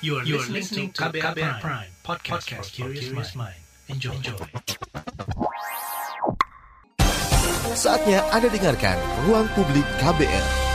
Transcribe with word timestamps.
You 0.00 0.16
are, 0.16 0.24
you 0.24 0.38
are 0.38 0.46
listening 0.46 0.92
to 0.92 1.02
KBR, 1.02 1.20
KBR 1.20 1.34
Prime, 1.34 1.60
Prime 1.60 1.90
podcast, 2.04 2.50
podcast 2.50 2.70
for 2.76 2.92
curious 2.92 3.34
mind. 3.34 3.54
Enjoy. 3.88 4.12
Enjoy. 4.12 4.36
Saatnya 7.74 8.22
Anda 8.30 8.48
dengarkan 8.48 8.96
Ruang 9.26 9.48
Publik 9.58 9.86
KBR. 9.98 10.73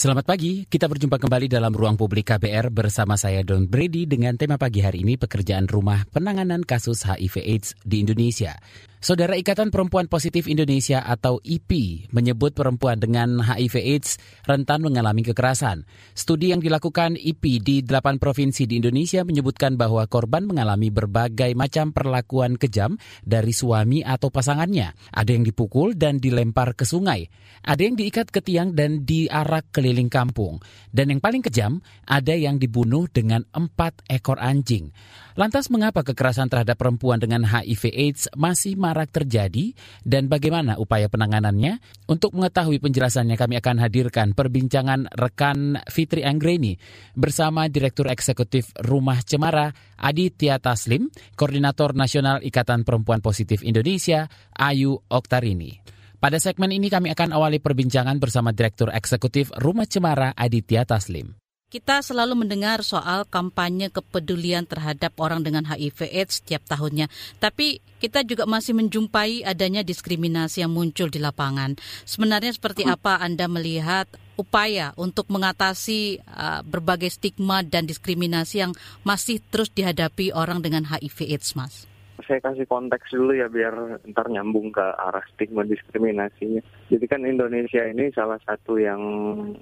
Selamat 0.00 0.24
pagi, 0.24 0.64
kita 0.64 0.88
berjumpa 0.88 1.20
kembali 1.20 1.44
dalam 1.44 1.76
Ruang 1.76 2.00
Publik 2.00 2.32
KBR 2.32 2.72
bersama 2.72 3.20
saya 3.20 3.44
Don 3.44 3.68
Brady 3.68 4.08
dengan 4.08 4.32
tema 4.32 4.56
pagi 4.56 4.80
hari 4.80 5.04
ini 5.04 5.20
pekerjaan 5.20 5.68
rumah 5.68 6.08
penanganan 6.08 6.64
kasus 6.64 7.04
HIV 7.04 7.44
AIDS 7.44 7.76
di 7.84 8.00
Indonesia. 8.00 8.56
Saudara 9.00 9.32
Ikatan 9.32 9.72
Perempuan 9.72 10.12
Positif 10.12 10.44
Indonesia 10.44 11.00
atau 11.00 11.40
IPI 11.40 12.12
menyebut 12.12 12.52
perempuan 12.52 13.00
dengan 13.00 13.40
HIV 13.40 13.80
AIDS 13.80 14.20
rentan 14.44 14.84
mengalami 14.84 15.24
kekerasan. 15.24 15.88
Studi 16.12 16.52
yang 16.52 16.60
dilakukan 16.60 17.16
IPI 17.16 17.54
di 17.64 17.76
delapan 17.80 18.20
provinsi 18.20 18.68
di 18.68 18.76
Indonesia 18.76 19.24
menyebutkan 19.24 19.80
bahwa 19.80 20.04
korban 20.04 20.44
mengalami 20.44 20.92
berbagai 20.92 21.56
macam 21.56 21.96
perlakuan 21.96 22.60
kejam 22.60 23.00
dari 23.24 23.56
suami 23.56 24.04
atau 24.04 24.28
pasangannya. 24.28 24.92
Ada 25.16 25.32
yang 25.32 25.48
dipukul 25.48 25.96
dan 25.96 26.20
dilempar 26.20 26.76
ke 26.76 26.84
sungai. 26.84 27.24
Ada 27.64 27.80
yang 27.80 27.96
diikat 27.96 28.28
ke 28.28 28.44
tiang 28.44 28.76
dan 28.76 29.08
diarak 29.08 29.72
keliling 29.90 30.06
kampung. 30.06 30.62
Dan 30.94 31.10
yang 31.10 31.18
paling 31.18 31.42
kejam, 31.42 31.82
ada 32.06 32.30
yang 32.30 32.62
dibunuh 32.62 33.10
dengan 33.10 33.42
empat 33.50 34.06
ekor 34.06 34.38
anjing. 34.38 34.94
Lantas 35.34 35.66
mengapa 35.66 36.06
kekerasan 36.06 36.46
terhadap 36.46 36.78
perempuan 36.78 37.18
dengan 37.18 37.42
HIV 37.42 37.90
AIDS 37.90 38.30
masih 38.38 38.78
marak 38.78 39.10
terjadi 39.10 39.74
dan 40.06 40.30
bagaimana 40.30 40.78
upaya 40.78 41.10
penanganannya? 41.10 41.82
Untuk 42.06 42.38
mengetahui 42.38 42.78
penjelasannya 42.78 43.34
kami 43.34 43.58
akan 43.58 43.76
hadirkan 43.82 44.28
perbincangan 44.38 45.10
rekan 45.10 45.82
Fitri 45.90 46.22
Anggreni 46.22 46.78
bersama 47.18 47.66
Direktur 47.66 48.06
Eksekutif 48.06 48.70
Rumah 48.78 49.26
Cemara 49.26 49.74
Aditya 49.98 50.62
Taslim, 50.62 51.10
Koordinator 51.34 51.98
Nasional 51.98 52.44
Ikatan 52.46 52.86
Perempuan 52.86 53.18
Positif 53.18 53.66
Indonesia 53.66 54.30
Ayu 54.54 55.02
Oktarini. 55.10 55.99
Pada 56.20 56.36
segmen 56.36 56.68
ini 56.68 56.92
kami 56.92 57.08
akan 57.16 57.32
awali 57.32 57.64
perbincangan 57.64 58.20
bersama 58.20 58.52
Direktur 58.52 58.92
Eksekutif 58.92 59.48
Rumah 59.56 59.88
Cemara 59.88 60.36
Aditya 60.36 60.84
Taslim. 60.84 61.32
Kita 61.72 62.04
selalu 62.04 62.44
mendengar 62.44 62.84
soal 62.84 63.24
kampanye 63.24 63.88
kepedulian 63.88 64.68
terhadap 64.68 65.16
orang 65.16 65.40
dengan 65.40 65.64
HIV 65.64 66.12
AIDS 66.12 66.44
setiap 66.44 66.60
tahunnya. 66.68 67.08
Tapi 67.40 67.80
kita 68.04 68.20
juga 68.28 68.44
masih 68.44 68.76
menjumpai 68.76 69.48
adanya 69.48 69.80
diskriminasi 69.80 70.60
yang 70.60 70.76
muncul 70.76 71.08
di 71.08 71.24
lapangan. 71.24 71.80
Sebenarnya 72.04 72.52
seperti 72.52 72.84
hmm. 72.84 73.00
apa 73.00 73.16
Anda 73.24 73.48
melihat 73.48 74.04
upaya 74.36 74.92
untuk 75.00 75.24
mengatasi 75.32 76.20
uh, 76.20 76.60
berbagai 76.68 77.16
stigma 77.16 77.64
dan 77.64 77.88
diskriminasi 77.88 78.60
yang 78.60 78.76
masih 79.08 79.40
terus 79.48 79.72
dihadapi 79.72 80.36
orang 80.36 80.60
dengan 80.60 80.84
HIV 80.84 81.32
AIDS, 81.32 81.56
Mas? 81.56 81.89
Saya 82.30 82.46
kasih 82.46 82.70
konteks 82.70 83.10
dulu 83.10 83.34
ya 83.34 83.50
biar 83.50 84.06
ntar 84.14 84.30
nyambung 84.30 84.70
ke 84.70 84.86
arah 84.86 85.26
stigma 85.34 85.66
diskriminasinya. 85.66 86.62
Jadi 86.86 87.04
kan 87.10 87.26
Indonesia 87.26 87.82
ini 87.82 88.14
salah 88.14 88.38
satu 88.46 88.78
yang 88.78 89.02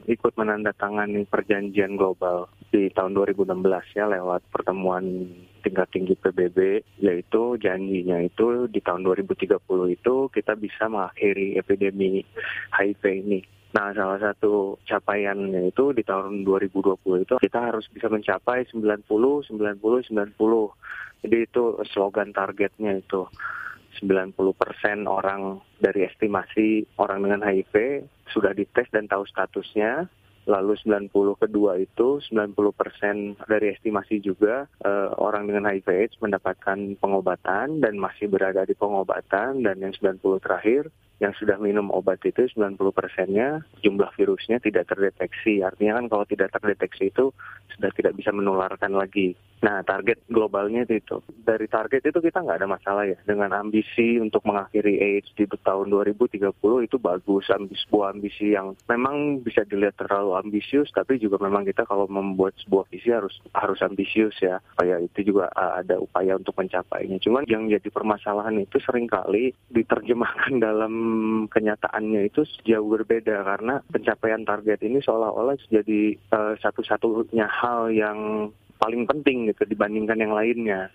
ikut 0.04 0.36
menandatangani 0.36 1.24
perjanjian 1.24 1.96
global 1.96 2.52
di 2.68 2.92
tahun 2.92 3.16
2016 3.16 3.96
ya 3.96 4.04
lewat 4.12 4.44
pertemuan 4.52 5.32
tingkat 5.64 5.88
tinggi 5.88 6.12
PBB 6.20 6.84
yaitu 7.00 7.56
janjinya 7.56 8.20
itu 8.20 8.68
di 8.68 8.84
tahun 8.84 9.00
2030 9.00 9.56
itu 9.88 10.14
kita 10.28 10.52
bisa 10.52 10.92
mengakhiri 10.92 11.56
epidemi 11.56 12.20
HIV 12.76 13.02
ini. 13.24 13.40
Nah, 13.68 13.92
salah 13.92 14.16
satu 14.16 14.80
capaiannya 14.88 15.68
itu 15.68 15.92
di 15.92 16.00
tahun 16.00 16.44
2020 16.44 17.24
itu 17.24 17.34
kita 17.36 17.68
harus 17.68 17.84
bisa 17.92 18.08
mencapai 18.08 18.64
90 18.64 19.04
90 19.04 19.48
90 19.48 20.08
jadi 21.22 21.50
itu 21.50 21.82
slogan 21.90 22.30
targetnya 22.30 23.02
itu 23.02 23.26
90% 23.98 24.38
orang 25.10 25.58
dari 25.82 26.06
estimasi 26.06 26.86
orang 27.02 27.26
dengan 27.26 27.42
HIV 27.42 28.06
sudah 28.30 28.54
dites 28.54 28.86
dan 28.94 29.10
tahu 29.10 29.26
statusnya. 29.26 30.06
Lalu 30.48 30.80
90 30.80 31.12
kedua 31.44 31.76
itu 31.76 32.24
90% 32.24 33.36
dari 33.44 33.66
estimasi 33.68 34.16
juga 34.24 34.64
uh, 34.80 35.12
orang 35.20 35.44
dengan 35.44 35.68
HIV 35.68 35.88
AIDS 35.92 36.16
mendapatkan 36.24 36.96
pengobatan 36.96 37.84
dan 37.84 37.94
masih 38.00 38.32
berada 38.32 38.64
di 38.64 38.72
pengobatan 38.72 39.60
dan 39.60 39.76
yang 39.76 39.92
90 39.92 40.24
terakhir 40.40 40.88
yang 41.18 41.34
sudah 41.34 41.58
minum 41.58 41.90
obat 41.90 42.22
itu 42.22 42.46
90 42.54 42.78
persennya 42.94 43.66
jumlah 43.82 44.10
virusnya 44.14 44.62
tidak 44.62 44.86
terdeteksi. 44.86 45.66
Artinya 45.66 45.98
kan 45.98 46.06
kalau 46.06 46.24
tidak 46.30 46.54
terdeteksi 46.54 47.10
itu 47.10 47.34
sudah 47.74 47.90
tidak 47.94 48.14
bisa 48.14 48.30
menularkan 48.30 48.94
lagi. 48.94 49.34
Nah 49.58 49.82
target 49.82 50.22
globalnya 50.30 50.86
itu, 50.86 51.02
itu. 51.02 51.18
Dari 51.42 51.66
target 51.66 52.06
itu 52.06 52.18
kita 52.22 52.46
nggak 52.46 52.62
ada 52.62 52.68
masalah 52.70 53.02
ya. 53.02 53.18
Dengan 53.26 53.50
ambisi 53.50 54.22
untuk 54.22 54.46
mengakhiri 54.46 55.02
AIDS 55.02 55.34
di 55.34 55.50
tahun 55.50 55.90
2030 55.90 56.54
itu 56.86 56.96
bagus. 57.02 57.50
Ambisi, 57.50 57.82
sebuah 57.86 58.14
ambisi 58.14 58.54
yang 58.54 58.78
memang 58.86 59.42
bisa 59.42 59.66
dilihat 59.66 59.98
terlalu 59.98 60.38
ambisius. 60.38 60.94
Tapi 60.94 61.18
juga 61.18 61.42
memang 61.42 61.66
kita 61.66 61.82
kalau 61.90 62.06
membuat 62.06 62.54
sebuah 62.62 62.86
visi 62.86 63.10
harus 63.10 63.34
harus 63.50 63.82
ambisius 63.82 64.38
ya. 64.38 64.62
Supaya 64.74 65.02
itu 65.02 65.34
juga 65.34 65.50
ada 65.54 65.98
upaya 65.98 66.38
untuk 66.38 66.54
mencapainya. 66.54 67.18
Cuman 67.18 67.42
yang 67.50 67.66
jadi 67.66 67.90
permasalahan 67.90 68.62
itu 68.62 68.78
sering 68.78 69.10
kali 69.10 69.50
diterjemahkan 69.74 70.62
dalam 70.66 71.07
kenyataannya 71.48 72.28
itu 72.28 72.46
jauh 72.64 72.88
berbeda 72.88 73.44
karena 73.44 73.80
pencapaian 73.88 74.42
target 74.42 74.82
ini 74.84 74.98
seolah-olah 75.02 75.56
jadi 75.68 76.16
uh, 76.32 76.54
satu-satunya 76.60 77.46
hal 77.48 77.92
yang 77.92 78.50
paling 78.78 79.04
penting 79.04 79.50
gitu 79.50 79.66
dibandingkan 79.66 80.18
yang 80.22 80.32
lainnya. 80.32 80.88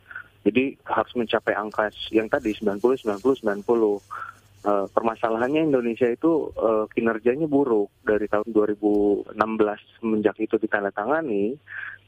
Jadi 0.43 0.75
harus 0.83 1.13
mencapai 1.15 1.55
angka 1.55 1.87
yang 2.11 2.27
tadi 2.27 2.51
90 2.51 2.79
90 3.07 3.43
90 3.47 4.42
uh, 4.65 4.85
permasalahannya 4.91 5.69
Indonesia 5.69 6.07
itu 6.09 6.51
uh, 6.55 6.87
kinerjanya 6.91 7.47
buruk. 7.47 7.91
Dari 8.03 8.27
tahun 8.27 8.49
2016 8.51 9.35
semenjak 9.99 10.35
itu 10.39 10.55
ditandatangani 10.59 11.55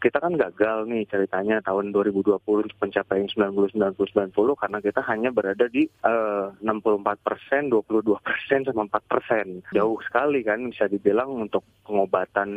kita 0.06 0.22
kan 0.22 0.38
gagal 0.38 0.86
nih 0.86 1.08
ceritanya 1.10 1.64
tahun 1.66 1.90
2020 1.90 2.38
untuk 2.46 2.78
pencapaian 2.78 3.26
90 3.26 3.74
90 3.74 3.98
90 3.98 4.62
karena 4.62 4.78
kita 4.84 5.02
hanya 5.10 5.30
berada 5.34 5.66
di 5.66 5.90
uh, 6.06 6.54
64 6.62 7.26
persen 7.26 7.74
22 7.74 8.14
persen 8.22 8.60
sama 8.70 8.86
4 8.86 9.12
persen. 9.12 9.46
Jauh 9.74 9.98
sekali 10.06 10.46
kan 10.46 10.62
bisa 10.70 10.86
dibilang 10.86 11.50
untuk 11.50 11.66
pengobatan 11.90 12.50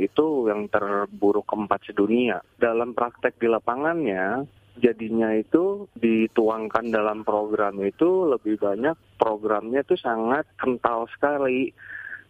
itu 0.00 0.48
yang 0.48 0.64
terburuk 0.72 1.44
keempat 1.44 1.92
sedunia. 1.92 2.40
Dalam 2.56 2.96
praktek 2.96 3.36
di 3.36 3.52
lapangannya 3.52 4.48
jadinya 4.78 5.34
itu 5.34 5.90
dituangkan 5.98 6.88
dalam 6.88 7.26
program 7.26 7.78
itu 7.82 8.30
lebih 8.30 8.56
banyak 8.56 8.94
programnya 9.18 9.82
itu 9.82 9.98
sangat 9.98 10.46
kental 10.56 11.10
sekali 11.10 11.74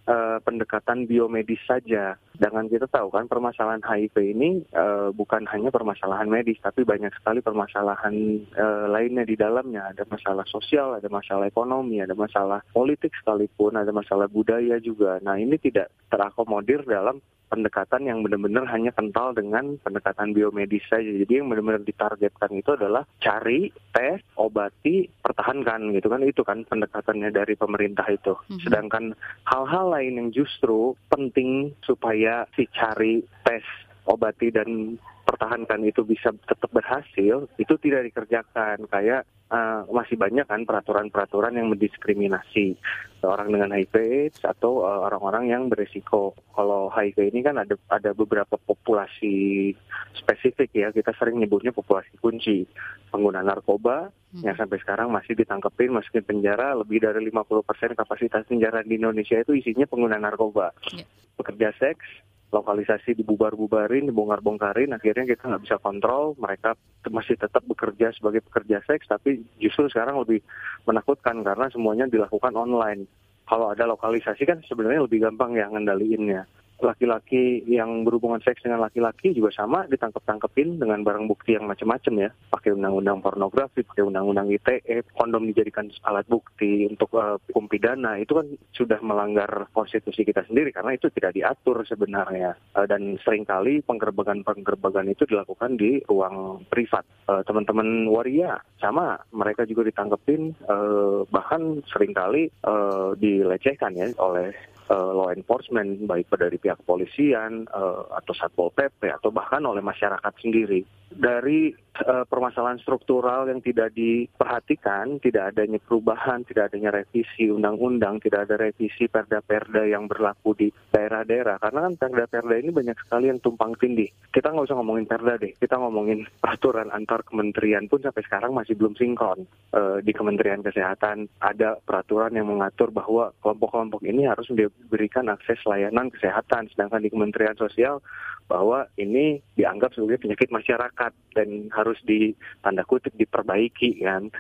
uh, 0.08 0.38
pendekatan 0.42 1.04
biomedis 1.04 1.60
saja. 1.68 2.16
Dengan 2.38 2.70
kita 2.70 2.86
tahu 2.88 3.10
kan 3.10 3.26
permasalahan 3.26 3.82
HIV 3.84 4.16
ini 4.34 4.62
uh, 4.72 5.12
bukan 5.12 5.44
hanya 5.50 5.68
permasalahan 5.68 6.30
medis, 6.30 6.56
tapi 6.62 6.86
banyak 6.86 7.12
sekali 7.18 7.44
permasalahan 7.44 8.14
uh, 8.56 8.86
lainnya 8.88 9.28
di 9.28 9.36
dalamnya. 9.36 9.92
Ada 9.92 10.08
masalah 10.08 10.48
sosial, 10.48 10.96
ada 10.96 11.10
masalah 11.12 11.50
ekonomi, 11.50 12.00
ada 12.00 12.16
masalah 12.16 12.64
politik 12.72 13.12
sekalipun, 13.20 13.76
ada 13.76 13.92
masalah 13.92 14.26
budaya 14.30 14.80
juga. 14.80 15.20
Nah 15.20 15.36
ini 15.36 15.60
tidak 15.60 15.92
terakomodir 16.08 16.86
dalam 16.88 17.20
pendekatan 17.48 18.04
yang 18.04 18.20
benar-benar 18.20 18.68
hanya 18.68 18.92
kental 18.92 19.32
dengan 19.32 19.80
pendekatan 19.80 20.36
biomedis 20.36 20.84
saja. 20.86 21.08
Jadi 21.08 21.40
yang 21.40 21.48
benar-benar 21.48 21.82
ditargetkan 21.82 22.52
itu 22.54 22.76
adalah 22.76 23.08
cari, 23.18 23.72
tes, 23.90 24.20
obati, 24.36 25.08
pertahankan 25.08 25.96
gitu 25.96 26.12
kan. 26.12 26.20
Itu 26.22 26.44
kan 26.44 26.68
pendekatannya 26.68 27.32
dari 27.32 27.56
pemerintah 27.56 28.06
itu. 28.12 28.36
Mm-hmm. 28.36 28.60
Sedangkan 28.62 29.04
hal-hal 29.48 29.86
lain 29.90 30.14
yang 30.20 30.28
justru 30.30 30.94
penting 31.08 31.72
supaya 31.82 32.44
si 32.54 32.68
cari, 32.70 33.24
tes, 33.42 33.64
obati 34.08 34.48
dan 34.48 34.96
pertahankan 35.28 35.84
itu 35.84 36.00
bisa 36.08 36.32
tetap 36.48 36.72
berhasil, 36.72 37.44
itu 37.60 37.74
tidak 37.84 38.08
dikerjakan. 38.08 38.88
Kayak 38.88 39.28
uh, 39.52 39.84
masih 39.92 40.16
banyak 40.16 40.48
kan 40.48 40.64
peraturan-peraturan 40.64 41.56
yang 41.56 41.68
mendiskriminasi 41.68 42.76
orang 43.20 43.52
dengan 43.52 43.76
HIV 43.76 43.94
AIDS 43.98 44.40
atau 44.46 44.84
uh, 44.88 45.04
orang-orang 45.04 45.52
yang 45.52 45.62
beresiko. 45.68 46.32
Kalau 46.56 46.88
HIV 46.88 47.28
ini 47.34 47.44
kan 47.44 47.60
ada 47.60 47.76
ada 47.92 48.16
beberapa 48.16 48.56
populasi 48.56 49.72
spesifik 50.16 50.70
ya, 50.72 50.88
kita 50.94 51.12
sering 51.20 51.36
nyebutnya 51.40 51.76
populasi 51.76 52.16
kunci. 52.20 52.64
Pengguna 53.08 53.44
narkoba 53.44 54.08
hmm. 54.32 54.44
yang 54.44 54.56
sampai 54.56 54.80
sekarang 54.80 55.12
masih 55.12 55.36
ditangkepin, 55.36 55.92
masukin 55.92 56.24
penjara, 56.24 56.76
lebih 56.76 57.04
dari 57.04 57.24
50% 57.28 57.96
kapasitas 57.96 58.44
penjara 58.48 58.84
di 58.84 58.96
Indonesia 58.96 59.40
itu 59.40 59.56
isinya 59.56 59.88
pengguna 59.88 60.20
narkoba. 60.20 60.72
Yeah. 60.92 61.08
Pekerja 61.38 61.70
seks, 61.78 62.04
lokalisasi 62.48 63.12
dibubar-bubarin, 63.12 64.08
dibongkar-bongkarin, 64.08 64.96
akhirnya 64.96 65.28
kita 65.28 65.52
nggak 65.52 65.64
bisa 65.68 65.76
kontrol, 65.76 66.32
mereka 66.40 66.72
masih 67.12 67.36
tetap 67.36 67.60
bekerja 67.68 68.08
sebagai 68.16 68.40
pekerja 68.40 68.80
seks, 68.88 69.04
tapi 69.04 69.44
justru 69.60 69.88
sekarang 69.92 70.24
lebih 70.24 70.40
menakutkan 70.88 71.44
karena 71.44 71.68
semuanya 71.68 72.08
dilakukan 72.08 72.56
online. 72.56 73.04
Kalau 73.44 73.72
ada 73.72 73.84
lokalisasi 73.88 74.44
kan 74.48 74.60
sebenarnya 74.64 75.04
lebih 75.04 75.24
gampang 75.24 75.56
ya 75.56 75.68
ngendaliinnya. 75.68 76.48
Laki-laki 76.78 77.66
yang 77.66 78.06
berhubungan 78.06 78.38
seks 78.42 78.62
dengan 78.62 78.82
laki-laki 78.82 79.34
juga 79.34 79.50
sama 79.50 79.84
ditangkap-tangkepin 79.90 80.78
dengan 80.78 81.02
barang 81.02 81.26
bukti 81.26 81.58
yang 81.58 81.66
macam-macam 81.66 82.28
ya. 82.28 82.30
Pakai 82.50 82.74
undang-undang 82.74 83.18
pornografi, 83.18 83.82
pakai 83.82 84.06
undang-undang 84.06 84.50
ITE, 84.50 85.02
kondom 85.18 85.46
dijadikan 85.50 85.90
alat 86.06 86.26
bukti 86.30 86.86
untuk 86.86 87.10
uh, 87.18 87.36
hukum 87.50 87.66
pidana 87.66 88.18
itu 88.22 88.38
kan 88.38 88.46
sudah 88.74 88.98
melanggar 89.02 89.66
konstitusi 89.74 90.22
kita 90.22 90.46
sendiri 90.46 90.70
karena 90.70 90.94
itu 90.94 91.10
tidak 91.10 91.34
diatur 91.34 91.82
sebenarnya. 91.82 92.54
Uh, 92.74 92.86
dan 92.86 93.18
sering 93.26 93.42
kali 93.42 93.82
penggerbagan-penggerbagan 93.82 95.10
itu 95.10 95.26
dilakukan 95.26 95.74
di 95.74 95.98
ruang 96.06 96.62
privat. 96.70 97.02
Uh, 97.26 97.42
teman-teman 97.42 98.06
waria 98.08 98.58
sama 98.78 99.18
mereka 99.34 99.66
juga 99.66 99.90
ditangkepin 99.90 100.54
uh, 100.70 101.26
bahkan 101.28 101.82
sering 101.90 102.14
kali 102.14 102.48
uh, 102.64 103.12
dilecehkan 103.18 103.92
ya 103.98 104.06
oleh 104.22 104.54
uh, 104.90 105.12
law 105.14 105.28
enforcement 105.32 106.04
baik 106.08 106.28
dari 106.34 106.56
pihak 106.56 106.80
kepolisian 106.82 107.68
uh, 107.70 108.08
atau 108.16 108.32
satpol 108.34 108.72
pp 108.72 109.12
atau 109.12 109.30
bahkan 109.32 109.62
oleh 109.64 109.84
masyarakat 109.84 110.32
sendiri 110.40 110.84
dari 111.08 111.72
uh, 112.04 112.24
permasalahan 112.28 112.78
struktural 112.78 113.48
yang 113.48 113.64
tidak 113.64 113.96
diperhatikan, 113.96 115.16
tidak 115.18 115.54
adanya 115.54 115.80
perubahan, 115.80 116.44
tidak 116.44 116.72
adanya 116.72 117.00
revisi 117.00 117.48
undang-undang, 117.48 118.20
tidak 118.20 118.48
ada 118.48 118.60
revisi 118.60 119.08
perda-perda 119.08 119.88
yang 119.88 120.04
berlaku 120.06 120.52
di 120.54 120.68
daerah-daerah. 120.92 121.56
Karena 121.58 121.88
kan 121.88 121.94
perda-perda 121.96 122.54
ini 122.60 122.70
banyak 122.70 122.98
sekali 123.00 123.32
yang 123.32 123.40
tumpang 123.40 123.72
tindih. 123.80 124.12
Kita 124.30 124.52
nggak 124.52 124.68
usah 124.68 124.78
ngomongin 124.78 125.06
perda 125.08 125.34
deh, 125.40 125.52
kita 125.56 125.80
ngomongin 125.80 126.28
peraturan 126.38 126.92
antar 126.92 127.24
kementerian 127.24 127.88
pun 127.88 128.04
sampai 128.04 128.22
sekarang 128.24 128.52
masih 128.52 128.76
belum 128.76 128.94
sinkron. 128.94 129.48
Uh, 129.72 130.00
di 130.00 130.12
Kementerian 130.16 130.64
Kesehatan 130.64 131.28
ada 131.40 131.76
peraturan 131.82 132.32
yang 132.32 132.48
mengatur 132.48 132.88
bahwa 132.92 133.32
kelompok-kelompok 133.40 134.04
ini 134.04 134.24
harus 134.24 134.48
diberikan 134.84 135.28
akses 135.28 135.58
layanan 135.66 136.08
kesehatan, 136.14 136.70
sedangkan 136.72 137.02
di 137.02 137.10
Kementerian 137.10 137.58
Sosial 137.58 138.00
bahwa 138.48 138.88
ini 138.96 139.44
dianggap 139.60 139.92
sebagai 139.92 140.24
penyakit 140.24 140.48
masyarakat 140.48 141.12
dan 141.36 141.48
harus 141.76 142.00
di 142.08 142.32
tanda 142.64 142.82
kutip 142.88 143.12
diperbaiki 143.14 144.00
kan 144.00 144.32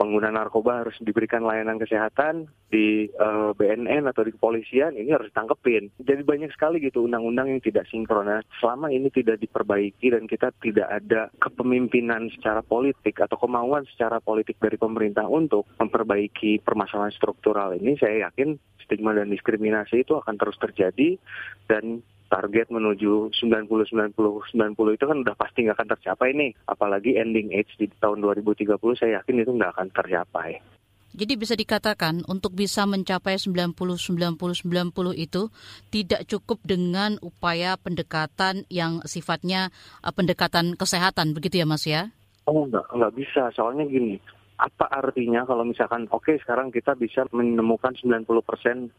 pengguna 0.00 0.32
narkoba 0.32 0.80
harus 0.80 0.96
diberikan 1.04 1.44
layanan 1.44 1.76
kesehatan 1.76 2.48
di 2.72 3.12
uh, 3.20 3.52
eh, 3.52 3.60
BNN 3.60 4.08
atau 4.08 4.24
di 4.24 4.32
kepolisian 4.32 4.96
ini 4.96 5.12
harus 5.12 5.28
ditangkepin. 5.28 5.92
Jadi 6.00 6.24
banyak 6.24 6.48
sekali 6.56 6.80
gitu 6.80 7.04
undang-undang 7.04 7.52
yang 7.52 7.60
tidak 7.60 7.84
sinkron. 7.92 8.24
Nah, 8.24 8.40
selama 8.64 8.88
ini 8.88 9.12
tidak 9.12 9.36
diperbaiki 9.44 10.08
dan 10.08 10.24
kita 10.24 10.56
tidak 10.64 10.88
ada 10.88 11.28
kepemimpinan 11.36 12.32
secara 12.32 12.64
politik 12.64 13.20
atau 13.20 13.36
kemauan 13.36 13.84
secara 13.92 14.24
politik 14.24 14.56
dari 14.56 14.80
pemerintah 14.80 15.28
untuk 15.28 15.68
memperbaiki 15.76 16.64
permasalahan 16.64 17.12
struktural 17.12 17.76
ini, 17.76 18.00
saya 18.00 18.32
yakin 18.32 18.56
stigma 18.80 19.12
dan 19.12 19.28
diskriminasi 19.28 20.08
itu 20.08 20.16
akan 20.16 20.40
terus 20.40 20.56
terjadi 20.56 21.20
dan 21.68 22.00
target 22.30 22.70
menuju 22.70 23.34
90 23.34 23.90
90 23.90 24.14
90 24.14 24.96
itu 24.96 25.04
kan 25.04 25.16
udah 25.18 25.34
pasti 25.34 25.66
nggak 25.66 25.76
akan 25.76 25.90
tercapai 25.98 26.30
nih. 26.32 26.50
Apalagi 26.70 27.18
ending 27.18 27.50
age 27.50 27.74
di 27.76 27.90
tahun 27.98 28.22
2030 28.22 28.78
saya 28.94 29.20
yakin 29.20 29.42
itu 29.42 29.50
nggak 29.50 29.72
akan 29.74 29.88
tercapai. 29.90 30.62
Jadi 31.10 31.34
bisa 31.34 31.58
dikatakan 31.58 32.22
untuk 32.30 32.54
bisa 32.54 32.86
mencapai 32.86 33.34
90 33.34 33.74
90 33.74 34.38
90 34.38 34.94
itu 35.18 35.42
tidak 35.90 36.22
cukup 36.30 36.62
dengan 36.62 37.18
upaya 37.18 37.74
pendekatan 37.74 38.62
yang 38.70 39.02
sifatnya 39.02 39.74
uh, 40.06 40.14
pendekatan 40.14 40.78
kesehatan 40.78 41.34
begitu 41.34 41.58
ya 41.58 41.66
Mas 41.66 41.82
ya? 41.82 42.14
Oh 42.46 42.62
enggak, 42.62 42.86
enggak 42.94 43.12
bisa. 43.18 43.50
Soalnya 43.58 43.90
gini, 43.90 44.22
apa 44.60 44.92
artinya 44.92 45.48
kalau 45.48 45.64
misalkan 45.64 46.04
oke 46.12 46.28
okay, 46.28 46.36
sekarang 46.44 46.68
kita 46.68 46.92
bisa 46.92 47.24
menemukan 47.32 47.96
90% 47.96 48.28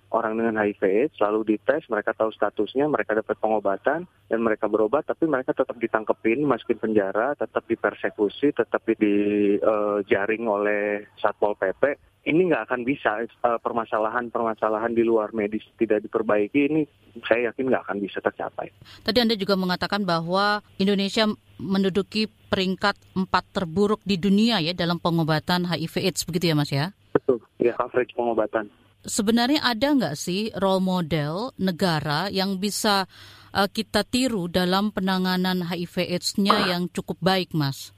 orang 0.09 0.33
dengan 0.33 0.57
HIV 0.57 0.81
AIDS 0.81 1.21
lalu 1.21 1.53
dites 1.53 1.85
mereka 1.85 2.17
tahu 2.17 2.33
statusnya 2.33 2.89
mereka 2.89 3.13
dapat 3.13 3.37
pengobatan 3.37 4.09
dan 4.09 4.39
mereka 4.41 4.65
berobat 4.65 5.05
tapi 5.05 5.29
mereka 5.29 5.53
tetap 5.53 5.77
ditangkepin 5.77 6.41
masukin 6.41 6.81
penjara 6.81 7.37
tetap 7.37 7.61
dipersekusi 7.69 8.57
tetap 8.57 8.81
dijaring 8.89 10.43
uh, 10.49 10.55
oleh 10.57 11.05
satpol 11.21 11.53
pp 11.53 12.09
ini 12.21 12.53
nggak 12.53 12.69
akan 12.69 12.81
bisa 12.85 13.25
permasalahan-permasalahan 13.41 14.93
di 14.93 15.01
luar 15.01 15.33
medis 15.33 15.65
tidak 15.77 16.05
diperbaiki 16.05 16.69
ini 16.69 16.81
saya 17.25 17.49
yakin 17.49 17.73
nggak 17.73 17.81
akan 17.89 17.97
bisa 17.97 18.21
tercapai. 18.21 18.69
Tadi 19.01 19.17
Anda 19.17 19.33
juga 19.33 19.57
mengatakan 19.57 20.05
bahwa 20.05 20.61
Indonesia 20.77 21.25
menduduki 21.57 22.29
peringkat 22.51 23.00
empat 23.15 23.48
terburuk 23.56 24.03
di 24.03 24.19
dunia 24.19 24.59
ya 24.59 24.75
dalam 24.75 25.00
pengobatan 25.00 25.63
HIV/AIDS 25.63 26.27
begitu 26.27 26.51
ya 26.51 26.56
Mas 26.59 26.71
ya? 26.75 26.92
Betul, 27.15 27.39
ya 27.63 27.71
coverage 27.80 28.12
pengobatan. 28.12 28.68
Sebenarnya 29.07 29.63
ada 29.63 29.95
nggak 29.95 30.19
sih 30.19 30.51
role 30.59 30.83
model 30.83 31.56
negara 31.56 32.27
yang 32.27 32.59
bisa 32.59 33.07
uh, 33.56 33.71
kita 33.71 34.03
tiru 34.03 34.51
dalam 34.51 34.92
penanganan 34.92 35.63
HIV/AIDS-nya 35.63 36.75
yang 36.75 36.92
cukup 36.92 37.15
baik, 37.24 37.56
Mas? 37.56 37.95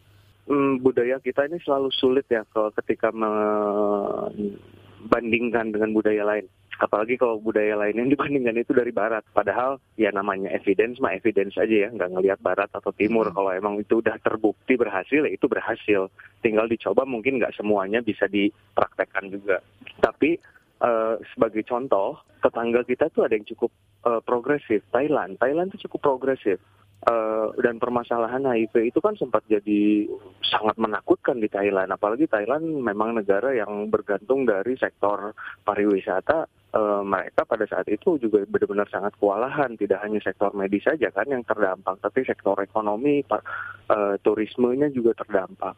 hmm, 0.48 0.80
budaya 0.84 1.20
kita 1.24 1.48
ini 1.48 1.60
selalu 1.64 1.88
sulit 1.96 2.28
ya 2.28 2.44
kalau 2.52 2.68
ketika 2.76 3.08
membandingkan 3.12 5.72
dengan 5.72 5.96
budaya 5.96 6.28
lain. 6.28 6.52
Apalagi 6.82 7.22
kalau 7.22 7.38
budaya 7.38 7.78
lain 7.78 8.02
yang 8.02 8.10
dibandingkan 8.10 8.58
itu 8.58 8.74
dari 8.74 8.90
barat. 8.90 9.22
Padahal 9.30 9.78
ya 9.94 10.10
namanya 10.10 10.50
evidence 10.50 10.98
mah 10.98 11.14
evidence 11.14 11.54
aja 11.62 11.88
ya, 11.88 11.90
nggak 11.94 12.12
ngelihat 12.18 12.40
barat 12.42 12.70
atau 12.74 12.90
timur. 12.96 13.30
Hmm. 13.30 13.36
Kalau 13.38 13.52
emang 13.54 13.76
itu 13.78 14.02
udah 14.02 14.18
terbukti 14.22 14.74
berhasil, 14.74 15.22
ya 15.22 15.32
itu 15.32 15.46
berhasil. 15.46 16.10
Tinggal 16.42 16.66
dicoba 16.66 17.06
mungkin 17.06 17.38
nggak 17.38 17.54
semuanya 17.54 18.02
bisa 18.02 18.26
dipraktekkan 18.26 19.30
juga. 19.30 19.62
Tapi 20.02 20.38
uh, 20.82 21.22
sebagai 21.34 21.62
contoh, 21.66 22.20
tetangga 22.42 22.82
kita 22.84 23.08
tuh 23.14 23.30
ada 23.30 23.38
yang 23.38 23.48
cukup 23.48 23.72
uh, 24.04 24.22
progresif. 24.26 24.82
Thailand, 24.90 25.38
Thailand 25.38 25.72
tuh 25.72 25.82
cukup 25.88 26.14
progresif 26.14 26.60
uh, 27.08 27.52
dan 27.60 27.80
permasalahan 27.80 28.44
HIV 28.44 28.92
itu 28.94 29.00
kan 29.04 29.16
sempat 29.20 29.44
jadi 29.48 30.08
sangat 30.44 30.76
menakutkan 30.80 31.40
di 31.40 31.48
Thailand. 31.52 31.92
Apalagi 31.92 32.28
Thailand 32.28 32.64
memang 32.84 33.16
negara 33.18 33.52
yang 33.56 33.92
bergantung 33.92 34.48
dari 34.48 34.76
sektor 34.80 35.36
pariwisata. 35.64 36.63
Uh, 36.74 37.06
mereka 37.06 37.46
pada 37.46 37.70
saat 37.70 37.86
itu 37.86 38.18
juga 38.18 38.42
benar-benar 38.50 38.90
sangat 38.90 39.14
kewalahan. 39.22 39.78
Tidak 39.78 40.02
hanya 40.02 40.18
sektor 40.26 40.50
medis 40.58 40.82
saja 40.82 41.14
kan 41.14 41.30
yang 41.30 41.46
terdampak, 41.46 42.02
tapi 42.02 42.26
sektor 42.26 42.58
ekonomi, 42.58 43.22
uh, 43.30 44.18
turismenya 44.26 44.90
juga 44.90 45.14
terdampak. 45.22 45.78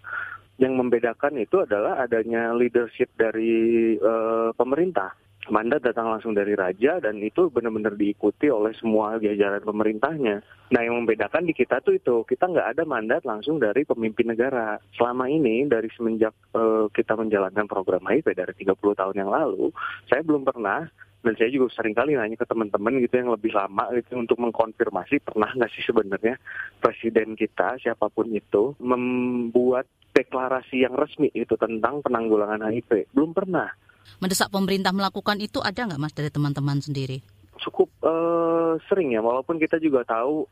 Yang 0.56 0.74
membedakan 0.80 1.36
itu 1.36 1.68
adalah 1.68 2.00
adanya 2.00 2.56
leadership 2.56 3.12
dari 3.19 4.00
uh, 4.00 4.56
pemerintah 4.56 5.25
mandat 5.50 5.86
datang 5.86 6.09
langsung 6.09 6.33
dari 6.33 6.57
raja 6.57 6.97
dan 6.97 7.21
itu 7.21 7.50
benar-benar 7.50 7.94
diikuti 7.94 8.50
oleh 8.50 8.74
semua 8.77 9.18
jajaran 9.21 9.62
pemerintahnya. 9.62 10.42
Nah 10.74 10.81
yang 10.81 10.97
membedakan 11.01 11.45
di 11.45 11.53
kita 11.53 11.81
tuh 11.81 11.97
itu 11.97 12.25
kita 12.25 12.50
nggak 12.50 12.77
ada 12.77 12.84
mandat 12.88 13.22
langsung 13.24 13.62
dari 13.62 13.86
pemimpin 13.86 14.34
negara. 14.34 14.81
Selama 14.98 15.29
ini 15.29 15.65
dari 15.69 15.89
semenjak 15.93 16.34
uh, 16.58 16.89
kita 16.89 17.13
menjalankan 17.13 17.69
program 17.69 18.05
HIV 18.05 18.34
dari 18.34 18.53
30 18.58 18.74
tahun 18.77 19.15
yang 19.15 19.29
lalu, 19.29 19.69
saya 20.10 20.25
belum 20.25 20.46
pernah 20.46 20.89
dan 21.25 21.34
saya 21.41 21.50
juga 21.50 21.74
sering 21.74 21.98
kali 21.98 22.13
nanya 22.13 22.38
ke 22.38 22.46
teman-teman 22.46 23.01
gitu 23.01 23.17
yang 23.17 23.34
lebih 23.34 23.50
lama 23.50 23.89
gitu 23.98 24.22
untuk 24.22 24.38
mengkonfirmasi 24.38 25.25
pernah 25.25 25.50
nggak 25.58 25.74
sih 25.74 25.81
sebenarnya 25.89 26.38
presiden 26.77 27.34
kita 27.34 27.81
siapa 27.81 28.13
pun 28.13 28.29
itu 28.29 28.77
membuat 28.77 29.89
deklarasi 30.13 30.86
yang 30.86 30.93
resmi 30.93 31.34
itu 31.34 31.58
tentang 31.58 32.05
penanggulangan 32.05 32.69
HIV 32.69 33.10
belum 33.17 33.34
pernah 33.34 33.74
mendesak 34.19 34.50
pemerintah 34.50 34.91
melakukan 34.91 35.38
itu 35.41 35.62
ada 35.62 35.85
nggak 35.85 36.01
mas 36.01 36.13
dari 36.13 36.29
teman-teman 36.29 36.79
sendiri? 36.81 37.21
Cukup 37.62 37.89
uh, 38.03 38.77
sering 38.89 39.15
ya, 39.15 39.21
walaupun 39.24 39.57
kita 39.57 39.79
juga 39.79 40.03
tahu 40.05 40.45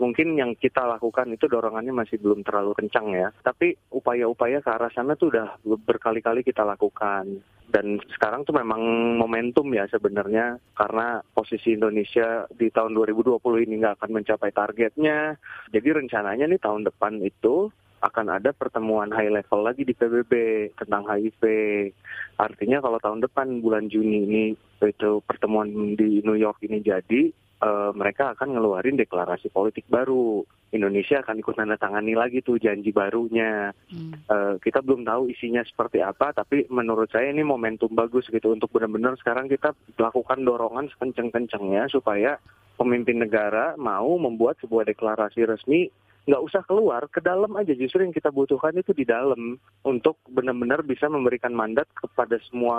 mungkin 0.00 0.32
yang 0.40 0.56
kita 0.56 0.80
lakukan 0.88 1.28
itu 1.28 1.44
dorongannya 1.44 1.92
masih 1.92 2.16
belum 2.16 2.40
terlalu 2.40 2.72
kencang 2.72 3.12
ya. 3.12 3.28
Tapi 3.44 3.76
upaya-upaya 3.92 4.64
ke 4.64 4.70
arah 4.72 4.88
sana 4.90 5.12
tuh 5.14 5.28
udah 5.28 5.60
berkali-kali 5.62 6.40
kita 6.40 6.64
lakukan. 6.64 7.44
Dan 7.70 8.02
sekarang 8.10 8.42
tuh 8.42 8.56
memang 8.56 8.82
momentum 9.14 9.70
ya 9.70 9.86
sebenarnya 9.86 10.58
karena 10.74 11.22
posisi 11.30 11.78
Indonesia 11.78 12.50
di 12.50 12.66
tahun 12.66 12.98
2020 12.98 13.38
ini 13.68 13.78
nggak 13.78 14.02
akan 14.02 14.10
mencapai 14.10 14.50
targetnya. 14.50 15.38
Jadi 15.70 15.88
rencananya 15.94 16.50
nih 16.50 16.58
tahun 16.58 16.90
depan 16.90 17.22
itu 17.22 17.70
akan 18.00 18.40
ada 18.40 18.50
pertemuan 18.56 19.12
high 19.12 19.28
level 19.28 19.60
lagi 19.60 19.84
di 19.84 19.92
PBB 19.92 20.32
tentang 20.76 21.04
HIV. 21.04 21.42
Artinya 22.40 22.80
kalau 22.80 22.96
tahun 22.96 23.20
depan 23.24 23.60
bulan 23.60 23.92
Juni 23.92 24.24
ini 24.24 24.44
itu 24.80 25.20
pertemuan 25.28 25.68
di 25.96 26.24
New 26.24 26.36
York 26.36 26.64
ini 26.64 26.80
jadi, 26.80 27.28
uh, 27.60 27.92
mereka 27.92 28.32
akan 28.32 28.56
ngeluarin 28.56 28.96
deklarasi 28.96 29.52
politik 29.52 29.84
baru. 29.92 30.44
Indonesia 30.70 31.18
akan 31.18 31.42
ikut 31.42 31.54
tanda 31.58 31.74
tangani 31.74 32.14
lagi 32.14 32.40
tuh 32.40 32.56
janji 32.56 32.94
barunya. 32.94 33.74
Hmm. 33.90 34.14
Uh, 34.30 34.54
kita 34.62 34.80
belum 34.80 35.02
tahu 35.02 35.28
isinya 35.28 35.60
seperti 35.66 36.00
apa, 36.00 36.30
tapi 36.30 36.64
menurut 36.70 37.10
saya 37.10 37.28
ini 37.28 37.42
momentum 37.42 37.90
bagus 37.92 38.30
gitu 38.30 38.54
untuk 38.54 38.70
benar-benar 38.70 39.18
sekarang 39.18 39.50
kita 39.50 39.74
lakukan 39.98 40.46
dorongan 40.46 40.88
sekenceng-kencengnya 40.94 41.90
supaya 41.90 42.38
pemimpin 42.78 43.20
negara 43.20 43.76
mau 43.76 44.16
membuat 44.16 44.56
sebuah 44.62 44.88
deklarasi 44.88 45.44
resmi 45.44 45.90
nggak 46.28 46.44
usah 46.44 46.62
keluar 46.68 47.08
ke 47.08 47.24
dalam 47.24 47.56
aja 47.56 47.72
justru 47.72 48.04
yang 48.04 48.12
kita 48.12 48.28
butuhkan 48.28 48.76
itu 48.76 48.92
di 48.92 49.08
dalam 49.08 49.56
untuk 49.86 50.20
benar-benar 50.28 50.84
bisa 50.84 51.08
memberikan 51.08 51.56
mandat 51.56 51.88
kepada 51.96 52.36
semua 52.48 52.78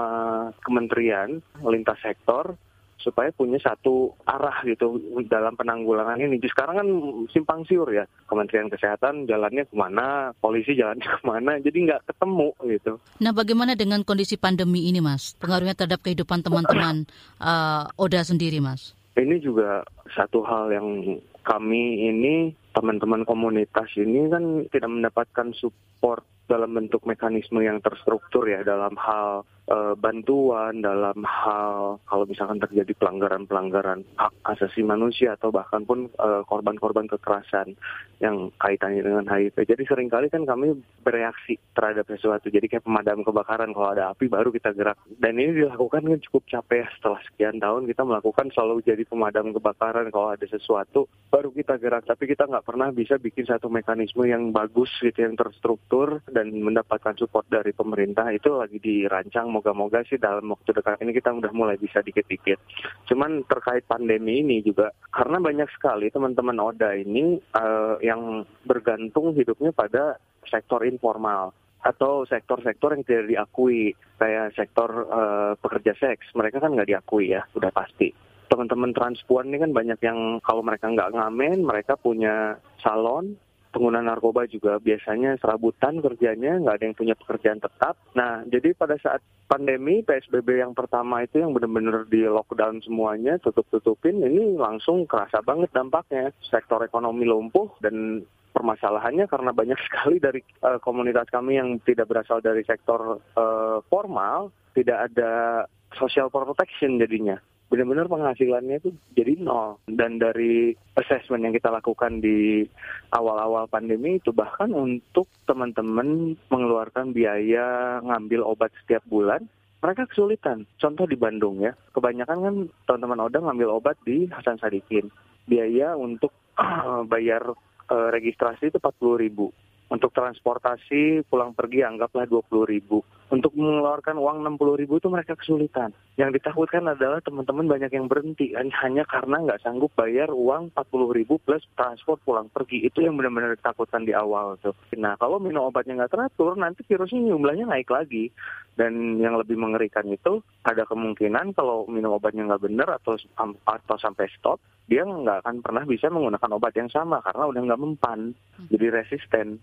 kementerian 0.61 1.41
lintas 1.65 1.97
sektor 2.05 2.53
supaya 3.01 3.33
punya 3.33 3.57
satu 3.57 4.13
arah 4.29 4.61
gitu 4.63 5.01
dalam 5.25 5.57
penanggulangan 5.57 6.21
ini. 6.21 6.37
Sekarang 6.45 6.75
kan 6.77 6.87
simpang 7.33 7.65
siur 7.65 7.89
ya, 7.89 8.05
Kementerian 8.29 8.69
Kesehatan 8.69 9.25
jalannya 9.25 9.65
ke 9.65 9.75
mana, 9.75 10.31
polisi 10.37 10.77
jalannya 10.77 11.09
ke 11.17 11.21
mana, 11.25 11.57
jadi 11.57 11.77
nggak 11.89 12.13
ketemu 12.13 12.49
gitu. 12.69 12.93
Nah, 13.19 13.33
bagaimana 13.33 13.73
dengan 13.73 14.05
kondisi 14.05 14.37
pandemi 14.37 14.87
ini, 14.87 15.01
Mas? 15.01 15.33
Pengaruhnya 15.41 15.73
terhadap 15.73 16.05
kehidupan 16.05 16.45
teman-teman 16.45 17.09
uh, 17.41 17.89
Oda 18.05 18.21
sendiri, 18.21 18.61
Mas? 18.61 18.93
Ini 19.17 19.43
juga 19.43 19.83
satu 20.15 20.45
hal 20.45 20.71
yang 20.71 21.19
kami 21.43 22.07
ini 22.07 22.53
teman-teman 22.71 23.27
komunitas 23.27 23.91
ini 23.99 24.31
kan 24.31 24.43
tidak 24.71 24.89
mendapatkan 24.89 25.51
support 25.55 26.23
dalam 26.51 26.75
bentuk 26.75 27.07
mekanisme 27.07 27.63
yang 27.63 27.79
terstruktur 27.79 28.43
ya 28.51 28.67
dalam 28.67 28.91
hal 28.99 29.47
e, 29.71 29.95
bantuan 29.95 30.83
dalam 30.83 31.23
hal 31.23 32.03
kalau 32.03 32.27
misalkan 32.27 32.59
terjadi 32.59 32.91
pelanggaran-pelanggaran 32.99 34.03
hak 34.19 34.33
asasi 34.43 34.83
manusia 34.83 35.39
atau 35.39 35.55
bahkan 35.55 35.87
pun 35.87 36.11
korban 36.49 36.71
korban-korban 36.81 37.05
kekerasan 37.05 37.77
yang 38.17 38.49
kaitannya 38.57 39.05
dengan 39.05 39.25
HIV. 39.29 39.53
Jadi 39.65 39.83
sering 39.85 40.09
kali 40.09 40.33
kan 40.33 40.45
kami 40.49 40.81
bereaksi 41.05 41.61
terhadap 41.77 42.09
sesuatu. 42.09 42.49
Jadi 42.49 42.65
kayak 42.65 42.85
pemadam 42.85 43.21
kebakaran 43.21 43.69
kalau 43.69 43.93
ada 43.93 44.09
api 44.09 44.25
baru 44.25 44.49
kita 44.49 44.73
gerak. 44.73 44.97
Dan 45.21 45.37
ini 45.37 45.61
dilakukan 45.61 46.05
kan 46.09 46.21
cukup 46.29 46.43
capek 46.49 46.81
ya 46.81 46.87
setelah 46.97 47.21
sekian 47.29 47.61
tahun 47.61 47.85
kita 47.85 48.01
melakukan 48.01 48.49
selalu 48.49 48.81
jadi 48.81 49.03
pemadam 49.05 49.53
kebakaran 49.53 50.09
kalau 50.09 50.33
ada 50.33 50.45
sesuatu 50.49 51.05
baru 51.29 51.53
kita 51.53 51.77
gerak. 51.77 52.09
Tapi 52.09 52.23
kita 52.25 52.49
nggak 52.49 52.65
pernah 52.65 52.89
bisa 52.89 53.21
bikin 53.21 53.45
satu 53.45 53.69
mekanisme 53.69 54.25
yang 54.25 54.49
bagus 54.49 54.89
gitu 55.01 55.21
yang 55.21 55.37
terstruktur 55.37 56.25
dan 56.33 56.40
dan 56.41 56.57
mendapatkan 56.57 57.13
support 57.21 57.45
dari 57.45 57.69
pemerintah 57.69 58.33
itu 58.33 58.57
lagi 58.57 58.81
dirancang. 58.81 59.53
Moga-moga 59.53 60.01
sih 60.09 60.17
dalam 60.17 60.49
waktu 60.49 60.73
dekat 60.73 61.05
ini 61.05 61.13
kita 61.13 61.29
udah 61.29 61.53
mulai 61.53 61.77
bisa 61.77 62.01
dikit-dikit. 62.01 62.57
Cuman 63.05 63.45
terkait 63.45 63.85
pandemi 63.85 64.41
ini 64.41 64.65
juga 64.65 64.89
karena 65.13 65.37
banyak 65.37 65.69
sekali 65.77 66.09
teman-teman 66.09 66.57
Oda 66.57 66.97
ini 66.97 67.37
uh, 67.53 68.01
yang 68.01 68.41
bergantung 68.65 69.37
hidupnya 69.37 69.69
pada 69.69 70.17
sektor 70.49 70.81
informal 70.81 71.53
atau 71.81 72.25
sektor-sektor 72.25 72.93
yang 72.93 73.05
tidak 73.05 73.25
diakui 73.29 73.93
kayak 74.17 74.53
sektor 74.53 74.89
uh, 75.09 75.53
pekerja 75.57 75.97
seks 75.97 76.29
mereka 76.37 76.61
kan 76.61 76.77
nggak 76.77 76.89
diakui 76.93 77.33
ya 77.33 77.41
udah 77.57 77.73
pasti 77.73 78.13
teman-teman 78.53 78.93
transpuan 78.93 79.49
ini 79.49 79.57
kan 79.63 79.71
banyak 79.73 79.99
yang 80.03 80.37
kalau 80.45 80.61
mereka 80.61 80.93
nggak 80.93 81.09
ngamen 81.15 81.65
mereka 81.65 81.97
punya 81.97 82.59
salon 82.83 83.33
pengguna 83.71 84.03
narkoba 84.03 84.45
juga 84.45 84.77
biasanya 84.77 85.39
serabutan 85.39 86.03
kerjanya, 86.03 86.59
nggak 86.59 86.75
ada 86.75 86.85
yang 86.85 86.97
punya 86.99 87.15
pekerjaan 87.15 87.63
tetap. 87.63 87.95
Nah, 88.13 88.43
jadi 88.45 88.75
pada 88.75 88.99
saat 88.99 89.23
pandemi 89.47 90.03
PSBB 90.03 90.59
yang 90.59 90.75
pertama 90.75 91.23
itu 91.23 91.39
yang 91.39 91.55
benar-benar 91.55 92.05
di 92.11 92.27
lockdown 92.27 92.83
semuanya, 92.83 93.39
tutup-tutupin, 93.39 94.19
ini 94.21 94.59
langsung 94.59 95.07
kerasa 95.07 95.39
banget 95.41 95.71
dampaknya. 95.71 96.35
Sektor 96.43 96.83
ekonomi 96.83 97.23
lumpuh 97.23 97.71
dan 97.79 98.27
permasalahannya 98.51 99.25
karena 99.31 99.51
banyak 99.55 99.79
sekali 99.87 100.19
dari 100.19 100.43
uh, 100.61 100.77
komunitas 100.83 101.31
kami 101.31 101.55
yang 101.57 101.79
tidak 101.87 102.11
berasal 102.11 102.43
dari 102.43 102.67
sektor 102.67 103.23
uh, 103.39 103.79
formal, 103.87 104.51
tidak 104.75 105.11
ada 105.11 105.63
social 105.95 106.27
protection 106.31 106.99
jadinya 106.99 107.39
benar-benar 107.71 108.11
penghasilannya 108.11 108.83
itu 108.83 108.91
jadi 109.15 109.39
nol. 109.39 109.79
Dan 109.87 110.19
dari 110.19 110.75
assessment 110.99 111.47
yang 111.47 111.55
kita 111.55 111.71
lakukan 111.71 112.19
di 112.19 112.67
awal-awal 113.15 113.71
pandemi 113.71 114.19
itu 114.19 114.35
bahkan 114.35 114.75
untuk 114.75 115.31
teman-teman 115.47 116.35
mengeluarkan 116.51 117.15
biaya 117.15 117.97
ngambil 118.03 118.43
obat 118.43 118.75
setiap 118.83 119.07
bulan, 119.07 119.47
mereka 119.79 120.03
kesulitan. 120.11 120.67
Contoh 120.75 121.07
di 121.07 121.15
Bandung 121.15 121.63
ya, 121.63 121.71
kebanyakan 121.95 122.39
kan 122.43 122.55
teman-teman 122.85 123.31
Oda 123.31 123.39
ngambil 123.39 123.79
obat 123.79 123.95
di 124.03 124.27
Hasan 124.27 124.59
Sadikin. 124.59 125.07
Biaya 125.47 125.95
untuk 125.95 126.35
bayar 127.11 127.55
uh, 127.87 128.09
registrasi 128.11 128.67
itu 128.67 128.77
40 128.77 129.23
ribu. 129.23 129.47
Untuk 129.91 130.11
transportasi 130.11 131.23
pulang 131.27 131.55
pergi 131.55 131.87
anggaplah 131.87 132.27
20 132.27 132.47
ribu. 132.67 132.99
Untuk 133.31 133.55
mengeluarkan 133.55 134.19
uang 134.19 134.43
60 134.43 134.75
ribu 134.75 134.99
itu 134.99 135.07
mereka 135.07 135.39
kesulitan. 135.39 135.95
Yang 136.19 136.35
ditakutkan 136.35 136.83
adalah 136.83 137.23
teman-teman 137.23 137.63
banyak 137.63 137.91
yang 137.95 138.11
berhenti 138.11 138.51
hanya 138.51 139.07
karena 139.07 139.39
nggak 139.39 139.63
sanggup 139.63 139.95
bayar 139.95 140.27
uang 140.35 140.75
40 140.75 141.15
ribu 141.15 141.39
plus 141.39 141.63
transport 141.79 142.19
pulang 142.27 142.51
pergi. 142.51 142.83
Itu 142.83 142.99
yang 142.99 143.15
benar-benar 143.15 143.55
ditakutkan 143.55 144.03
di 144.03 144.11
awal 144.11 144.59
tuh. 144.59 144.75
Nah 144.99 145.15
kalau 145.15 145.39
minum 145.39 145.71
obatnya 145.71 146.03
nggak 146.03 146.11
teratur 146.11 146.59
nanti 146.59 146.83
virusnya 146.83 147.31
jumlahnya 147.31 147.71
naik 147.71 147.87
lagi. 147.87 148.27
Dan 148.75 149.19
yang 149.23 149.39
lebih 149.39 149.55
mengerikan 149.55 150.07
itu 150.11 150.43
ada 150.67 150.83
kemungkinan 150.83 151.55
kalau 151.55 151.87
minum 151.87 152.19
obatnya 152.19 152.51
nggak 152.51 152.67
benar 152.67 152.99
atau 152.99 153.15
atau 153.63 153.95
sampai 153.95 154.27
stop 154.35 154.59
dia 154.91 155.07
nggak 155.07 155.47
akan 155.47 155.63
pernah 155.63 155.87
bisa 155.87 156.11
menggunakan 156.11 156.51
obat 156.59 156.75
yang 156.75 156.91
sama 156.91 157.23
karena 157.23 157.47
udah 157.47 157.61
nggak 157.63 157.79
mempan, 157.79 158.35
jadi 158.67 158.91
resisten. 158.91 159.55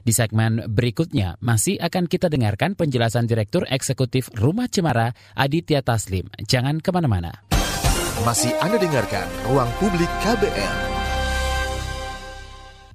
Di 0.00 0.12
segmen 0.16 0.64
berikutnya 0.68 1.36
masih 1.44 1.76
akan 1.80 2.08
kita 2.08 2.32
dengarkan 2.32 2.78
penjelasan 2.78 3.28
Direktur 3.28 3.68
Eksekutif 3.68 4.32
Rumah 4.32 4.68
Cemara 4.72 5.12
Aditya 5.36 5.84
Taslim. 5.84 6.26
Jangan 6.44 6.80
ke 6.80 6.90
mana-mana. 6.92 7.44
Masih 8.20 8.52
Anda 8.60 8.76
dengarkan 8.76 9.24
Ruang 9.48 9.72
Publik 9.80 10.10
KBR. 10.20 10.90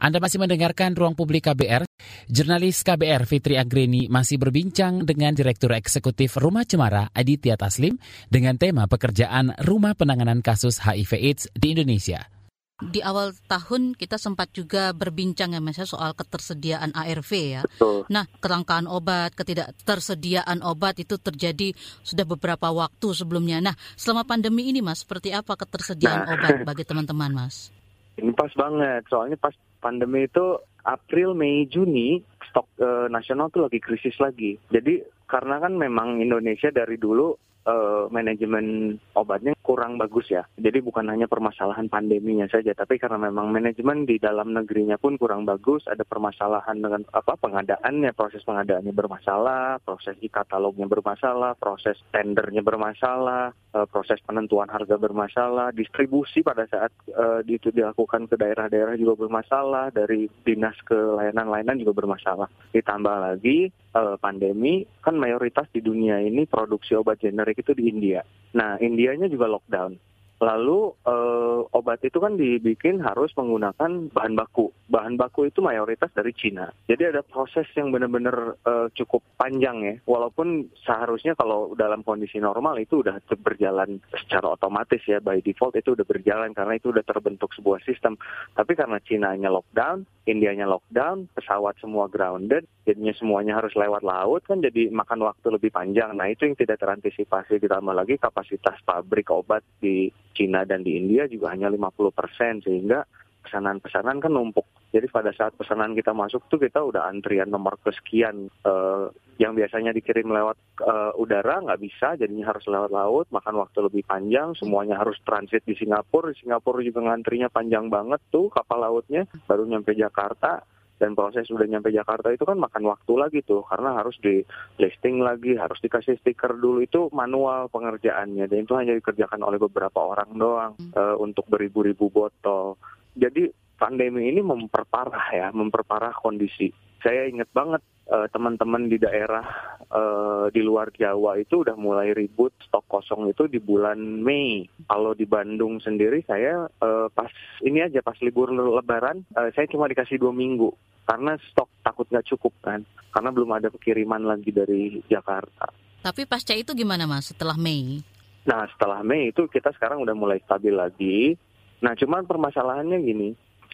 Anda 0.06 0.22
masih 0.22 0.38
mendengarkan 0.38 0.94
Ruang 0.94 1.18
Publik 1.18 1.50
KBR. 1.50 1.88
Jurnalis 2.30 2.86
KBR 2.86 3.26
Fitri 3.26 3.58
Agreni 3.58 4.06
masih 4.06 4.38
berbincang 4.38 5.02
dengan 5.02 5.34
Direktur 5.34 5.74
Eksekutif 5.74 6.38
Rumah 6.38 6.68
Cemara 6.68 7.10
Aditya 7.10 7.58
Taslim 7.58 7.98
dengan 8.30 8.60
tema 8.62 8.86
pekerjaan 8.86 9.58
Rumah 9.58 9.98
Penanganan 9.98 10.46
Kasus 10.46 10.78
HIV 10.84 11.12
AIDS 11.18 11.50
di 11.58 11.74
Indonesia. 11.74 12.35
Di 12.76 13.00
awal 13.00 13.32
tahun 13.48 13.96
kita 13.96 14.20
sempat 14.20 14.52
juga 14.52 14.92
berbincang 14.92 15.56
ya 15.56 15.64
Mas 15.64 15.80
ya, 15.80 15.88
soal 15.88 16.12
ketersediaan 16.12 16.92
ARV 16.92 17.32
ya. 17.32 17.62
Betul. 17.64 18.04
Nah, 18.12 18.28
kelangkaan 18.44 18.92
obat, 18.92 19.32
ketidaktersediaan 19.32 20.60
obat 20.60 21.00
itu 21.00 21.16
terjadi 21.16 21.72
sudah 22.04 22.28
beberapa 22.28 22.76
waktu 22.76 23.16
sebelumnya. 23.16 23.64
Nah, 23.64 23.80
selama 23.96 24.28
pandemi 24.28 24.68
ini 24.68 24.84
Mas, 24.84 25.08
seperti 25.08 25.32
apa 25.32 25.56
ketersediaan 25.56 26.28
nah. 26.28 26.36
obat 26.36 26.68
bagi 26.68 26.84
teman-teman 26.84 27.32
Mas? 27.32 27.72
Ini 28.20 28.36
pas 28.36 28.52
banget, 28.52 29.08
soalnya 29.08 29.40
pas 29.40 29.56
pandemi 29.80 30.28
itu 30.28 30.60
April, 30.84 31.32
Mei, 31.32 31.72
Juni 31.72 32.20
stok 32.52 32.68
e, 32.76 33.08
nasional 33.08 33.56
tuh 33.56 33.72
lagi 33.72 33.80
krisis 33.80 34.20
lagi. 34.20 34.60
Jadi 34.68 35.00
karena 35.32 35.64
kan 35.64 35.80
memang 35.80 36.20
Indonesia 36.20 36.76
dari 36.76 37.00
dulu 37.00 37.36
uh, 37.66 38.08
manajemen 38.14 38.98
obatnya 39.18 39.58
kurang 39.66 39.98
bagus 39.98 40.30
ya. 40.30 40.46
Jadi 40.56 40.80
bukan 40.82 41.10
hanya 41.10 41.26
permasalahan 41.26 41.90
pandeminya 41.90 42.46
saja, 42.48 42.72
tapi 42.78 43.02
karena 43.02 43.18
memang 43.18 43.50
manajemen 43.52 44.06
di 44.06 44.22
dalam 44.22 44.54
negerinya 44.54 44.96
pun 45.02 45.18
kurang 45.18 45.44
bagus, 45.44 45.84
ada 45.90 46.06
permasalahan 46.06 46.78
dengan 46.80 47.02
apa 47.12 47.34
pengadaannya, 47.36 48.14
proses 48.14 48.46
pengadaannya 48.46 48.94
bermasalah, 48.94 49.82
proses 49.82 50.16
e-katalognya 50.22 50.86
bermasalah, 50.86 51.58
proses 51.58 51.98
tendernya 52.14 52.62
bermasalah, 52.62 53.52
proses 53.84 54.24
penentuan 54.24 54.72
harga 54.72 54.96
bermasalah, 54.96 55.76
distribusi 55.76 56.40
pada 56.40 56.64
saat 56.72 56.96
uh, 57.12 57.44
itu 57.44 57.76
dilakukan 57.76 58.32
ke 58.32 58.40
daerah-daerah 58.40 58.96
juga 58.96 59.28
bermasalah, 59.28 59.92
dari 59.92 60.32
dinas 60.48 60.80
ke 60.88 60.96
layanan-layanan 60.96 61.84
juga 61.84 62.00
bermasalah. 62.00 62.48
Ditambah 62.72 63.16
lagi 63.20 63.68
uh, 63.92 64.16
pandemi, 64.16 64.88
kan 65.04 65.20
mayoritas 65.20 65.68
di 65.76 65.84
dunia 65.84 66.24
ini 66.24 66.48
produksi 66.48 66.96
obat 66.96 67.20
generik 67.20 67.60
itu 67.60 67.76
di 67.76 67.92
India. 67.92 68.24
Nah, 68.56 68.80
Indianya 68.80 69.28
juga 69.28 69.52
lockdown. 69.52 70.15
Lalu 70.46 70.94
uh, 71.10 71.66
obat 71.74 72.06
itu 72.06 72.22
kan 72.22 72.38
dibikin 72.38 73.02
harus 73.02 73.34
menggunakan 73.34 74.14
bahan 74.14 74.38
baku. 74.38 74.70
Bahan 74.94 75.18
baku 75.18 75.50
itu 75.50 75.66
mayoritas 75.66 76.14
dari 76.14 76.30
Cina. 76.38 76.70
Jadi 76.86 77.10
ada 77.10 77.26
proses 77.26 77.66
yang 77.74 77.90
benar-benar 77.90 78.54
uh, 78.62 78.88
cukup 78.94 79.26
panjang 79.42 79.82
ya. 79.82 79.96
Walaupun 80.06 80.70
seharusnya 80.86 81.34
kalau 81.34 81.74
dalam 81.74 82.06
kondisi 82.06 82.38
normal 82.38 82.78
itu 82.78 83.02
udah 83.02 83.18
berjalan 83.42 83.98
secara 84.14 84.54
otomatis 84.54 85.02
ya 85.10 85.18
by 85.18 85.42
default 85.42 85.74
itu 85.74 85.98
udah 85.98 86.06
berjalan 86.06 86.54
karena 86.54 86.78
itu 86.78 86.94
udah 86.94 87.02
terbentuk 87.02 87.50
sebuah 87.58 87.82
sistem. 87.82 88.14
Tapi 88.54 88.78
karena 88.78 89.02
Cina-nya 89.02 89.50
lockdown, 89.50 90.06
Indianya 90.26 90.66
lockdown, 90.66 91.30
pesawat 91.38 91.78
semua 91.78 92.10
grounded, 92.10 92.66
jadinya 92.82 93.14
semuanya 93.14 93.62
harus 93.62 93.74
lewat 93.78 94.02
laut 94.02 94.42
kan 94.46 94.58
jadi 94.58 94.90
makan 94.90 95.22
waktu 95.22 95.54
lebih 95.54 95.70
panjang. 95.70 96.18
Nah 96.18 96.30
itu 96.30 96.50
yang 96.50 96.58
tidak 96.58 96.82
terantisipasi 96.82 97.62
ditambah 97.62 97.94
lagi 97.94 98.18
kapasitas 98.18 98.82
pabrik 98.86 99.30
obat 99.30 99.62
di 99.78 100.10
Cina 100.36 100.68
dan 100.68 100.84
di 100.84 101.00
India 101.00 101.26
juga 101.26 101.56
hanya 101.56 101.72
50 101.72 102.12
persen 102.12 102.60
sehingga 102.60 103.08
pesanan-pesanan 103.46 104.20
kan 104.20 104.34
numpuk. 104.34 104.66
Jadi 104.90 105.12
pada 105.12 105.30
saat 105.36 105.54
pesanan 105.54 105.92
kita 105.94 106.16
masuk 106.16 106.48
tuh 106.48 106.58
kita 106.58 106.80
udah 106.80 107.06
antrian 107.06 107.52
nomor 107.52 107.76
kesekian 107.84 108.48
uh, 108.64 109.12
yang 109.38 109.52
biasanya 109.52 109.92
dikirim 109.92 110.32
lewat 110.32 110.56
uh, 110.82 111.12
udara 111.20 111.60
nggak 111.62 111.84
bisa, 111.84 112.16
jadinya 112.16 112.56
harus 112.56 112.64
lewat 112.66 112.92
laut, 112.96 113.28
makan 113.28 113.60
waktu 113.60 113.84
lebih 113.86 114.08
panjang, 114.08 114.56
semuanya 114.56 114.96
harus 114.96 115.20
transit 115.28 115.68
di 115.68 115.76
Singapura. 115.76 116.32
Di 116.32 116.48
Singapura 116.48 116.80
juga 116.80 117.12
ngantrinya 117.12 117.52
panjang 117.52 117.92
banget 117.92 118.24
tuh 118.32 118.48
kapal 118.48 118.88
lautnya, 118.88 119.28
baru 119.46 119.68
nyampe 119.68 119.92
Jakarta 119.94 120.64
dan 120.96 121.12
proses 121.14 121.48
udah 121.52 121.68
nyampe 121.68 121.92
Jakarta 121.92 122.32
itu 122.32 122.48
kan 122.48 122.56
makan 122.56 122.88
waktu 122.88 123.14
lagi 123.20 123.40
tuh 123.44 123.68
karena 123.68 124.00
harus 124.00 124.16
di 124.24 124.42
listing 124.80 125.20
lagi, 125.20 125.60
harus 125.60 125.80
dikasih 125.84 126.16
stiker 126.20 126.56
dulu 126.56 126.84
itu 126.84 127.12
manual 127.12 127.68
pengerjaannya 127.72 128.48
dan 128.48 128.58
itu 128.64 128.74
hanya 128.80 128.94
dikerjakan 128.96 129.44
oleh 129.44 129.60
beberapa 129.60 130.00
orang 130.00 130.30
doang 130.36 130.74
uh, 130.96 131.16
untuk 131.20 131.48
beribu-ribu 131.52 132.08
botol. 132.08 132.80
Jadi 133.16 133.52
pandemi 133.76 134.32
ini 134.32 134.40
memperparah 134.40 135.28
ya, 135.36 135.48
memperparah 135.52 136.16
kondisi. 136.16 136.72
Saya 137.04 137.28
ingat 137.28 137.52
banget 137.52 137.84
uh, 138.10 138.28
teman-teman 138.30 138.90
di 138.90 138.98
daerah 139.02 139.46
uh, 139.90 140.48
di 140.54 140.62
luar 140.62 140.94
Jawa 140.94 141.42
itu 141.42 141.66
udah 141.66 141.78
mulai 141.78 142.14
ribut 142.14 142.54
stok 142.66 142.86
kosong 142.90 143.30
itu 143.30 143.50
di 143.50 143.58
bulan 143.58 143.98
Mei. 144.22 144.66
Kalau 144.86 145.18
di 145.18 145.26
Bandung 145.26 145.82
sendiri 145.82 146.22
saya 146.26 146.70
uh, 146.82 147.08
pas 147.10 147.30
ini 147.66 147.82
aja 147.82 148.02
pas 148.06 148.18
libur 148.22 148.54
Lebaran 148.54 149.26
uh, 149.34 149.50
saya 149.54 149.66
cuma 149.70 149.90
dikasih 149.90 150.22
dua 150.22 150.34
minggu 150.34 150.74
karena 151.06 151.38
stok 151.54 151.70
takut 151.86 152.10
nggak 152.10 152.28
cukup 152.34 152.54
kan 152.66 152.82
karena 153.14 153.30
belum 153.30 153.52
ada 153.54 153.70
kiriman 153.72 154.26
lagi 154.26 154.50
dari 154.50 155.02
Jakarta. 155.06 155.70
Tapi 156.06 156.30
pasca 156.30 156.54
itu 156.54 156.78
gimana 156.78 157.10
mas 157.10 157.34
setelah 157.34 157.58
Mei? 157.58 158.02
Nah 158.46 158.70
setelah 158.70 159.02
Mei 159.02 159.34
itu 159.34 159.50
kita 159.50 159.74
sekarang 159.74 160.06
udah 160.06 160.14
mulai 160.14 160.38
stabil 160.46 160.74
lagi. 160.74 161.34
Nah 161.82 161.98
cuman 161.98 162.30
permasalahannya 162.30 162.98
gini 163.02 163.30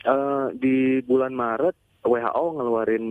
uh, 0.07 0.47
di 0.55 1.03
bulan 1.03 1.35
Maret 1.35 1.75
WHO 2.01 2.45
ngeluarin 2.57 3.05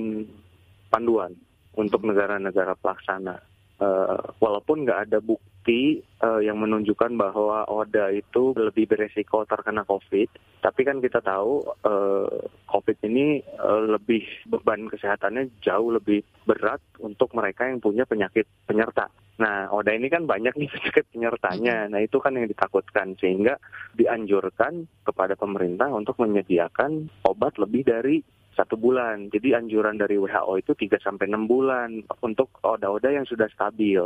panduan 0.90 1.32
untuk 1.78 2.02
negara-negara 2.02 2.74
pelaksana. 2.76 3.38
Uh, 3.80 4.20
walaupun 4.44 4.84
nggak 4.84 5.08
ada 5.08 5.24
bukti 5.24 6.04
uh, 6.20 6.36
yang 6.44 6.60
menunjukkan 6.60 7.16
bahwa 7.16 7.64
ODA 7.64 8.12
itu 8.12 8.52
lebih 8.52 8.84
beresiko 8.84 9.48
terkena 9.48 9.88
COVID, 9.88 10.28
tapi 10.60 10.84
kan 10.84 11.00
kita 11.00 11.24
tahu 11.24 11.64
uh, 11.88 12.28
COVID 12.68 13.00
ini 13.08 13.40
uh, 13.56 13.96
lebih 13.96 14.20
beban 14.52 14.84
kesehatannya 14.84 15.64
jauh 15.64 15.96
lebih 15.96 16.20
berat 16.44 16.84
untuk 17.00 17.32
mereka 17.32 17.72
yang 17.72 17.80
punya 17.80 18.04
penyakit 18.04 18.44
penyerta. 18.68 19.08
Nah, 19.40 19.72
ODA 19.72 19.96
ini 19.96 20.12
kan 20.12 20.28
banyak 20.28 20.52
nih 20.60 20.68
penyakit 20.76 21.08
penyertanya. 21.16 21.88
Nah, 21.88 22.04
itu 22.04 22.20
kan 22.20 22.36
yang 22.36 22.44
ditakutkan 22.44 23.16
sehingga 23.16 23.56
dianjurkan 23.96 24.84
kepada 25.08 25.32
pemerintah 25.40 25.88
untuk 25.88 26.20
menyediakan 26.20 27.08
obat 27.24 27.56
lebih 27.56 27.88
dari 27.88 28.20
satu 28.54 28.74
bulan. 28.74 29.30
Jadi 29.30 29.54
anjuran 29.54 29.98
dari 29.98 30.18
WHO 30.18 30.60
itu 30.60 30.72
3 30.74 30.98
sampai 31.00 31.30
6 31.30 31.50
bulan 31.50 32.02
untuk 32.22 32.50
oda-oda 32.62 33.10
yang 33.10 33.26
sudah 33.26 33.46
stabil. 33.50 34.02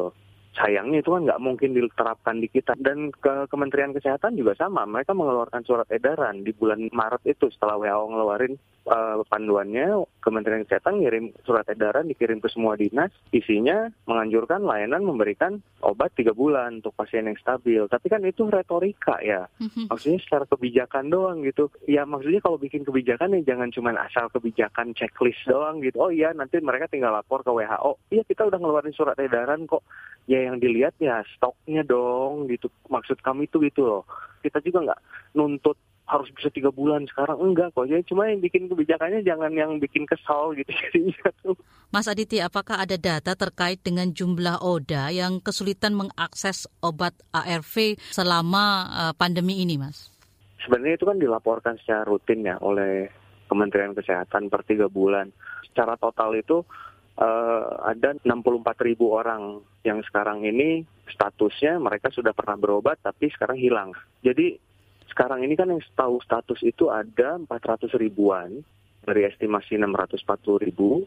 Sayangnya 0.55 1.03
itu 1.03 1.11
kan 1.11 1.27
nggak 1.27 1.43
mungkin 1.43 1.75
diterapkan 1.75 2.39
di 2.39 2.49
kita. 2.49 2.79
Dan 2.79 3.11
ke 3.11 3.51
Kementerian 3.51 3.91
Kesehatan 3.91 4.39
juga 4.39 4.55
sama. 4.55 4.87
Mereka 4.87 5.11
mengeluarkan 5.11 5.67
surat 5.67 5.89
edaran 5.91 6.47
di 6.47 6.55
bulan 6.55 6.89
Maret 6.95 7.27
itu. 7.27 7.51
Setelah 7.51 7.79
WHO 7.79 8.05
ngeluarin 8.15 8.55
uh, 8.87 9.21
panduannya 9.27 10.07
Kementerian 10.23 10.63
Kesehatan 10.65 11.03
ngirim 11.03 11.35
surat 11.43 11.67
edaran 11.67 12.07
dikirim 12.07 12.39
ke 12.39 12.49
semua 12.49 12.79
dinas. 12.79 13.11
Isinya 13.35 13.91
menganjurkan 14.07 14.63
layanan 14.63 15.03
memberikan 15.03 15.59
obat 15.83 16.15
tiga 16.15 16.31
bulan 16.31 16.81
untuk 16.81 16.95
pasien 16.95 17.27
yang 17.27 17.39
stabil. 17.39 17.85
Tapi 17.91 18.07
kan 18.07 18.23
itu 18.23 18.47
retorika 18.47 19.19
ya. 19.21 19.47
Mhm. 19.61 19.91
maksudnya 19.91 20.21
secara 20.23 20.45
kebijakan 20.47 21.11
doang 21.11 21.43
gitu. 21.43 21.69
Ya 21.91 22.07
maksudnya 22.07 22.41
kalau 22.41 22.57
bikin 22.57 22.87
kebijakan 22.87 23.37
ya 23.41 23.55
jangan 23.55 23.69
cuma 23.75 23.91
asal 23.99 24.31
kebijakan 24.31 24.95
checklist 24.95 25.43
doang 25.45 25.83
gitu. 25.83 25.99
Oh 25.99 26.11
iya 26.15 26.31
nanti 26.31 26.63
mereka 26.63 26.87
tinggal 26.89 27.13
lapor 27.13 27.43
ke 27.43 27.51
WHO 27.51 27.93
iya 28.15 28.23
kita 28.23 28.47
udah 28.47 28.59
ngeluarin 28.59 28.95
surat 28.95 29.19
edaran 29.19 29.67
kok 29.67 29.83
ya 30.25 30.40
yang 30.49 30.57
dilihat 30.61 30.97
ya 31.00 31.21
stoknya 31.37 31.85
dong 31.85 32.49
gitu. 32.49 32.73
Maksud 32.88 33.21
kami 33.21 33.49
itu 33.49 33.61
gitu 33.64 33.85
loh. 33.85 34.02
Kita 34.40 34.61
juga 34.61 34.93
nggak 34.93 35.00
nuntut 35.37 35.76
harus 36.04 36.28
bisa 36.37 36.52
tiga 36.52 36.69
bulan 36.69 37.09
sekarang. 37.09 37.40
Enggak 37.40 37.73
kok. 37.73 37.88
Ya 37.88 38.00
cuma 38.04 38.28
yang 38.28 38.45
bikin 38.45 38.69
kebijakannya 38.69 39.25
jangan 39.25 39.52
yang 39.57 39.81
bikin 39.81 40.04
kesal 40.04 40.52
gitu 40.52 40.69
jadinya 40.88 41.28
tuh. 41.40 41.57
Mas 41.88 42.09
Aditi 42.09 42.40
apakah 42.45 42.85
ada 42.85 42.97
data 43.00 43.33
terkait 43.33 43.81
dengan 43.81 44.12
jumlah 44.12 44.61
ODA 44.61 45.12
yang 45.12 45.40
kesulitan 45.40 45.97
mengakses 45.97 46.69
obat 46.85 47.16
ARV 47.33 47.97
selama 48.12 48.64
uh, 48.93 49.12
pandemi 49.16 49.64
ini 49.64 49.81
Mas? 49.81 50.12
Sebenarnya 50.64 50.97
itu 50.97 51.07
kan 51.09 51.19
dilaporkan 51.21 51.75
secara 51.81 52.09
rutin 52.09 52.40
ya 52.45 52.57
oleh 52.61 53.09
Kementerian 53.49 53.93
Kesehatan 53.93 54.49
per 54.49 54.64
tiga 54.64 54.88
bulan. 54.88 55.28
Secara 55.69 55.97
total 56.00 56.37
itu 56.40 56.64
uh, 57.18 57.85
ada 57.85 58.16
64 58.22 58.87
ribu 58.87 59.14
orang 59.14 59.61
yang 59.83 60.00
sekarang 60.07 60.46
ini 60.46 60.87
statusnya 61.11 61.77
mereka 61.79 62.09
sudah 62.09 62.33
pernah 62.33 62.57
berobat 62.57 62.98
tapi 63.03 63.29
sekarang 63.35 63.61
hilang 63.61 63.90
jadi 64.24 64.57
sekarang 65.14 65.46
ini 65.46 65.55
kan 65.55 65.70
yang 65.70 65.79
tahu 65.94 66.18
status 66.27 66.59
itu 66.66 66.90
ada 66.90 67.38
400 67.38 67.92
ribuan 68.03 68.66
dari 69.05 69.29
estimasi 69.29 69.77
640 69.77 70.64
ribu. 70.64 71.05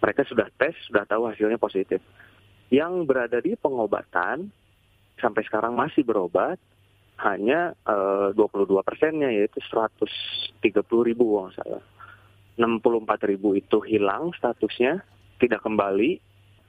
Mereka 0.00 0.26
sudah 0.26 0.50
tes, 0.58 0.74
sudah 0.90 1.06
tahu 1.06 1.30
hasilnya 1.30 1.60
positif. 1.60 2.00
Yang 2.72 3.06
berada 3.06 3.38
di 3.38 3.54
pengobatan 3.54 4.50
sampai 5.20 5.42
sekarang 5.46 5.78
masih 5.78 6.02
berobat 6.02 6.58
hanya 7.22 7.78
uh, 7.86 8.34
22 8.34 8.82
persennya 8.82 9.30
yaitu 9.30 9.62
130 9.70 10.74
ribu 11.06 11.24
kalau 11.38 11.52
salah. 11.54 11.84
64 12.58 13.30
ribu 13.30 13.54
itu 13.54 13.78
hilang 13.86 14.34
statusnya, 14.34 14.98
tidak 15.44 15.60
kembali. 15.60 16.16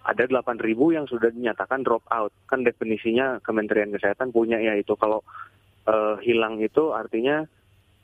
Ada 0.05 0.29
8 0.29 0.61
ribu 0.61 0.93
yang 0.93 1.09
sudah 1.09 1.33
dinyatakan 1.33 1.81
drop 1.81 2.05
out. 2.13 2.29
Kan 2.45 2.61
definisinya 2.61 3.41
Kementerian 3.41 3.89
Kesehatan 3.89 4.29
punya 4.29 4.61
ya 4.61 4.77
itu 4.77 4.93
kalau 4.93 5.25
uh, 5.89 6.21
hilang 6.21 6.61
itu 6.61 6.93
artinya 6.93 7.41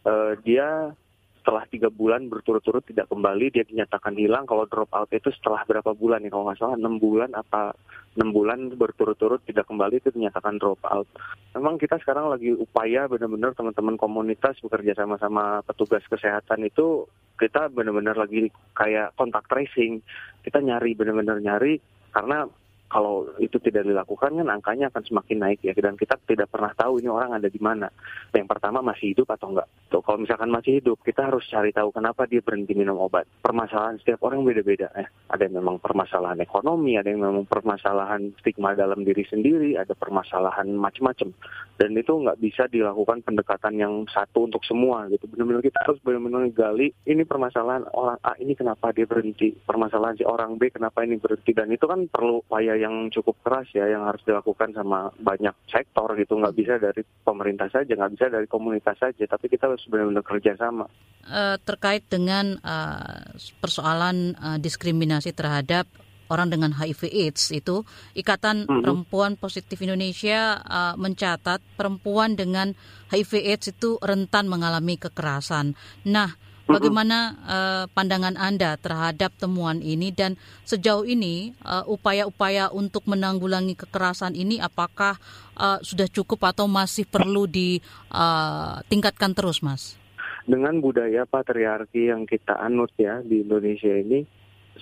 uh, 0.07 0.33
dia 0.41 0.95
setelah 1.41 1.65
tiga 1.65 1.89
bulan 1.89 2.29
berturut-turut 2.29 2.85
tidak 2.85 3.09
kembali 3.09 3.49
dia 3.49 3.65
dinyatakan 3.65 4.13
hilang. 4.13 4.45
Kalau 4.45 4.69
drop 4.69 4.93
out 4.93 5.09
itu 5.09 5.33
setelah 5.33 5.65
berapa 5.65 5.97
bulan 5.97 6.21
ya? 6.21 6.29
Kalau 6.29 6.45
nggak 6.45 6.61
salah 6.61 6.77
enam 6.77 7.01
bulan 7.01 7.33
apa 7.33 7.73
enam 8.13 8.29
bulan 8.29 8.69
berturut-turut 8.77 9.41
tidak 9.49 9.65
kembali 9.65 9.97
itu 9.97 10.13
dinyatakan 10.13 10.61
drop 10.61 10.77
out. 10.85 11.09
Memang 11.57 11.81
kita 11.81 11.97
sekarang 11.97 12.29
lagi 12.29 12.53
upaya 12.53 13.09
benar-benar 13.09 13.57
teman-teman 13.57 13.97
komunitas 13.97 14.61
bekerja 14.61 14.93
sama-sama 14.93 15.65
petugas 15.65 16.05
kesehatan 16.05 16.61
itu 16.61 17.09
kita 17.41 17.73
benar-benar 17.73 18.21
lagi 18.21 18.53
kayak 18.77 19.17
kontak 19.17 19.49
tracing. 19.49 20.05
Kita 20.45 20.61
nyari 20.61 20.93
benar-benar 20.93 21.41
nyari 21.41 21.81
karena 22.13 22.45
kalau 22.91 23.31
itu 23.39 23.55
tidak 23.63 23.87
dilakukan 23.87 24.35
kan 24.35 24.47
angkanya 24.51 24.91
akan 24.91 25.03
semakin 25.07 25.37
naik 25.39 25.63
ya 25.63 25.71
dan 25.71 25.95
kita 25.95 26.19
tidak 26.27 26.51
pernah 26.51 26.75
tahu 26.75 26.99
ini 26.99 27.07
orang 27.07 27.31
ada 27.31 27.47
di 27.47 27.55
mana. 27.63 27.87
Yang 28.35 28.51
pertama 28.51 28.83
masih 28.83 29.15
hidup 29.15 29.31
atau 29.31 29.55
enggak. 29.55 29.71
Tuh, 29.87 30.03
kalau 30.03 30.19
misalkan 30.19 30.51
masih 30.51 30.83
hidup 30.83 30.99
kita 30.99 31.31
harus 31.31 31.47
cari 31.47 31.71
tahu 31.71 31.95
kenapa 31.95 32.27
dia 32.27 32.43
berhenti 32.43 32.75
minum 32.75 32.99
obat. 32.99 33.23
Permasalahan 33.39 33.95
setiap 34.03 34.27
orang 34.27 34.43
beda-beda 34.43 34.91
ya. 34.91 35.07
Ada 35.31 35.47
yang 35.47 35.63
memang 35.63 35.79
permasalahan 35.79 36.43
ekonomi, 36.43 36.99
ada 36.99 37.07
yang 37.07 37.23
memang 37.23 37.47
permasalahan 37.47 38.35
stigma 38.43 38.75
dalam 38.75 39.07
diri 39.07 39.23
sendiri, 39.23 39.79
ada 39.79 39.95
permasalahan 39.95 40.67
macam-macam. 40.75 41.31
Dan 41.79 41.95
itu 41.95 42.11
nggak 42.11 42.39
bisa 42.43 42.67
dilakukan 42.67 43.23
pendekatan 43.23 43.79
yang 43.79 44.03
satu 44.11 44.51
untuk 44.51 44.67
semua 44.67 45.07
gitu. 45.07 45.31
Benar-benar 45.31 45.63
kita 45.63 45.79
harus 45.87 45.97
benar-benar 46.03 46.43
gali 46.51 46.91
ini 47.07 47.23
permasalahan 47.23 47.87
orang 47.95 48.19
A 48.27 48.35
ini 48.35 48.51
kenapa 48.51 48.91
dia 48.91 49.07
berhenti, 49.07 49.55
permasalahan 49.55 50.19
si 50.19 50.27
orang 50.27 50.59
B 50.59 50.67
kenapa 50.67 51.07
ini 51.07 51.15
berhenti 51.15 51.55
dan 51.55 51.71
itu 51.71 51.87
kan 51.87 52.09
perlu 52.11 52.43
upaya 52.43 52.80
yang 52.81 53.13
cukup 53.13 53.37
keras 53.45 53.69
ya 53.71 53.85
yang 53.85 54.09
harus 54.09 54.25
dilakukan 54.25 54.73
sama 54.73 55.13
banyak 55.21 55.53
sektor 55.69 56.09
gitu 56.17 56.41
nggak 56.41 56.55
bisa 56.57 56.73
dari 56.81 57.05
pemerintah 57.21 57.69
saja 57.69 57.93
nggak 57.93 58.13
bisa 58.17 58.25
dari 58.33 58.47
komunitas 58.49 58.97
saja 58.97 59.23
tapi 59.29 59.45
kita 59.47 59.69
harus 59.69 59.85
benar-benar 59.85 60.25
kerja 60.25 60.57
sama 60.57 60.89
uh, 61.29 61.57
terkait 61.61 62.09
dengan 62.09 62.57
uh, 62.65 63.37
persoalan 63.61 64.33
uh, 64.41 64.57
diskriminasi 64.57 65.31
terhadap 65.37 65.85
orang 66.31 66.47
dengan 66.47 66.71
HIV/AIDS 66.71 67.51
itu 67.51 67.83
Ikatan 68.15 68.63
mm 68.63 68.71
-hmm. 68.71 68.81
Perempuan 68.81 69.31
Positif 69.35 69.83
Indonesia 69.83 70.63
uh, 70.63 70.95
mencatat 70.95 71.59
perempuan 71.75 72.39
dengan 72.39 72.71
HIV/AIDS 73.11 73.75
itu 73.75 73.99
rentan 73.99 74.47
mengalami 74.47 74.95
kekerasan. 74.95 75.75
Nah, 76.07 76.31
Bagaimana 76.69 77.17
uh, 77.41 77.85
pandangan 77.91 78.37
Anda 78.37 78.77
terhadap 78.77 79.33
temuan 79.41 79.81
ini? 79.81 80.13
Dan 80.13 80.37
sejauh 80.63 81.03
ini 81.03 81.57
uh, 81.65 81.83
upaya-upaya 81.89 82.69
untuk 82.69 83.09
menanggulangi 83.09 83.73
kekerasan 83.73 84.37
ini 84.37 84.61
apakah 84.61 85.17
uh, 85.57 85.81
sudah 85.81 86.05
cukup 86.07 86.53
atau 86.53 86.69
masih 86.69 87.09
perlu 87.09 87.49
ditingkatkan 87.49 89.31
uh, 89.33 89.37
terus, 89.37 89.59
Mas? 89.65 89.97
Dengan 90.45 90.77
budaya 90.81 91.25
patriarki 91.25 92.09
yang 92.09 92.25
kita 92.29 92.57
anut 92.57 92.93
ya 92.97 93.21
di 93.21 93.41
Indonesia 93.41 93.93
ini, 93.93 94.25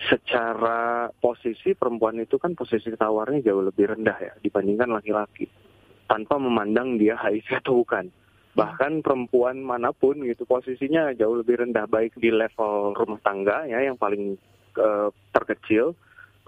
secara 0.08 1.10
posisi 1.20 1.74
perempuan 1.76 2.22
itu 2.22 2.38
kan 2.38 2.56
posisi 2.56 2.94
tawarnya 2.94 3.44
jauh 3.44 3.66
lebih 3.66 3.98
rendah 3.98 4.18
ya 4.20 4.34
dibandingkan 4.40 4.94
laki-laki, 4.94 5.50
tanpa 6.08 6.38
memandang 6.38 6.96
dia 7.00 7.18
HIV 7.24 7.64
atau 7.64 7.82
bukan 7.84 8.19
bahkan 8.60 9.00
perempuan 9.00 9.64
mana 9.64 9.96
pun 9.96 10.20
gitu 10.28 10.44
posisinya 10.44 11.16
jauh 11.16 11.40
lebih 11.40 11.64
rendah 11.64 11.88
baik 11.88 12.12
di 12.20 12.28
level 12.28 12.92
rumah 12.92 13.20
tangga 13.24 13.64
ya 13.64 13.80
yang 13.80 13.96
paling 13.96 14.36
uh, 14.76 15.08
terkecil 15.32 15.96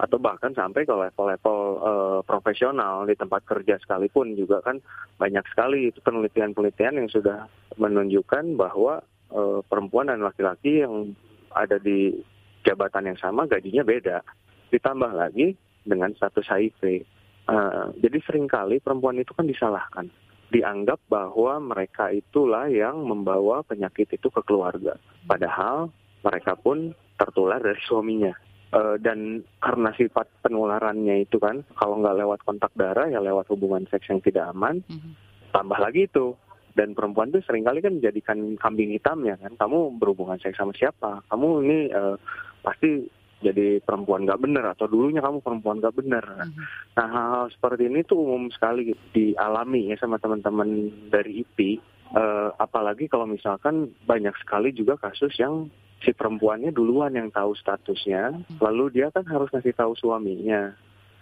atau 0.02 0.18
bahkan 0.18 0.50
sampai 0.50 0.82
ke 0.82 0.90
level-level 0.90 1.58
uh, 1.78 2.20
profesional 2.26 3.06
di 3.06 3.14
tempat 3.14 3.46
kerja 3.46 3.78
sekalipun 3.80 4.34
juga 4.34 4.58
kan 4.60 4.82
banyak 5.16 5.46
sekali 5.48 5.94
itu 5.94 6.02
penelitian-penelitian 6.02 6.98
yang 7.00 7.08
sudah 7.08 7.46
menunjukkan 7.78 8.58
bahwa 8.58 9.00
uh, 9.30 9.60
perempuan 9.62 10.10
dan 10.10 10.20
laki-laki 10.20 10.82
yang 10.82 11.14
ada 11.54 11.78
di 11.78 12.18
jabatan 12.66 13.14
yang 13.14 13.18
sama 13.20 13.46
gajinya 13.46 13.86
beda. 13.86 14.26
Ditambah 14.74 15.12
lagi 15.12 15.54
dengan 15.86 16.10
status 16.18 16.50
HIV. 16.50 17.06
Uh, 17.46 17.90
jadi 17.98 18.18
sering 18.22 18.46
kali 18.46 18.78
perempuan 18.78 19.18
itu 19.18 19.30
kan 19.34 19.46
disalahkan. 19.46 20.10
Dianggap 20.52 21.00
bahwa 21.08 21.56
mereka 21.72 22.12
itulah 22.12 22.68
yang 22.68 23.08
membawa 23.08 23.64
penyakit 23.64 24.12
itu 24.12 24.28
ke 24.28 24.44
keluarga. 24.44 25.00
Padahal 25.24 25.88
mereka 26.20 26.52
pun 26.60 26.92
tertular 27.16 27.58
dari 27.58 27.80
suaminya. 27.88 28.36
Uh, 28.72 28.96
dan 28.96 29.44
karena 29.60 29.92
sifat 29.92 30.28
penularannya 30.40 31.28
itu 31.28 31.36
kan, 31.36 31.60
kalau 31.76 32.00
nggak 32.00 32.24
lewat 32.24 32.40
kontak 32.44 32.72
darah 32.72 33.04
ya 33.04 33.20
lewat 33.20 33.48
hubungan 33.52 33.84
seks 33.88 34.08
yang 34.08 34.20
tidak 34.24 34.48
aman. 34.48 34.80
Mm-hmm. 34.88 35.12
Tambah 35.52 35.76
lagi 35.76 36.08
itu 36.08 36.32
dan 36.72 36.96
perempuan 36.96 37.28
itu 37.28 37.44
sering 37.44 37.64
kali 37.68 37.84
kan 37.84 38.00
menjadikan 38.00 38.56
kambing 38.56 38.96
hitamnya 38.96 39.36
kan 39.36 39.52
kamu 39.60 39.92
berhubungan 40.00 40.40
seks 40.40 40.56
sama 40.56 40.72
siapa 40.72 41.20
kamu 41.28 41.48
ini 41.68 41.78
uh, 41.92 42.16
pasti 42.64 43.04
jadi 43.42 43.82
perempuan 43.82 44.24
gak 44.24 44.40
benar 44.40 44.72
atau 44.72 44.86
dulunya 44.86 45.18
kamu 45.18 45.42
perempuan 45.42 45.82
gak 45.82 45.98
benar. 45.98 46.22
Mm-hmm. 46.22 46.64
Nah 46.96 47.06
hal-hal 47.10 47.46
seperti 47.50 47.90
ini 47.90 48.06
tuh 48.06 48.22
umum 48.22 48.48
sekali 48.54 48.94
dialami 49.10 49.90
ya 49.90 49.96
sama 49.98 50.22
teman-teman 50.22 50.88
dari 51.10 51.42
IP. 51.42 51.82
Uh, 52.12 52.20
eh, 52.20 52.48
apalagi 52.60 53.08
kalau 53.08 53.24
misalkan 53.24 53.90
banyak 54.04 54.36
sekali 54.44 54.70
juga 54.76 55.00
kasus 55.00 55.32
yang 55.40 55.72
si 56.04 56.12
perempuannya 56.12 56.74
duluan 56.74 57.14
yang 57.14 57.32
tahu 57.34 57.56
statusnya, 57.58 58.36
mm-hmm. 58.36 58.58
lalu 58.62 59.02
dia 59.02 59.10
kan 59.10 59.26
harus 59.26 59.50
ngasih 59.50 59.74
tahu 59.74 59.92
suaminya. 59.98 60.72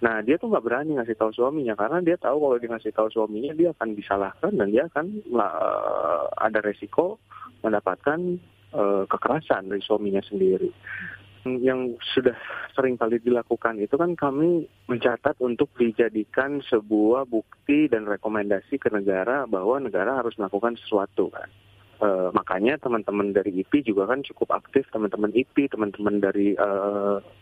Nah 0.01 0.25
dia 0.25 0.41
tuh 0.41 0.49
nggak 0.49 0.65
berani 0.65 0.97
ngasih 0.97 1.17
tahu 1.17 1.31
suaminya 1.37 1.77
karena 1.77 2.01
dia 2.01 2.17
tahu 2.17 2.41
kalau 2.41 2.57
dia 2.57 2.71
ngasih 2.73 2.93
tahu 2.97 3.09
suaminya 3.13 3.53
dia 3.53 3.69
akan 3.77 3.89
disalahkan 3.93 4.53
dan 4.57 4.69
dia 4.73 4.89
akan 4.89 5.07
uh, 5.37 6.25
ada 6.41 6.59
resiko 6.65 7.21
mendapatkan 7.61 8.41
uh, 8.73 9.05
kekerasan 9.05 9.69
dari 9.69 9.85
suaminya 9.85 10.25
sendiri 10.25 10.73
yang 11.45 11.97
sudah 12.13 12.37
sering 12.77 13.01
kali 13.01 13.17
dilakukan 13.21 13.81
itu 13.81 13.97
kan 13.97 14.13
kami 14.13 14.69
mencatat 14.87 15.41
untuk 15.41 15.73
dijadikan 15.77 16.61
sebuah 16.65 17.25
bukti 17.25 17.89
dan 17.89 18.05
rekomendasi 18.05 18.77
ke 18.77 18.93
negara 18.93 19.49
bahwa 19.49 19.81
negara 19.81 20.21
harus 20.21 20.37
melakukan 20.37 20.77
sesuatu 20.77 21.33
kan. 21.33 21.49
E, 22.01 22.09
makanya 22.33 22.81
teman-teman 22.81 23.37
dari 23.37 23.53
IP 23.61 23.85
juga 23.85 24.09
kan 24.09 24.25
cukup 24.25 24.57
aktif, 24.57 24.89
teman-teman 24.89 25.31
IP, 25.37 25.69
teman-teman 25.69 26.17
dari 26.19 26.57
e, 26.57 26.69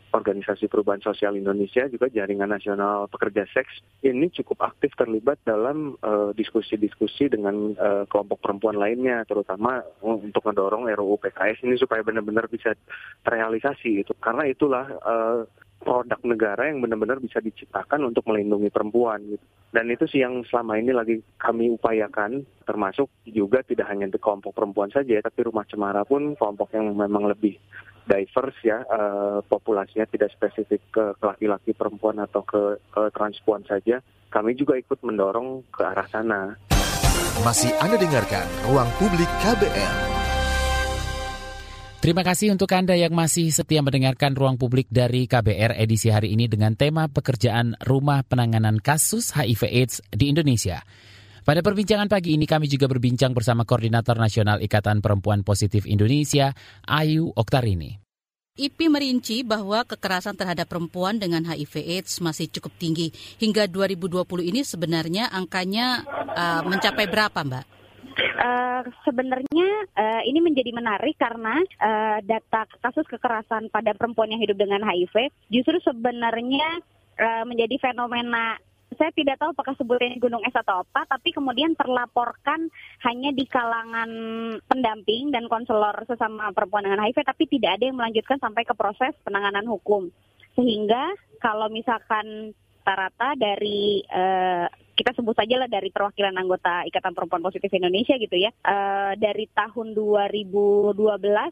Organisasi 0.09 0.73
Perubahan 0.73 1.05
Sosial 1.05 1.37
Indonesia 1.37 1.85
juga 1.85 2.09
Jaringan 2.09 2.49
Nasional 2.49 3.13
Pekerja 3.13 3.45
Seks 3.53 3.85
ini 4.01 4.33
cukup 4.33 4.65
aktif 4.65 4.97
terlibat 4.97 5.37
dalam 5.45 6.01
eh, 6.01 6.31
diskusi-diskusi 6.33 7.29
uh, 7.29 7.33
dengan 7.37 7.77
uh, 7.77 8.05
kelompok 8.09 8.41
perempuan 8.41 8.81
lainnya 8.81 9.21
terutama 9.29 9.85
untuk 10.01 10.41
mendorong 10.49 10.89
RUU 10.89 11.21
PKS 11.21 11.61
ini 11.69 11.77
supaya 11.77 12.01
benar-benar 12.01 12.49
bisa 12.49 12.73
terrealisasi 13.21 14.01
itu 14.01 14.13
karena 14.17 14.49
itulah 14.49 14.87
uh, 15.05 15.45
produk 15.79 16.21
negara 16.27 16.69
yang 16.69 16.83
benar-benar 16.83 17.23
bisa 17.23 17.39
diciptakan 17.39 18.11
untuk 18.11 18.27
melindungi 18.27 18.69
perempuan 18.69 19.23
gitu. 19.25 19.45
Dan 19.71 19.93
itu 19.93 20.05
sih 20.09 20.25
yang 20.25 20.43
selama 20.49 20.81
ini 20.81 20.93
lagi 20.93 21.17
kami 21.39 21.71
upayakan 21.73 22.43
termasuk 22.65 23.09
juga 23.29 23.63
tidak 23.63 23.89
hanya 23.89 24.11
di 24.11 24.19
kelompok 24.21 24.53
perempuan 24.57 24.91
saja 24.93 25.21
tapi 25.21 25.45
rumah 25.47 25.65
cemara 25.69 26.05
pun 26.05 26.37
kelompok 26.37 26.73
yang 26.77 26.93
memang 26.93 27.29
lebih 27.29 27.57
diverse 28.09 28.57
ya 28.65 28.81
uh, 28.89 29.45
populasinya 29.45 30.09
tidak 30.09 30.33
spesifik 30.33 30.81
ke 30.89 31.05
laki-laki 31.21 31.77
perempuan 31.77 32.17
atau 32.25 32.41
ke, 32.41 32.81
ke 32.89 33.13
transpuan 33.13 33.61
saja 33.69 34.01
kami 34.29 34.57
juga 34.57 34.77
ikut 34.77 35.01
mendorong 35.01 35.65
ke 35.73 35.83
arah 35.85 36.09
sana. 36.09 36.57
Masih 37.45 37.73
Anda 37.81 37.97
dengarkan 37.97 38.45
Ruang 38.69 38.91
Publik 39.01 39.29
KBR. 39.45 39.95
Terima 41.99 42.23
kasih 42.23 42.55
untuk 42.55 42.71
Anda 42.71 42.95
yang 42.95 43.11
masih 43.11 43.51
setia 43.51 43.83
mendengarkan 43.83 44.39
Ruang 44.39 44.55
Publik 44.55 44.87
dari 44.87 45.27
KBR 45.27 45.75
edisi 45.75 46.15
hari 46.15 46.31
ini 46.31 46.47
dengan 46.47 46.79
tema 46.79 47.11
pekerjaan 47.11 47.75
rumah 47.83 48.23
penanganan 48.23 48.79
kasus 48.79 49.35
HIV 49.35 49.67
AIDS 49.67 49.99
di 50.15 50.31
Indonesia. 50.31 50.87
Pada 51.43 51.59
perbincangan 51.59 52.07
pagi 52.07 52.39
ini 52.39 52.47
kami 52.47 52.71
juga 52.71 52.87
berbincang 52.87 53.35
bersama 53.35 53.67
Koordinator 53.67 54.15
Nasional 54.15 54.63
Ikatan 54.63 55.03
Perempuan 55.03 55.43
Positif 55.43 55.91
Indonesia, 55.91 56.55
Ayu 56.87 57.35
Oktarini. 57.35 57.99
IPI 58.55 58.87
merinci 58.91 59.37
bahwa 59.43 59.83
kekerasan 59.83 60.39
terhadap 60.39 60.71
perempuan 60.71 61.19
dengan 61.19 61.51
HIV 61.51 61.83
AIDS 61.83 62.23
masih 62.23 62.47
cukup 62.47 62.79
tinggi. 62.79 63.11
Hingga 63.43 63.67
2020 63.67 64.23
ini 64.47 64.63
sebenarnya 64.63 65.35
angkanya 65.35 66.07
uh, 66.31 66.63
mencapai 66.63 67.11
berapa, 67.11 67.43
Mbak? 67.43 67.78
Uh, 68.19 68.83
sebenarnya 69.07 69.69
uh, 69.95 70.23
ini 70.27 70.43
menjadi 70.43 70.75
menarik 70.75 71.15
karena 71.23 71.63
uh, 71.79 72.19
data 72.27 72.67
kasus 72.83 73.07
kekerasan 73.07 73.71
pada 73.71 73.95
perempuan 73.95 74.35
yang 74.35 74.43
hidup 74.43 74.59
dengan 74.59 74.83
HIV 74.83 75.31
justru 75.47 75.79
sebenarnya 75.87 76.83
uh, 77.15 77.47
menjadi 77.47 77.79
fenomena 77.79 78.59
saya 78.99 79.15
tidak 79.15 79.39
tahu 79.39 79.55
apakah 79.55 79.79
sebutnya 79.79 80.19
gunung 80.19 80.43
es 80.43 80.57
atau 80.57 80.83
apa, 80.83 81.07
tapi 81.07 81.31
kemudian 81.31 81.79
terlaporkan 81.79 82.67
hanya 83.07 83.31
di 83.31 83.47
kalangan 83.47 84.11
pendamping 84.67 85.31
dan 85.31 85.47
konselor 85.47 85.95
sesama 86.09 86.51
perempuan 86.51 86.89
dengan 86.89 87.07
HIV, 87.07 87.23
tapi 87.23 87.47
tidak 87.47 87.79
ada 87.79 87.85
yang 87.87 87.97
melanjutkan 88.01 88.43
sampai 88.43 88.67
ke 88.67 88.75
proses 88.75 89.15
penanganan 89.23 89.69
hukum. 89.71 90.11
Sehingga 90.59 91.15
kalau 91.39 91.71
misalkan 91.71 92.57
rata-rata 92.89 93.37
dari 93.37 94.01
uh, 94.09 94.65
kita 94.97 95.13
sebut 95.13 95.37
saja 95.37 95.61
lah 95.61 95.69
dari 95.69 95.93
perwakilan 95.93 96.33
anggota 96.41 96.89
Ikatan 96.89 97.13
Perempuan 97.13 97.45
Positif 97.45 97.69
Indonesia 97.69 98.17
gitu 98.17 98.33
ya. 98.33 98.49
Uh, 98.65 99.13
dari 99.21 99.45
tahun 99.53 99.93
2012 99.93 100.97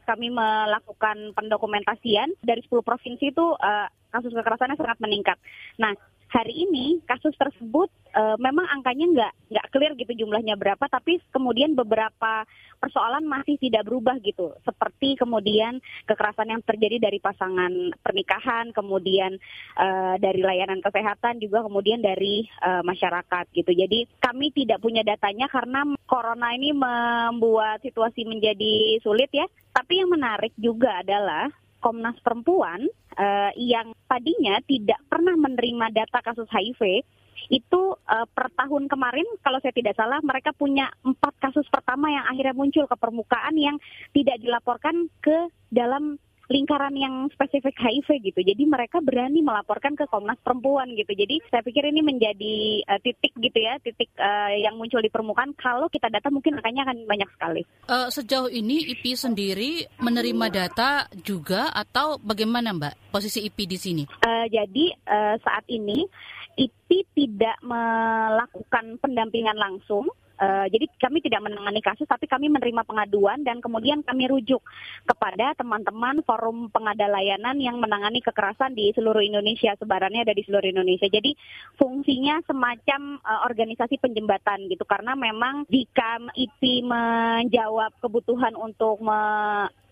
kami 0.09 0.33
melakukan 0.33 1.37
pendokumentasian 1.37 2.41
dari 2.41 2.65
10 2.65 2.73
provinsi 2.81 3.37
itu 3.37 3.45
uh, 3.53 3.87
kasus 4.09 4.33
kekerasannya 4.33 4.81
sangat 4.81 4.97
meningkat. 4.97 5.37
Nah, 5.77 5.93
hari 6.27 6.55
ini 6.67 7.01
kasus 7.07 7.33
tersebut 7.39 7.89
uh, 8.17 8.37
memang 8.37 8.67
angkanya 8.73 9.07
nggak 9.07 9.33
nggak 9.53 9.67
clear 9.71 9.93
gitu 9.95 10.13
jumlahnya 10.27 10.59
berapa, 10.59 10.85
tapi 10.91 11.23
kemudian 11.31 11.79
beberapa 11.79 12.43
persoalan 12.77 13.25
masih 13.25 13.57
tidak 13.57 13.87
berubah 13.87 14.19
gitu, 14.21 14.53
seperti 14.67 15.17
kemudian 15.17 15.79
kekerasan 16.05 16.51
yang 16.51 16.63
terjadi 16.67 17.09
dari 17.09 17.23
pasangan 17.23 17.73
pernikahan, 18.03 18.75
kemudian 18.75 19.39
uh, 19.79 20.19
dari 20.19 20.43
layanan 20.43 20.83
kesehatan, 20.83 21.39
juga 21.39 21.63
kemudian 21.63 22.03
dari 22.03 22.45
uh, 22.65 22.83
masyarakat 22.83 23.45
gitu. 23.55 23.71
Jadi 23.73 24.05
kami 24.19 24.51
tidak 24.53 24.83
punya 24.83 25.07
datanya 25.07 25.47
karena 25.47 25.87
corona 26.05 26.53
ini 26.53 26.75
membuat 26.75 27.81
situasi 27.87 28.27
menjadi 28.27 28.99
sulit 29.01 29.31
ya. 29.33 29.47
Tapi 29.73 30.01
yang 30.01 30.09
menarik 30.09 30.53
juga 30.57 31.05
adalah 31.05 31.53
Komnas 31.81 32.19
Perempuan 32.25 32.87
uh, 33.17 33.51
yang 33.57 33.93
tadinya 34.07 34.61
tidak 34.65 35.01
pernah 35.07 35.35
menerima 35.37 35.93
data 35.93 36.19
kasus 36.25 36.49
HIV 36.51 37.05
itu 37.47 37.81
uh, 37.95 38.27
per 38.27 38.51
tahun 38.59 38.91
kemarin 38.91 39.27
kalau 39.45 39.63
saya 39.63 39.71
tidak 39.71 39.95
salah 39.95 40.19
mereka 40.25 40.51
punya 40.57 40.91
empat 41.07 41.37
kasus 41.39 41.69
pertama 41.71 42.11
yang 42.11 42.25
akhirnya 42.27 42.57
muncul 42.57 42.85
ke 42.91 42.97
permukaan 42.99 43.55
yang 43.55 43.77
tidak 44.11 44.41
dilaporkan 44.43 45.07
ke 45.23 45.53
dalam 45.71 46.19
lingkaran 46.47 46.95
yang 46.95 47.27
spesifik 47.35 47.75
HIV 47.75 48.33
gitu. 48.33 48.41
Jadi 48.43 48.63
mereka 48.67 49.03
berani 49.03 49.43
melaporkan 49.43 49.99
ke 49.99 50.07
Komnas 50.07 50.39
Perempuan 50.43 50.95
gitu. 50.95 51.11
Jadi 51.11 51.43
saya 51.51 51.63
pikir 51.63 51.91
ini 51.91 52.03
menjadi 52.03 52.87
uh, 52.87 53.01
titik 53.03 53.35
gitu 53.39 53.59
ya, 53.59 53.79
titik 53.83 54.11
uh, 54.19 54.55
yang 54.55 54.79
muncul 54.79 55.03
di 55.03 55.11
permukaan. 55.11 55.55
Kalau 55.59 55.91
kita 55.91 56.07
data 56.07 56.31
mungkin 56.31 56.59
angkanya 56.59 56.87
akan 56.87 56.99
banyak 57.07 57.31
sekali. 57.35 57.63
Uh, 57.91 58.09
sejauh 58.11 58.51
ini 58.51 58.95
IP 58.95 59.19
sendiri 59.19 59.87
menerima 59.99 60.47
data 60.51 61.11
juga 61.23 61.71
atau 61.75 62.19
bagaimana 62.23 62.71
Mbak 62.75 63.11
posisi 63.11 63.43
IP 63.43 63.67
di 63.67 63.79
sini? 63.79 64.05
Uh, 64.23 64.47
jadi 64.47 64.95
uh, 65.07 65.35
saat 65.43 65.67
ini 65.67 66.07
IP 66.57 67.05
tidak 67.13 67.61
melakukan 67.61 68.97
pendampingan 69.03 69.59
langsung 69.59 70.09
Uh, 70.37 70.69
jadi 70.69 70.85
kami 71.01 71.25
tidak 71.25 71.49
menangani 71.49 71.81
kasus, 71.81 72.05
tapi 72.05 72.29
kami 72.29 72.53
menerima 72.53 72.85
pengaduan 72.85 73.41
dan 73.41 73.65
kemudian 73.65 74.05
kami 74.05 74.29
rujuk 74.29 74.61
kepada 75.09 75.57
teman-teman 75.57 76.21
forum 76.29 76.69
pengada 76.69 77.09
layanan 77.09 77.57
yang 77.57 77.81
menangani 77.81 78.21
kekerasan 78.21 78.77
di 78.77 78.93
seluruh 78.93 79.25
Indonesia, 79.25 79.73
sebarannya 79.81 80.29
ada 80.29 80.37
di 80.37 80.45
seluruh 80.45 80.69
Indonesia. 80.69 81.09
Jadi 81.09 81.33
fungsinya 81.81 82.45
semacam 82.45 83.17
uh, 83.25 83.49
organisasi 83.49 83.97
penjembatan 83.97 84.69
gitu, 84.69 84.85
karena 84.85 85.17
memang 85.17 85.65
jika 85.73 86.21
IP 86.37 86.85
menjawab 86.85 87.97
kebutuhan 88.05 88.53
untuk 88.61 89.01
me 89.01 89.21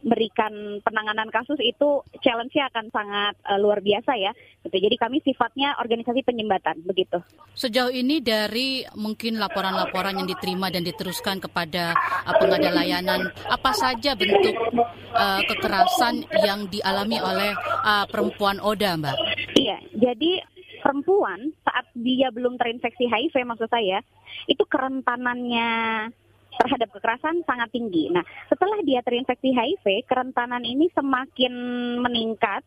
memberikan 0.04 0.84
penanganan 0.84 1.32
kasus 1.32 1.56
itu 1.64 2.04
challenge-nya 2.20 2.68
akan 2.68 2.92
sangat 2.92 3.34
uh, 3.48 3.56
luar 3.56 3.80
biasa 3.80 4.12
ya. 4.20 4.36
Gitu. 4.60 4.76
Jadi 4.76 4.96
kami 5.00 5.24
sifatnya 5.24 5.80
organisasi 5.80 6.20
penyembatan 6.20 6.84
begitu. 6.84 7.24
Sejauh 7.56 7.88
ini 7.88 8.20
dari 8.20 8.84
mungkin 9.00 9.40
laporan-laporan 9.40 10.20
yang 10.20 10.28
diterima 10.28 10.68
dan 10.68 10.84
diteruskan 10.84 11.40
kepada 11.40 11.96
uh, 12.28 12.36
pengada 12.36 12.68
layanan, 12.68 13.32
apa 13.48 13.72
saja 13.72 14.12
bentuk 14.12 14.52
uh, 15.16 15.40
kekerasan 15.48 16.28
yang 16.44 16.68
dialami 16.68 17.16
oleh 17.16 17.56
uh, 17.80 18.04
perempuan 18.04 18.60
Oda, 18.60 19.00
Mbak? 19.00 19.16
Iya, 19.56 19.80
jadi 19.96 20.44
perempuan 20.84 21.48
saat 21.64 21.88
dia 21.96 22.28
belum 22.28 22.60
terinfeksi 22.60 23.08
HIV 23.08 23.48
maksud 23.48 23.72
saya, 23.72 24.04
itu 24.44 24.60
kerentanannya 24.68 26.12
terhadap 26.62 26.88
kekerasan 26.94 27.42
sangat 27.48 27.70
tinggi. 27.74 28.10
Nah, 28.12 28.22
setelah 28.46 28.78
dia 28.86 29.02
terinfeksi 29.02 29.50
HIV, 29.50 30.06
kerentanan 30.06 30.62
ini 30.62 30.90
semakin 30.94 31.52
meningkat 32.00 32.62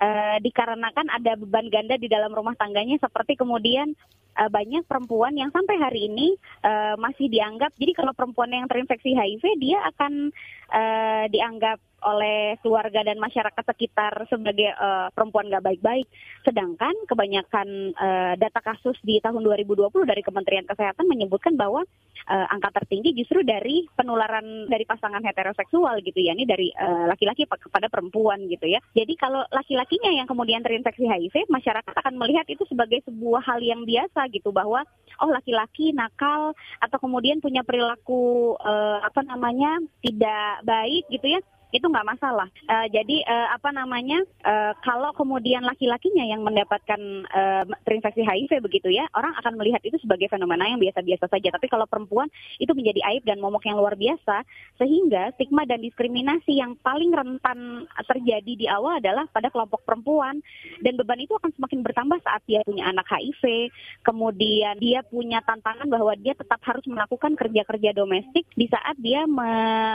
uh, 0.00 0.36
dikarenakan 0.40 1.06
ada 1.12 1.36
beban 1.36 1.68
ganda 1.68 1.94
di 2.00 2.08
dalam 2.08 2.32
rumah 2.32 2.56
tangganya 2.56 2.96
seperti 2.98 3.36
kemudian 3.36 3.92
uh, 4.40 4.50
banyak 4.50 4.84
perempuan 4.88 5.36
yang 5.36 5.52
sampai 5.52 5.76
hari 5.76 6.08
ini 6.08 6.34
uh, 6.64 6.96
masih 6.96 7.28
dianggap 7.28 7.70
jadi 7.76 7.92
kalau 7.94 8.12
perempuan 8.16 8.50
yang 8.50 8.66
terinfeksi 8.66 9.12
HIV 9.12 9.44
dia 9.60 9.78
akan 9.92 10.32
uh, 10.72 11.24
dianggap 11.28 11.78
oleh 12.00 12.56
keluarga 12.64 13.04
dan 13.04 13.20
masyarakat 13.20 13.64
sekitar 13.64 14.24
sebagai 14.28 14.72
uh, 14.76 15.12
perempuan 15.12 15.48
nggak 15.48 15.64
baik-baik. 15.64 16.06
Sedangkan 16.44 16.92
kebanyakan 17.04 17.92
uh, 17.96 18.34
data 18.40 18.60
kasus 18.64 18.96
di 19.04 19.20
tahun 19.20 19.44
2020 19.44 19.92
dari 20.08 20.22
Kementerian 20.24 20.64
Kesehatan 20.64 21.04
menyebutkan 21.04 21.54
bahwa 21.56 21.84
uh, 22.28 22.46
angka 22.52 22.82
tertinggi 22.82 23.12
justru 23.12 23.44
dari 23.44 23.84
penularan 23.92 24.68
dari 24.68 24.88
pasangan 24.88 25.20
heteroseksual 25.20 26.00
gitu 26.04 26.20
ya, 26.20 26.32
ini 26.32 26.48
dari 26.48 26.72
laki-laki 27.08 27.44
uh, 27.44 27.60
kepada 27.60 27.92
perempuan 27.92 28.48
gitu 28.48 28.64
ya. 28.64 28.80
Jadi 28.96 29.14
kalau 29.20 29.44
laki-lakinya 29.52 30.10
yang 30.12 30.26
kemudian 30.28 30.64
terinfeksi 30.64 31.04
HIV, 31.04 31.48
masyarakat 31.52 31.92
akan 31.92 32.14
melihat 32.16 32.48
itu 32.48 32.64
sebagai 32.68 33.04
sebuah 33.04 33.44
hal 33.44 33.60
yang 33.60 33.84
biasa 33.84 34.28
gitu 34.32 34.50
bahwa 34.50 34.84
oh 35.20 35.30
laki-laki 35.30 35.92
nakal 35.92 36.56
atau 36.80 36.98
kemudian 36.98 37.38
punya 37.44 37.60
perilaku 37.60 38.56
uh, 38.56 39.04
apa 39.04 39.20
namanya 39.24 39.76
tidak 40.00 40.64
baik 40.64 41.04
gitu 41.12 41.36
ya 41.36 41.40
itu 41.70 41.86
nggak 41.86 42.06
masalah. 42.06 42.48
Uh, 42.66 42.86
jadi 42.90 43.22
uh, 43.26 43.48
apa 43.54 43.70
namanya 43.70 44.22
uh, 44.42 44.72
kalau 44.82 45.14
kemudian 45.14 45.62
laki-lakinya 45.62 46.26
yang 46.26 46.42
mendapatkan 46.42 47.00
uh, 47.30 47.64
terinfeksi 47.86 48.26
HIV 48.26 48.62
begitu 48.62 48.90
ya, 48.90 49.06
orang 49.14 49.34
akan 49.38 49.58
melihat 49.58 49.82
itu 49.86 49.96
sebagai 50.02 50.26
fenomena 50.30 50.66
yang 50.66 50.82
biasa-biasa 50.82 51.30
saja. 51.30 51.48
Tapi 51.54 51.66
kalau 51.70 51.86
perempuan 51.86 52.26
itu 52.58 52.70
menjadi 52.74 53.00
aib 53.14 53.22
dan 53.26 53.38
momok 53.38 53.66
yang 53.66 53.78
luar 53.78 53.94
biasa, 53.94 54.42
sehingga 54.78 55.30
stigma 55.38 55.62
dan 55.66 55.82
diskriminasi 55.82 56.58
yang 56.58 56.74
paling 56.82 57.14
rentan 57.14 57.86
terjadi 58.06 58.52
di 58.54 58.66
awal 58.66 58.98
adalah 58.98 59.26
pada 59.30 59.48
kelompok 59.52 59.86
perempuan 59.86 60.42
dan 60.82 60.98
beban 60.98 61.22
itu 61.22 61.36
akan 61.38 61.54
semakin 61.54 61.80
bertambah 61.86 62.18
saat 62.26 62.42
dia 62.46 62.64
punya 62.66 62.90
anak 62.90 63.06
HIV, 63.06 63.70
kemudian 64.02 64.74
dia 64.82 65.06
punya 65.06 65.38
tantangan 65.46 65.86
bahwa 65.86 66.16
dia 66.18 66.34
tetap 66.34 66.58
harus 66.66 66.84
melakukan 66.88 67.38
kerja-kerja 67.38 67.94
domestik 67.94 68.44
di 68.56 68.66
saat 68.66 68.96
dia 68.98 69.24
me, 69.28 69.50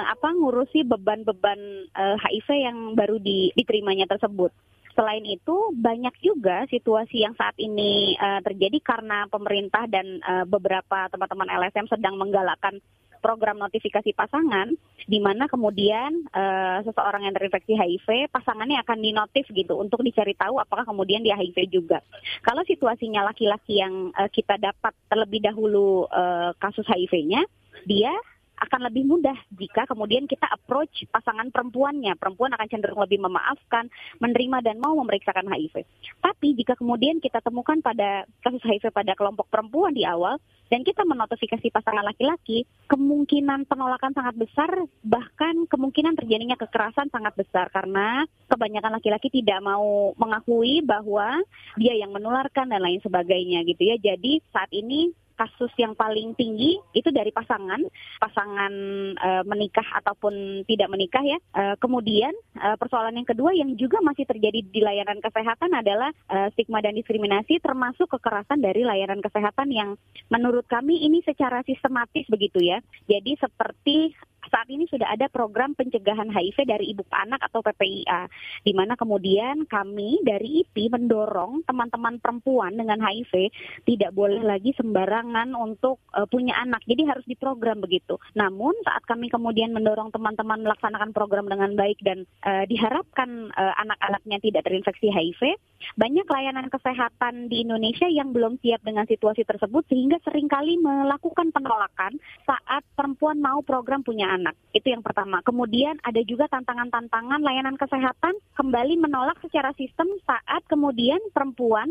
apa 0.08 0.32
ngurusi 0.32 0.86
beban-beban 0.86 1.65
uh, 1.94 2.16
HIV 2.20 2.48
yang 2.66 2.78
baru 2.94 3.18
di, 3.20 3.52
diterimanya 3.54 4.06
tersebut. 4.10 4.52
Selain 4.96 5.24
itu, 5.28 5.76
banyak 5.76 6.16
juga 6.24 6.64
situasi 6.72 7.28
yang 7.28 7.36
saat 7.36 7.60
ini 7.60 8.16
uh, 8.16 8.40
terjadi 8.40 8.80
karena 8.80 9.28
pemerintah 9.28 9.84
dan 9.92 10.24
uh, 10.24 10.48
beberapa 10.48 11.12
teman-teman 11.12 11.52
LSM 11.52 11.92
sedang 11.92 12.16
menggalakkan 12.16 12.80
program 13.20 13.58
notifikasi 13.58 14.14
pasangan, 14.14 14.70
di 15.10 15.18
mana 15.18 15.50
kemudian 15.50 16.30
uh, 16.30 16.80
seseorang 16.86 17.26
yang 17.26 17.34
terinfeksi 17.34 17.74
HIV, 17.74 18.30
pasangannya 18.30 18.78
akan 18.86 19.02
dinotif 19.02 19.50
gitu 19.50 19.82
untuk 19.82 20.06
dicari 20.06 20.38
tahu 20.38 20.62
apakah 20.62 20.86
kemudian 20.86 21.26
dia 21.26 21.34
HIV 21.34 21.74
juga. 21.74 22.06
Kalau 22.46 22.62
situasinya 22.62 23.26
laki-laki 23.26 23.82
yang 23.82 24.14
uh, 24.14 24.30
kita 24.30 24.62
dapat 24.62 24.94
terlebih 25.10 25.42
dahulu 25.42 26.06
uh, 26.06 26.54
kasus 26.62 26.86
HIV-nya, 26.86 27.42
dia 27.90 28.14
akan 28.56 28.88
lebih 28.88 29.04
mudah 29.04 29.36
jika 29.56 29.84
kemudian 29.88 30.26
kita 30.26 30.48
approach 30.48 31.04
pasangan 31.12 31.52
perempuannya. 31.52 32.16
Perempuan 32.16 32.56
akan 32.56 32.68
cenderung 32.72 33.02
lebih 33.04 33.20
memaafkan, 33.20 33.92
menerima 34.24 34.64
dan 34.64 34.80
mau 34.80 34.96
memeriksakan 35.00 35.48
HIV. 35.52 35.84
Tapi 36.24 36.56
jika 36.56 36.80
kemudian 36.80 37.20
kita 37.20 37.44
temukan 37.44 37.80
pada 37.84 38.24
kasus 38.40 38.64
HIV 38.64 38.92
pada 38.96 39.14
kelompok 39.14 39.52
perempuan 39.52 39.92
di 39.92 40.08
awal 40.08 40.40
dan 40.66 40.82
kita 40.82 41.06
menotifikasi 41.06 41.70
pasangan 41.70 42.02
laki-laki, 42.02 42.66
kemungkinan 42.90 43.70
penolakan 43.70 44.18
sangat 44.18 44.34
besar, 44.34 44.70
bahkan 45.06 45.70
kemungkinan 45.70 46.18
terjadinya 46.18 46.58
kekerasan 46.58 47.14
sangat 47.14 47.38
besar 47.38 47.70
karena 47.70 48.26
kebanyakan 48.50 48.98
laki-laki 48.98 49.30
tidak 49.30 49.62
mau 49.62 50.16
mengakui 50.18 50.82
bahwa 50.82 51.38
dia 51.78 51.94
yang 51.94 52.10
menularkan 52.10 52.72
dan 52.74 52.82
lain 52.82 52.98
sebagainya 53.04 53.62
gitu 53.68 53.94
ya. 53.94 53.98
Jadi 54.02 54.42
saat 54.50 54.74
ini 54.74 55.14
kasus 55.36 55.72
yang 55.78 55.94
paling 55.94 56.34
tinggi 56.34 56.80
itu 56.96 57.12
dari 57.12 57.30
pasangan, 57.30 57.84
pasangan 58.18 58.74
e, 59.16 59.30
menikah 59.46 59.86
ataupun 60.02 60.66
tidak 60.66 60.90
menikah 60.90 61.22
ya. 61.22 61.38
E, 61.54 61.64
kemudian 61.78 62.32
e, 62.56 62.68
persoalan 62.80 63.20
yang 63.20 63.28
kedua 63.28 63.52
yang 63.54 63.76
juga 63.76 64.00
masih 64.02 64.26
terjadi 64.26 64.64
di 64.64 64.82
layanan 64.82 65.20
kesehatan 65.20 65.76
adalah 65.76 66.10
e, 66.32 66.50
stigma 66.56 66.80
dan 66.82 66.96
diskriminasi 66.96 67.60
termasuk 67.60 68.08
kekerasan 68.16 68.64
dari 68.64 68.88
layanan 68.88 69.20
kesehatan 69.20 69.70
yang 69.70 70.00
menurut 70.32 70.66
kami 70.66 71.06
ini 71.06 71.22
secara 71.22 71.62
sistematis 71.68 72.26
begitu 72.32 72.64
ya. 72.64 72.80
Jadi 73.06 73.38
seperti 73.38 74.16
saat 74.56 74.72
ini 74.72 74.88
sudah 74.88 75.12
ada 75.12 75.28
program 75.28 75.76
pencegahan 75.76 76.32
HIV 76.32 76.64
dari 76.64 76.96
ibu 76.96 77.04
anak 77.12 77.44
atau 77.52 77.60
PPIA, 77.60 78.32
di 78.64 78.72
mana 78.72 78.96
kemudian 78.96 79.68
kami 79.68 80.24
dari 80.24 80.64
IP 80.64 80.88
mendorong 80.88 81.68
teman-teman 81.68 82.24
perempuan 82.24 82.80
dengan 82.80 83.04
HIV 83.04 83.52
tidak 83.84 84.16
boleh 84.16 84.40
lagi 84.40 84.72
sembarangan 84.80 85.52
untuk 85.60 86.00
uh, 86.16 86.24
punya 86.24 86.56
anak. 86.56 86.88
Jadi 86.88 87.04
harus 87.04 87.28
diprogram 87.28 87.84
begitu. 87.84 88.16
Namun 88.40 88.72
saat 88.88 89.04
kami 89.04 89.28
kemudian 89.28 89.76
mendorong 89.76 90.16
teman-teman 90.16 90.64
melaksanakan 90.64 91.12
program 91.12 91.52
dengan 91.52 91.76
baik 91.76 92.00
dan 92.00 92.24
uh, 92.48 92.64
diharapkan 92.64 93.52
uh, 93.52 93.74
anak-anaknya 93.84 94.38
tidak 94.40 94.64
terinfeksi 94.72 95.10
HIV, 95.10 95.58
banyak 95.98 96.28
layanan 96.30 96.70
kesehatan 96.70 97.50
di 97.50 97.66
Indonesia 97.66 98.06
yang 98.06 98.30
belum 98.32 98.62
siap 98.62 98.86
dengan 98.86 99.10
situasi 99.10 99.42
tersebut 99.44 99.84
sehingga 99.90 100.22
sering 100.22 100.46
kali 100.46 100.78
melakukan 100.78 101.50
penolakan 101.50 102.22
saat 102.46 102.86
perempuan 102.94 103.42
mau 103.42 103.66
program 103.66 104.06
punya 104.06 104.30
anak. 104.30 104.45
Itu 104.76 104.92
yang 104.92 105.02
pertama. 105.02 105.40
Kemudian 105.42 105.96
ada 106.04 106.20
juga 106.28 106.52
tantangan-tantangan 106.52 107.40
layanan 107.40 107.80
kesehatan 107.80 108.36
kembali 108.60 109.00
menolak 109.00 109.40
secara 109.40 109.72
sistem 109.80 110.12
saat 110.28 110.62
kemudian 110.68 111.18
perempuan 111.32 111.88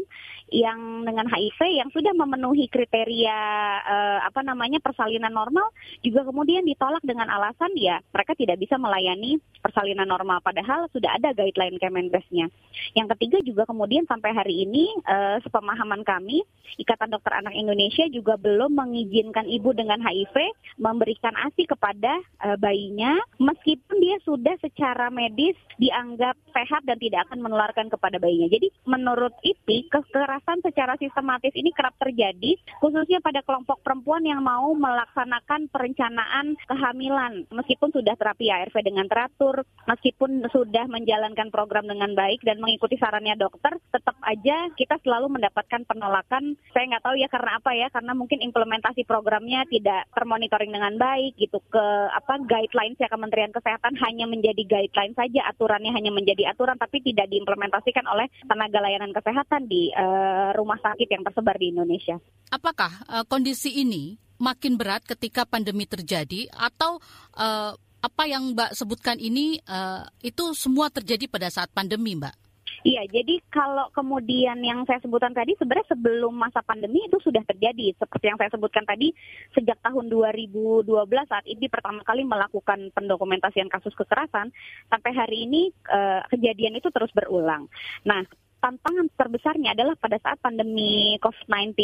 yang 0.52 1.02
dengan 1.08 1.24
HIV 1.26 1.80
yang 1.80 1.88
sudah 1.90 2.12
memenuhi 2.12 2.68
kriteria 2.68 3.40
eh, 3.80 4.18
apa 4.22 4.44
namanya 4.44 4.78
persalinan 4.84 5.32
normal 5.32 5.72
juga 6.04 6.28
kemudian 6.28 6.62
ditolak 6.68 7.00
dengan 7.00 7.32
alasan 7.32 7.72
ya 7.74 8.04
mereka 8.12 8.36
tidak 8.36 8.60
bisa 8.60 8.76
melayani 8.76 9.40
persalinan 9.64 10.06
normal 10.06 10.44
padahal 10.44 10.86
sudah 10.92 11.16
ada 11.16 11.32
guideline 11.32 11.80
Kemenkesnya. 11.80 12.52
Yang 12.92 13.06
ketiga 13.16 13.38
juga 13.40 13.62
kemudian 13.64 14.04
sampai 14.04 14.36
hari 14.36 14.68
ini 14.68 14.92
eh, 15.08 15.40
sepemahaman 15.40 16.04
kami 16.04 16.44
Ikatan 16.76 17.12
Dokter 17.12 17.38
Anak 17.38 17.54
Indonesia 17.54 18.04
juga 18.10 18.34
belum 18.34 18.74
mengizinkan 18.74 19.46
ibu 19.46 19.70
dengan 19.72 20.02
HIV 20.02 20.34
memberikan 20.80 21.32
ASI 21.38 21.70
kepada 21.70 22.18
uh, 22.44 22.56
bayinya 22.60 23.16
meskipun 23.40 23.96
dia 23.98 24.20
sudah 24.22 24.54
secara 24.60 25.08
medis 25.08 25.56
dianggap 25.80 26.38
sehat 26.54 26.86
dan 26.86 27.00
tidak 27.00 27.26
akan 27.26 27.42
menularkan 27.42 27.90
kepada 27.90 28.20
bayinya. 28.20 28.46
Jadi 28.52 28.70
menurut 28.86 29.34
IPI 29.42 29.90
kekerasan 29.90 30.62
secara 30.62 30.94
sistematis 31.00 31.50
ini 31.56 31.74
kerap 31.74 31.96
terjadi 31.98 32.54
khususnya 32.78 33.18
pada 33.24 33.42
kelompok 33.42 33.82
perempuan 33.82 34.22
yang 34.22 34.44
mau 34.44 34.70
melaksanakan 34.76 35.72
perencanaan 35.72 36.54
kehamilan 36.68 37.48
meskipun 37.50 37.90
sudah 37.90 38.14
terapi 38.14 38.52
ARV 38.52 38.76
dengan 38.84 39.08
teratur, 39.08 39.64
meskipun 39.88 40.46
sudah 40.52 40.86
menjalankan 40.86 41.48
program 41.50 41.88
dengan 41.88 42.12
baik 42.12 42.44
dan 42.44 42.60
mengikuti 42.60 43.00
sarannya 43.00 43.34
dokter, 43.38 43.74
tetap 43.90 44.14
aja 44.22 44.70
kita 44.74 45.00
selalu 45.02 45.38
mendapatkan 45.38 45.82
penolakan. 45.88 46.58
Saya 46.70 46.84
nggak 46.94 47.04
tahu 47.06 47.16
ya 47.18 47.28
karena 47.30 47.50
apa 47.58 47.70
ya, 47.74 47.88
karena 47.90 48.12
mungkin 48.12 48.42
implementasi 48.42 49.06
programnya 49.06 49.66
tidak 49.70 50.10
termonitoring 50.12 50.70
dengan 50.74 50.94
baik 50.98 51.38
gitu 51.38 51.62
ke 51.70 51.86
apa 52.10 52.33
guidelines 52.42 52.98
ya 52.98 53.06
Kementerian 53.06 53.54
Kesehatan 53.54 53.94
hanya 54.02 54.26
menjadi 54.26 54.62
guideline 54.66 55.14
saja, 55.14 55.46
aturannya 55.46 55.94
hanya 55.94 56.10
menjadi 56.10 56.50
aturan 56.50 56.74
tapi 56.74 56.98
tidak 57.06 57.30
diimplementasikan 57.30 58.02
oleh 58.10 58.26
tenaga 58.44 58.82
layanan 58.82 59.14
kesehatan 59.14 59.70
di 59.70 59.94
uh, 59.94 60.50
rumah 60.58 60.78
sakit 60.82 61.06
yang 61.06 61.22
tersebar 61.22 61.54
di 61.54 61.70
Indonesia. 61.70 62.18
Apakah 62.50 62.90
uh, 63.06 63.24
kondisi 63.24 63.78
ini 63.78 64.18
makin 64.42 64.74
berat 64.74 65.06
ketika 65.06 65.46
pandemi 65.46 65.86
terjadi 65.86 66.50
atau 66.50 66.98
uh, 67.38 67.72
apa 68.04 68.22
yang 68.28 68.52
Mbak 68.52 68.76
sebutkan 68.76 69.16
ini 69.16 69.56
uh, 69.64 70.04
itu 70.20 70.52
semua 70.52 70.92
terjadi 70.92 71.24
pada 71.24 71.48
saat 71.48 71.72
pandemi, 71.72 72.12
Mbak? 72.18 72.43
Iya, 72.84 73.08
jadi 73.08 73.40
kalau 73.48 73.88
kemudian 73.96 74.60
yang 74.60 74.84
saya 74.84 75.00
sebutkan 75.00 75.32
tadi 75.32 75.56
sebenarnya 75.56 75.88
sebelum 75.96 76.36
masa 76.36 76.60
pandemi 76.60 77.00
itu 77.08 77.16
sudah 77.16 77.40
terjadi. 77.48 77.96
Seperti 77.96 78.28
yang 78.28 78.36
saya 78.36 78.52
sebutkan 78.52 78.84
tadi, 78.84 79.08
sejak 79.56 79.80
tahun 79.80 80.12
2012 80.12 80.84
saat 81.24 81.48
ini 81.48 81.64
pertama 81.72 82.04
kali 82.04 82.28
melakukan 82.28 82.92
pendokumentasian 82.92 83.72
kasus 83.72 83.96
kekerasan, 83.96 84.52
sampai 84.92 85.16
hari 85.16 85.48
ini 85.48 85.72
eh, 85.88 86.28
kejadian 86.28 86.76
itu 86.76 86.92
terus 86.92 87.08
berulang. 87.16 87.72
Nah, 88.04 88.20
tantangan 88.64 89.12
terbesarnya 89.12 89.76
adalah 89.76 89.92
pada 90.00 90.16
saat 90.24 90.40
pandemi 90.40 91.20
COVID-19 91.20 91.76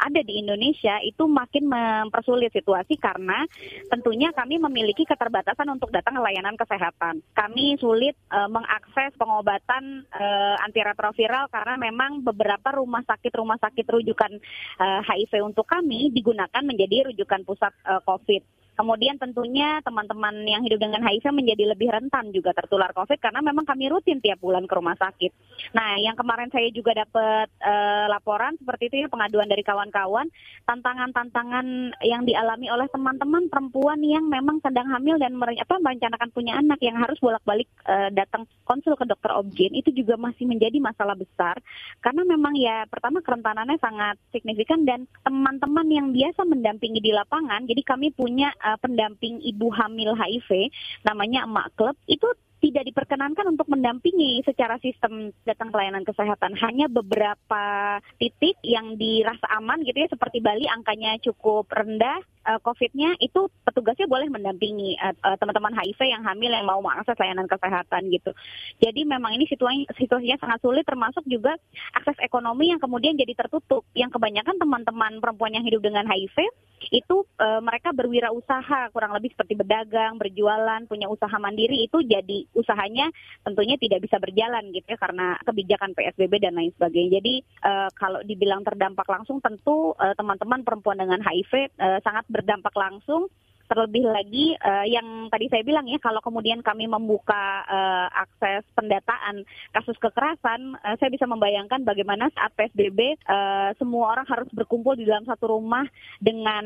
ada 0.00 0.20
di 0.24 0.40
Indonesia 0.40 0.96
itu 1.04 1.28
makin 1.28 1.68
mempersulit 1.68 2.48
situasi 2.48 2.96
karena 2.96 3.44
tentunya 3.92 4.32
kami 4.32 4.56
memiliki 4.56 5.04
keterbatasan 5.04 5.68
untuk 5.68 5.92
datang 5.92 6.16
ke 6.16 6.24
layanan 6.24 6.56
kesehatan. 6.56 7.20
Kami 7.36 7.76
sulit 7.76 8.16
uh, 8.32 8.48
mengakses 8.48 9.12
pengobatan 9.20 10.08
uh, 10.16 10.56
antiretroviral 10.64 11.52
karena 11.52 11.76
memang 11.76 12.24
beberapa 12.24 12.72
rumah 12.72 13.04
sakit 13.04 13.32
rumah 13.36 13.60
sakit 13.60 13.84
rujukan 13.84 14.32
uh, 14.80 15.04
HIV 15.04 15.44
untuk 15.44 15.68
kami 15.68 16.08
digunakan 16.08 16.64
menjadi 16.64 17.12
rujukan 17.12 17.44
pusat 17.44 17.76
uh, 17.84 18.00
COVID. 18.00 18.63
Kemudian 18.74 19.16
tentunya 19.16 19.78
teman-teman 19.86 20.44
yang 20.44 20.62
hidup 20.66 20.82
dengan 20.82 21.02
HIV 21.06 21.30
menjadi 21.30 21.64
lebih 21.74 21.88
rentan 21.94 22.34
juga 22.34 22.50
tertular 22.52 22.90
COVID 22.92 23.18
karena 23.22 23.40
memang 23.40 23.64
kami 23.64 23.88
rutin 23.88 24.18
tiap 24.18 24.42
bulan 24.42 24.66
ke 24.66 24.74
rumah 24.74 24.98
sakit. 24.98 25.30
Nah, 25.72 25.98
yang 26.02 26.18
kemarin 26.18 26.50
saya 26.50 26.68
juga 26.74 26.94
dapat 26.94 27.48
uh, 27.62 28.06
laporan 28.10 28.58
seperti 28.58 28.90
itu 28.90 28.96
ya 29.04 29.08
pengaduan 29.08 29.46
dari 29.46 29.62
kawan-kawan 29.62 30.26
tantangan-tantangan 30.66 31.96
yang 32.02 32.22
dialami 32.26 32.66
oleh 32.68 32.90
teman-teman 32.90 33.46
perempuan 33.48 34.00
yang 34.02 34.26
memang 34.26 34.58
sedang 34.64 34.88
hamil 34.90 35.20
dan 35.20 35.36
apa 35.38 35.76
merencanakan 35.78 36.28
punya 36.32 36.56
anak 36.58 36.80
yang 36.80 36.96
harus 36.98 37.20
bolak-balik 37.20 37.68
uh, 37.86 38.08
datang 38.10 38.48
konsul 38.64 38.96
ke 38.96 39.04
dokter 39.04 39.30
obgyn 39.36 39.76
itu 39.76 39.92
juga 39.92 40.16
masih 40.16 40.48
menjadi 40.48 40.80
masalah 40.80 41.14
besar 41.14 41.60
karena 42.00 42.24
memang 42.24 42.56
ya 42.56 42.88
pertama 42.88 43.20
kerentanannya 43.20 43.76
sangat 43.78 44.16
signifikan 44.32 44.82
dan 44.88 45.04
teman-teman 45.22 45.86
yang 45.92 46.08
biasa 46.10 46.42
mendampingi 46.48 47.00
di 47.04 47.12
lapangan 47.12 47.68
jadi 47.68 47.82
kami 47.84 48.10
punya 48.16 48.50
uh, 48.64 48.78
pendamping 48.80 49.38
ibu 49.44 49.68
hamil 49.68 50.16
HIV 50.16 50.72
namanya 51.04 51.44
Emak 51.44 51.76
Klub 51.76 51.96
itu 52.08 52.26
tidak 52.64 52.88
diperkenankan 52.88 53.44
untuk 53.52 53.68
mendampingi 53.68 54.40
secara 54.40 54.80
sistem 54.80 55.28
datang 55.44 55.68
pelayanan 55.68 56.00
kesehatan. 56.00 56.56
Hanya 56.56 56.88
beberapa 56.88 58.00
titik 58.16 58.56
yang 58.64 58.96
dirasa 58.96 59.44
aman 59.60 59.84
gitu 59.84 60.00
ya, 60.00 60.08
seperti 60.08 60.40
Bali 60.40 60.64
angkanya 60.64 61.20
cukup 61.20 61.68
rendah, 61.68 62.24
uh, 62.48 62.60
COVID-nya 62.64 63.20
itu 63.20 63.52
petugasnya 63.68 64.08
boleh 64.08 64.32
mendampingi 64.32 64.96
uh, 64.96 65.36
teman-teman 65.36 65.76
HIV 65.76 66.00
yang 66.08 66.22
hamil 66.24 66.56
yang 66.56 66.64
mau 66.64 66.80
mengakses 66.80 67.20
layanan 67.20 67.44
kesehatan 67.44 68.08
gitu. 68.08 68.32
Jadi 68.80 69.04
memang 69.04 69.36
ini 69.36 69.44
situasi 69.44 69.84
situasinya 70.00 70.40
sangat 70.40 70.64
sulit, 70.64 70.88
termasuk 70.88 71.24
juga 71.28 71.56
akses 71.92 72.16
ekonomi 72.24 72.72
yang 72.72 72.80
kemudian 72.80 73.12
jadi 73.12 73.36
tertutup. 73.36 73.84
Yang 73.92 74.16
kebanyakan 74.16 74.56
teman-teman 74.56 75.20
perempuan 75.20 75.52
yang 75.52 75.64
hidup 75.68 75.84
dengan 75.84 76.08
HIV 76.08 76.48
itu 76.92 77.24
uh, 77.40 77.60
mereka 77.64 77.96
berwirausaha 77.96 78.92
kurang 78.92 79.16
lebih 79.16 79.32
seperti 79.32 79.56
berdagang, 79.56 80.20
berjualan, 80.20 80.84
punya 80.84 81.08
usaha 81.08 81.32
mandiri 81.40 81.88
itu 81.88 82.04
jadi 82.04 82.44
usahanya 82.54 83.10
tentunya 83.42 83.76
tidak 83.76 84.02
bisa 84.02 84.16
berjalan 84.22 84.70
gitu 84.70 84.86
ya 84.88 84.98
karena 84.98 85.36
kebijakan 85.42 85.92
PSBB 85.92 86.40
dan 86.40 86.54
lain 86.56 86.72
sebagainya. 86.74 87.20
Jadi 87.20 87.34
uh, 87.66 87.88
kalau 87.98 88.20
dibilang 88.22 88.62
terdampak 88.62 89.06
langsung 89.06 89.42
tentu 89.42 89.92
uh, 89.98 90.14
teman-teman 90.16 90.62
perempuan 90.62 90.98
dengan 90.98 91.20
HIV 91.20 91.74
uh, 91.78 91.98
sangat 92.00 92.24
berdampak 92.30 92.72
langsung 92.74 93.28
Terlebih 93.74 94.06
lagi 94.06 94.54
uh, 94.54 94.86
yang 94.86 95.26
tadi 95.34 95.50
saya 95.50 95.66
bilang 95.66 95.90
ya, 95.90 95.98
kalau 95.98 96.22
kemudian 96.22 96.62
kami 96.62 96.86
membuka 96.86 97.66
uh, 97.66 98.06
akses 98.22 98.62
pendataan 98.78 99.42
kasus 99.74 99.98
kekerasan, 99.98 100.78
uh, 100.78 100.94
saya 101.02 101.10
bisa 101.10 101.26
membayangkan 101.26 101.82
bagaimana 101.82 102.30
saat 102.38 102.54
PSBB 102.54 103.18
uh, 103.26 103.74
semua 103.74 104.14
orang 104.14 104.30
harus 104.30 104.46
berkumpul 104.54 104.94
di 104.94 105.02
dalam 105.02 105.26
satu 105.26 105.58
rumah 105.58 105.82
dengan 106.22 106.62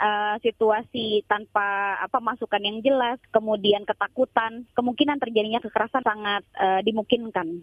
uh, 0.00 0.40
situasi 0.40 1.20
tanpa 1.28 2.00
apa 2.00 2.16
masukan 2.16 2.64
yang 2.64 2.80
jelas, 2.80 3.20
kemudian 3.28 3.84
ketakutan, 3.84 4.64
kemungkinan 4.72 5.20
terjadinya 5.20 5.60
kekerasan 5.60 6.00
sangat 6.00 6.48
uh, 6.56 6.80
dimungkinkan. 6.80 7.60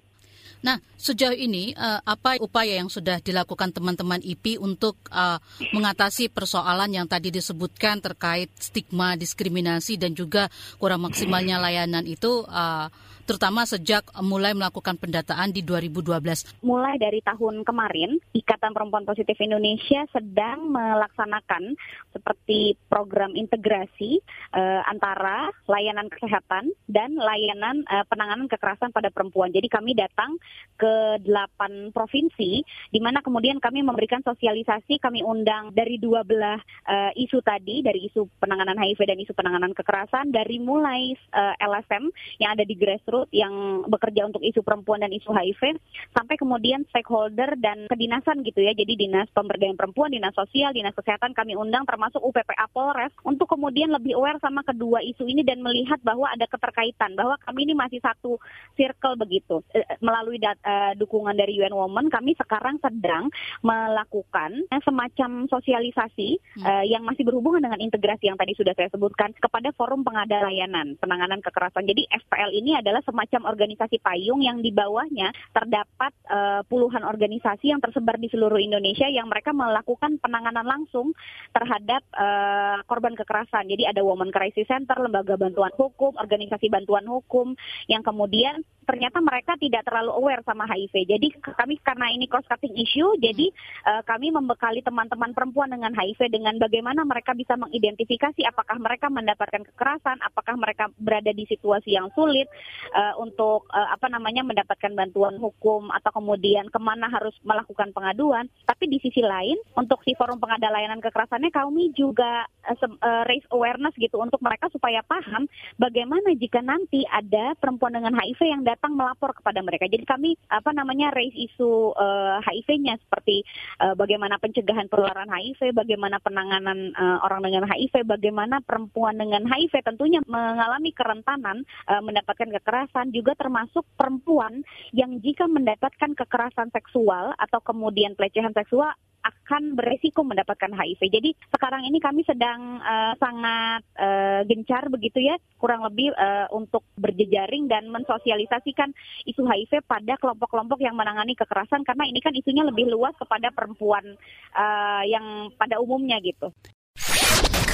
Nah, 0.64 0.80
sejauh 0.96 1.36
ini 1.36 1.76
uh, 1.76 2.00
apa 2.06 2.40
upaya 2.40 2.80
yang 2.80 2.88
sudah 2.88 3.20
dilakukan 3.20 3.76
teman-teman 3.76 4.22
IP 4.24 4.62
untuk 4.62 4.96
uh, 5.12 5.38
mengatasi 5.76 6.32
persoalan 6.32 6.94
yang 6.94 7.08
tadi 7.10 7.34
disebutkan 7.34 8.00
terkait 8.00 8.50
stigma, 8.58 9.20
diskriminasi 9.20 10.00
dan 10.00 10.16
juga 10.16 10.48
kurang 10.80 11.06
maksimalnya 11.06 11.60
layanan 11.60 12.06
itu 12.08 12.46
uh, 12.48 12.88
terutama 13.26 13.66
sejak 13.66 14.06
mulai 14.22 14.54
melakukan 14.54 14.96
pendataan 15.02 15.50
di 15.50 15.66
2012. 15.66 16.62
Mulai 16.62 16.96
dari 17.02 17.20
tahun 17.26 17.66
kemarin, 17.66 18.22
Ikatan 18.38 18.72
Perempuan 18.72 19.04
Positif 19.04 19.34
Indonesia 19.42 20.06
sedang 20.14 20.70
melaksanakan 20.70 21.74
seperti 22.14 22.78
program 22.86 23.34
integrasi 23.34 24.22
uh, 24.54 24.86
antara 24.86 25.50
layanan 25.66 26.08
kesehatan 26.14 26.70
dan 26.86 27.18
layanan 27.18 27.82
uh, 27.90 28.06
penanganan 28.06 28.46
kekerasan 28.46 28.94
pada 28.94 29.10
perempuan. 29.10 29.50
Jadi 29.50 29.68
kami 29.68 29.98
datang 29.98 30.38
ke 30.78 31.18
delapan 31.26 31.90
provinsi, 31.90 32.62
di 32.94 33.00
mana 33.02 33.26
kemudian 33.26 33.58
kami 33.58 33.82
memberikan 33.82 34.22
sosialisasi, 34.22 35.02
kami 35.02 35.26
undang 35.26 35.74
dari 35.74 35.98
dua 35.98 36.22
belah 36.22 36.62
uh, 36.86 37.12
isu 37.18 37.42
tadi, 37.42 37.82
dari 37.82 38.06
isu 38.06 38.30
penanganan 38.38 38.78
HIV 38.78 39.02
dan 39.02 39.18
isu 39.18 39.34
penanganan 39.34 39.74
kekerasan, 39.74 40.30
dari 40.30 40.62
mulai 40.62 41.18
LSM 41.36 42.12
yang 42.40 42.56
ada 42.56 42.64
di 42.68 42.76
grassroots 42.76 43.15
yang 43.32 43.86
bekerja 43.88 44.28
untuk 44.28 44.44
isu 44.44 44.62
perempuan 44.62 45.02
dan 45.04 45.12
isu 45.14 45.32
HIV 45.32 45.80
sampai 46.12 46.36
kemudian 46.36 46.84
stakeholder 46.92 47.56
dan 47.60 47.88
kedinasan 47.88 48.44
gitu 48.44 48.60
ya. 48.62 48.76
Jadi 48.76 48.98
dinas 49.00 49.32
pemberdayaan 49.32 49.80
perempuan, 49.80 50.12
dinas 50.12 50.36
sosial, 50.36 50.76
dinas 50.76 50.96
kesehatan 50.98 51.32
kami 51.32 51.56
undang 51.56 51.88
termasuk 51.88 52.20
UPPA 52.20 52.68
Polres 52.72 53.14
untuk 53.24 53.48
kemudian 53.52 53.94
lebih 53.94 54.18
aware 54.18 54.42
sama 54.42 54.66
kedua 54.66 55.00
isu 55.06 55.24
ini 55.30 55.46
dan 55.46 55.62
melihat 55.62 56.02
bahwa 56.02 56.28
ada 56.28 56.50
keterkaitan 56.50 57.14
bahwa 57.14 57.40
kami 57.46 57.70
ini 57.70 57.74
masih 57.78 58.02
satu 58.02 58.42
circle 58.76 59.16
begitu. 59.16 59.62
Eh, 59.72 59.86
melalui 60.02 60.42
dat, 60.42 60.58
uh, 60.66 60.98
dukungan 60.98 61.38
dari 61.38 61.56
UN 61.62 61.76
Women 61.76 62.10
kami 62.10 62.34
sekarang 62.36 62.82
sedang 62.82 63.30
melakukan 63.62 64.66
semacam 64.82 65.46
sosialisasi 65.48 66.42
hmm. 66.60 66.66
uh, 66.66 66.86
yang 66.86 67.06
masih 67.06 67.22
berhubungan 67.22 67.62
dengan 67.70 67.80
integrasi 67.80 68.28
yang 68.28 68.40
tadi 68.40 68.58
sudah 68.58 68.74
saya 68.74 68.90
sebutkan 68.90 69.32
kepada 69.38 69.70
forum 69.78 70.02
pengada 70.02 70.42
layanan 70.50 70.98
penanganan 70.98 71.40
kekerasan. 71.46 71.86
Jadi 71.86 72.10
FPL 72.10 72.52
ini 72.58 72.74
adalah 72.74 73.05
semacam 73.06 73.54
organisasi 73.54 74.02
payung 74.02 74.42
yang 74.42 74.60
di 74.60 74.74
bawahnya 74.74 75.32
terdapat 75.54 76.12
uh, 76.28 76.62
puluhan 76.66 77.06
organisasi 77.06 77.72
yang 77.72 77.80
tersebar 77.80 78.18
di 78.18 78.28
seluruh 78.28 78.58
Indonesia 78.60 79.06
yang 79.08 79.30
mereka 79.30 79.54
melakukan 79.54 80.18
penanganan 80.20 80.66
langsung 80.66 81.14
terhadap 81.54 82.02
uh, 82.18 82.82
korban 82.90 83.14
kekerasan. 83.14 83.70
Jadi 83.70 83.86
ada 83.86 84.02
Women 84.02 84.34
Crisis 84.34 84.68
Center, 84.68 84.98
lembaga 84.98 85.38
bantuan 85.38 85.72
hukum, 85.78 86.18
organisasi 86.18 86.68
bantuan 86.68 87.06
hukum 87.06 87.54
yang 87.86 88.02
kemudian 88.02 88.66
ternyata 88.86 89.20
mereka 89.20 89.58
tidak 89.58 89.84
terlalu 89.84 90.14
aware 90.14 90.46
sama 90.46 90.70
HIV. 90.70 90.94
Jadi 91.10 91.28
kami 91.42 91.82
karena 91.82 92.08
ini 92.14 92.30
cross 92.30 92.48
cutting 92.48 92.78
issue, 92.78 93.18
jadi 93.20 93.50
uh, 93.90 94.02
kami 94.06 94.32
membekali 94.32 94.86
teman-teman 94.86 95.34
perempuan 95.34 95.74
dengan 95.74 95.92
HIV 95.92 96.30
dengan 96.32 96.56
bagaimana 96.62 97.04
mereka 97.04 97.34
bisa 97.34 97.58
mengidentifikasi 97.58 98.46
apakah 98.46 98.78
mereka 98.78 99.10
mendapatkan 99.10 99.66
kekerasan, 99.74 100.22
apakah 100.22 100.56
mereka 100.56 100.88
berada 101.02 101.34
di 101.34 101.44
situasi 101.50 101.98
yang 101.98 102.14
sulit, 102.14 102.46
uh, 102.94 103.18
untuk 103.20 103.68
uh, 103.74 103.90
apa 103.92 104.08
namanya 104.08 104.46
mendapatkan 104.46 104.94
bantuan 104.94 105.36
hukum 105.42 105.90
atau 105.92 106.12
kemudian 106.16 106.70
ke 106.70 106.80
mana 106.80 107.10
harus 107.10 107.34
melakukan 107.42 107.92
pengaduan. 107.92 108.48
Tapi 108.64 108.88
di 108.88 109.02
sisi 109.02 109.26
lain 109.26 109.58
untuk 109.74 110.02
si 110.06 110.14
forum 110.14 110.38
pengada 110.38 110.70
layanan 110.70 111.02
kekerasannya 111.02 111.50
kami 111.50 111.92
juga 111.98 112.46
uh, 112.70 113.24
raise 113.26 113.46
awareness 113.50 113.94
gitu 113.98 114.22
untuk 114.22 114.42
mereka 114.42 114.70
supaya 114.70 115.02
paham 115.06 115.50
bagaimana 115.82 116.34
jika 116.38 116.62
nanti 116.62 117.06
ada 117.10 117.54
perempuan 117.58 117.98
dengan 117.98 118.14
HIV 118.18 118.42
yang 118.46 118.64
datang 118.76 119.00
melapor 119.00 119.32
kepada 119.32 119.64
mereka. 119.64 119.88
Jadi 119.88 120.04
kami 120.04 120.36
apa 120.52 120.76
namanya 120.76 121.16
raise 121.16 121.34
isu 121.34 121.96
uh, 121.96 122.44
HIV-nya 122.44 123.00
seperti 123.00 123.48
uh, 123.80 123.96
bagaimana 123.96 124.36
pencegahan 124.38 124.92
penularan 124.92 125.32
HIV, 125.32 125.72
bagaimana 125.72 126.20
penanganan 126.20 126.92
uh, 126.94 127.24
orang 127.24 127.48
dengan 127.48 127.64
HIV, 127.72 128.04
bagaimana 128.04 128.60
perempuan 128.60 129.16
dengan 129.16 129.48
HIV 129.48 129.80
tentunya 129.88 130.20
mengalami 130.28 130.92
kerentanan 130.92 131.64
uh, 131.88 132.04
mendapatkan 132.04 132.52
kekerasan 132.62 133.16
juga 133.16 133.34
termasuk 133.40 133.88
perempuan 133.96 134.62
yang 134.92 135.24
jika 135.24 135.48
mendapatkan 135.48 136.12
kekerasan 136.14 136.70
seksual 136.76 137.32
atau 137.40 137.60
kemudian 137.64 138.14
pelecehan 138.20 138.52
seksual 138.52 138.92
akan 139.26 139.74
beresiko 139.74 140.22
mendapatkan 140.22 140.70
HIV. 140.70 141.02
Jadi 141.10 141.30
sekarang 141.50 141.82
ini 141.90 141.98
kami 141.98 142.22
sedang 142.22 142.78
uh, 142.78 143.18
sangat 143.18 143.82
uh, 143.98 144.42
gencar 144.46 144.86
begitu 144.94 145.26
ya, 145.26 145.36
kurang 145.58 145.82
lebih 145.82 146.14
uh, 146.14 146.46
untuk 146.54 146.86
berjejaring 147.02 147.66
dan 147.66 147.90
mensosialisasikan 147.90 148.94
isu 149.26 149.42
HIV 149.42 149.82
pada 149.90 150.14
kelompok-kelompok 150.22 150.78
yang 150.78 150.94
menangani 150.94 151.34
kekerasan 151.34 151.82
karena 151.82 152.06
ini 152.06 152.22
kan 152.22 152.38
isunya 152.38 152.62
lebih 152.62 152.86
luas 152.86 153.18
kepada 153.18 153.50
perempuan 153.50 154.06
uh, 154.54 155.04
yang 155.10 155.50
pada 155.58 155.82
umumnya 155.82 156.22
gitu. 156.22 156.54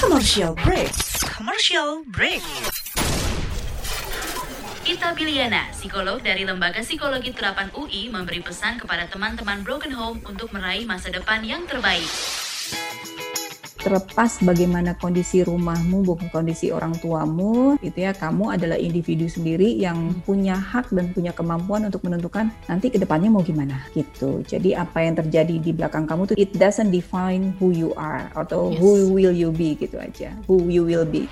Commercial 0.00 0.56
break. 0.58 0.90
Commercial 1.22 2.02
break. 2.10 2.42
Ita 4.92 5.16
Biliana, 5.16 5.72
psikolog 5.72 6.20
dari 6.20 6.44
Lembaga 6.44 6.84
Psikologi 6.84 7.32
Terapan 7.32 7.72
UI, 7.72 8.12
memberi 8.12 8.44
pesan 8.44 8.76
kepada 8.76 9.08
teman-teman 9.08 9.64
Broken 9.64 9.88
Home 9.96 10.20
untuk 10.28 10.52
meraih 10.52 10.84
masa 10.84 11.08
depan 11.08 11.40
yang 11.40 11.64
terbaik. 11.64 12.04
Terlepas 13.80 14.44
bagaimana 14.44 14.92
kondisi 15.00 15.48
rumahmu, 15.48 16.04
bukan 16.04 16.28
kondisi 16.28 16.68
orang 16.76 16.92
tuamu, 17.00 17.80
itu 17.80 18.04
ya 18.04 18.12
kamu 18.12 18.52
adalah 18.52 18.76
individu 18.76 19.32
sendiri 19.32 19.80
yang 19.80 20.12
punya 20.28 20.60
hak 20.60 20.92
dan 20.92 21.08
punya 21.16 21.32
kemampuan 21.32 21.88
untuk 21.88 22.04
menentukan 22.04 22.52
nanti 22.68 22.92
ke 22.92 23.00
depannya 23.00 23.32
mau 23.32 23.40
gimana 23.40 23.88
gitu. 23.96 24.44
Jadi 24.44 24.76
apa 24.76 25.00
yang 25.00 25.16
terjadi 25.16 25.56
di 25.56 25.72
belakang 25.72 26.04
kamu 26.04 26.28
tuh 26.28 26.36
it 26.36 26.52
doesn't 26.60 26.92
define 26.92 27.56
who 27.56 27.72
you 27.72 27.96
are 27.96 28.28
atau 28.36 28.68
yes. 28.68 28.76
who 28.76 29.08
will 29.16 29.32
you 29.32 29.48
be 29.48 29.72
gitu 29.72 29.96
aja, 29.96 30.36
who 30.44 30.68
you 30.68 30.84
will 30.84 31.08
be. 31.08 31.24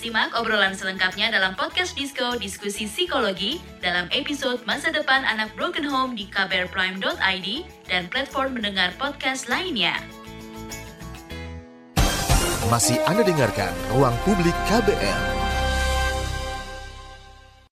Simak 0.00 0.32
obrolan 0.32 0.72
selengkapnya 0.72 1.28
dalam 1.28 1.52
podcast 1.60 1.92
Disco 1.92 2.32
Diskusi 2.40 2.88
Psikologi 2.88 3.60
dalam 3.84 4.08
episode 4.16 4.64
Masa 4.64 4.88
Depan 4.88 5.28
Anak 5.28 5.52
Broken 5.60 5.84
Home 5.84 6.16
di 6.16 6.24
kbrprime.id 6.24 7.48
dan 7.84 8.08
platform 8.08 8.56
mendengar 8.56 8.96
podcast 8.96 9.52
lainnya. 9.52 9.92
Masih 12.72 12.96
Anda 13.04 13.28
dengarkan 13.28 13.76
Ruang 13.92 14.16
Publik 14.24 14.56
KBR. 14.72 15.39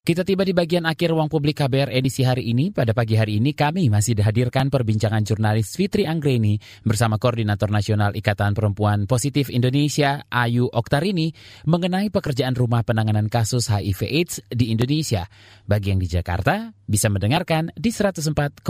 Kita 0.09 0.24
tiba 0.24 0.40
di 0.40 0.56
bagian 0.56 0.88
akhir 0.88 1.12
ruang 1.12 1.28
publik 1.28 1.61
KBR 1.61 1.92
edisi 1.92 2.24
hari 2.24 2.48
ini. 2.48 2.72
Pada 2.72 2.96
pagi 2.96 3.12
hari 3.12 3.44
ini 3.44 3.52
kami 3.52 3.92
masih 3.92 4.16
dihadirkan 4.16 4.72
perbincangan 4.72 5.20
jurnalis 5.20 5.76
Fitri 5.76 6.09
Anggreni 6.09 6.56
bersama 6.80 7.20
Koordinator 7.20 7.68
Nasional 7.68 8.16
Ikatan 8.16 8.56
Perempuan 8.56 9.04
Positif 9.04 9.52
Indonesia 9.52 10.24
Ayu 10.32 10.64
Oktarini 10.64 11.36
mengenai 11.68 12.09
pekerjaan 12.09 12.56
rumah 12.56 12.88
penanganan 12.88 13.28
kasus 13.28 13.68
HIV 13.68 14.00
AIDS 14.09 14.40
di 14.48 14.72
Indonesia. 14.72 15.28
Bagi 15.68 15.92
yang 15.92 16.00
di 16.00 16.09
Jakarta 16.09 16.72
bisa 16.88 17.12
mendengarkan 17.12 17.76
di 17.76 17.92
104,2 17.92 18.64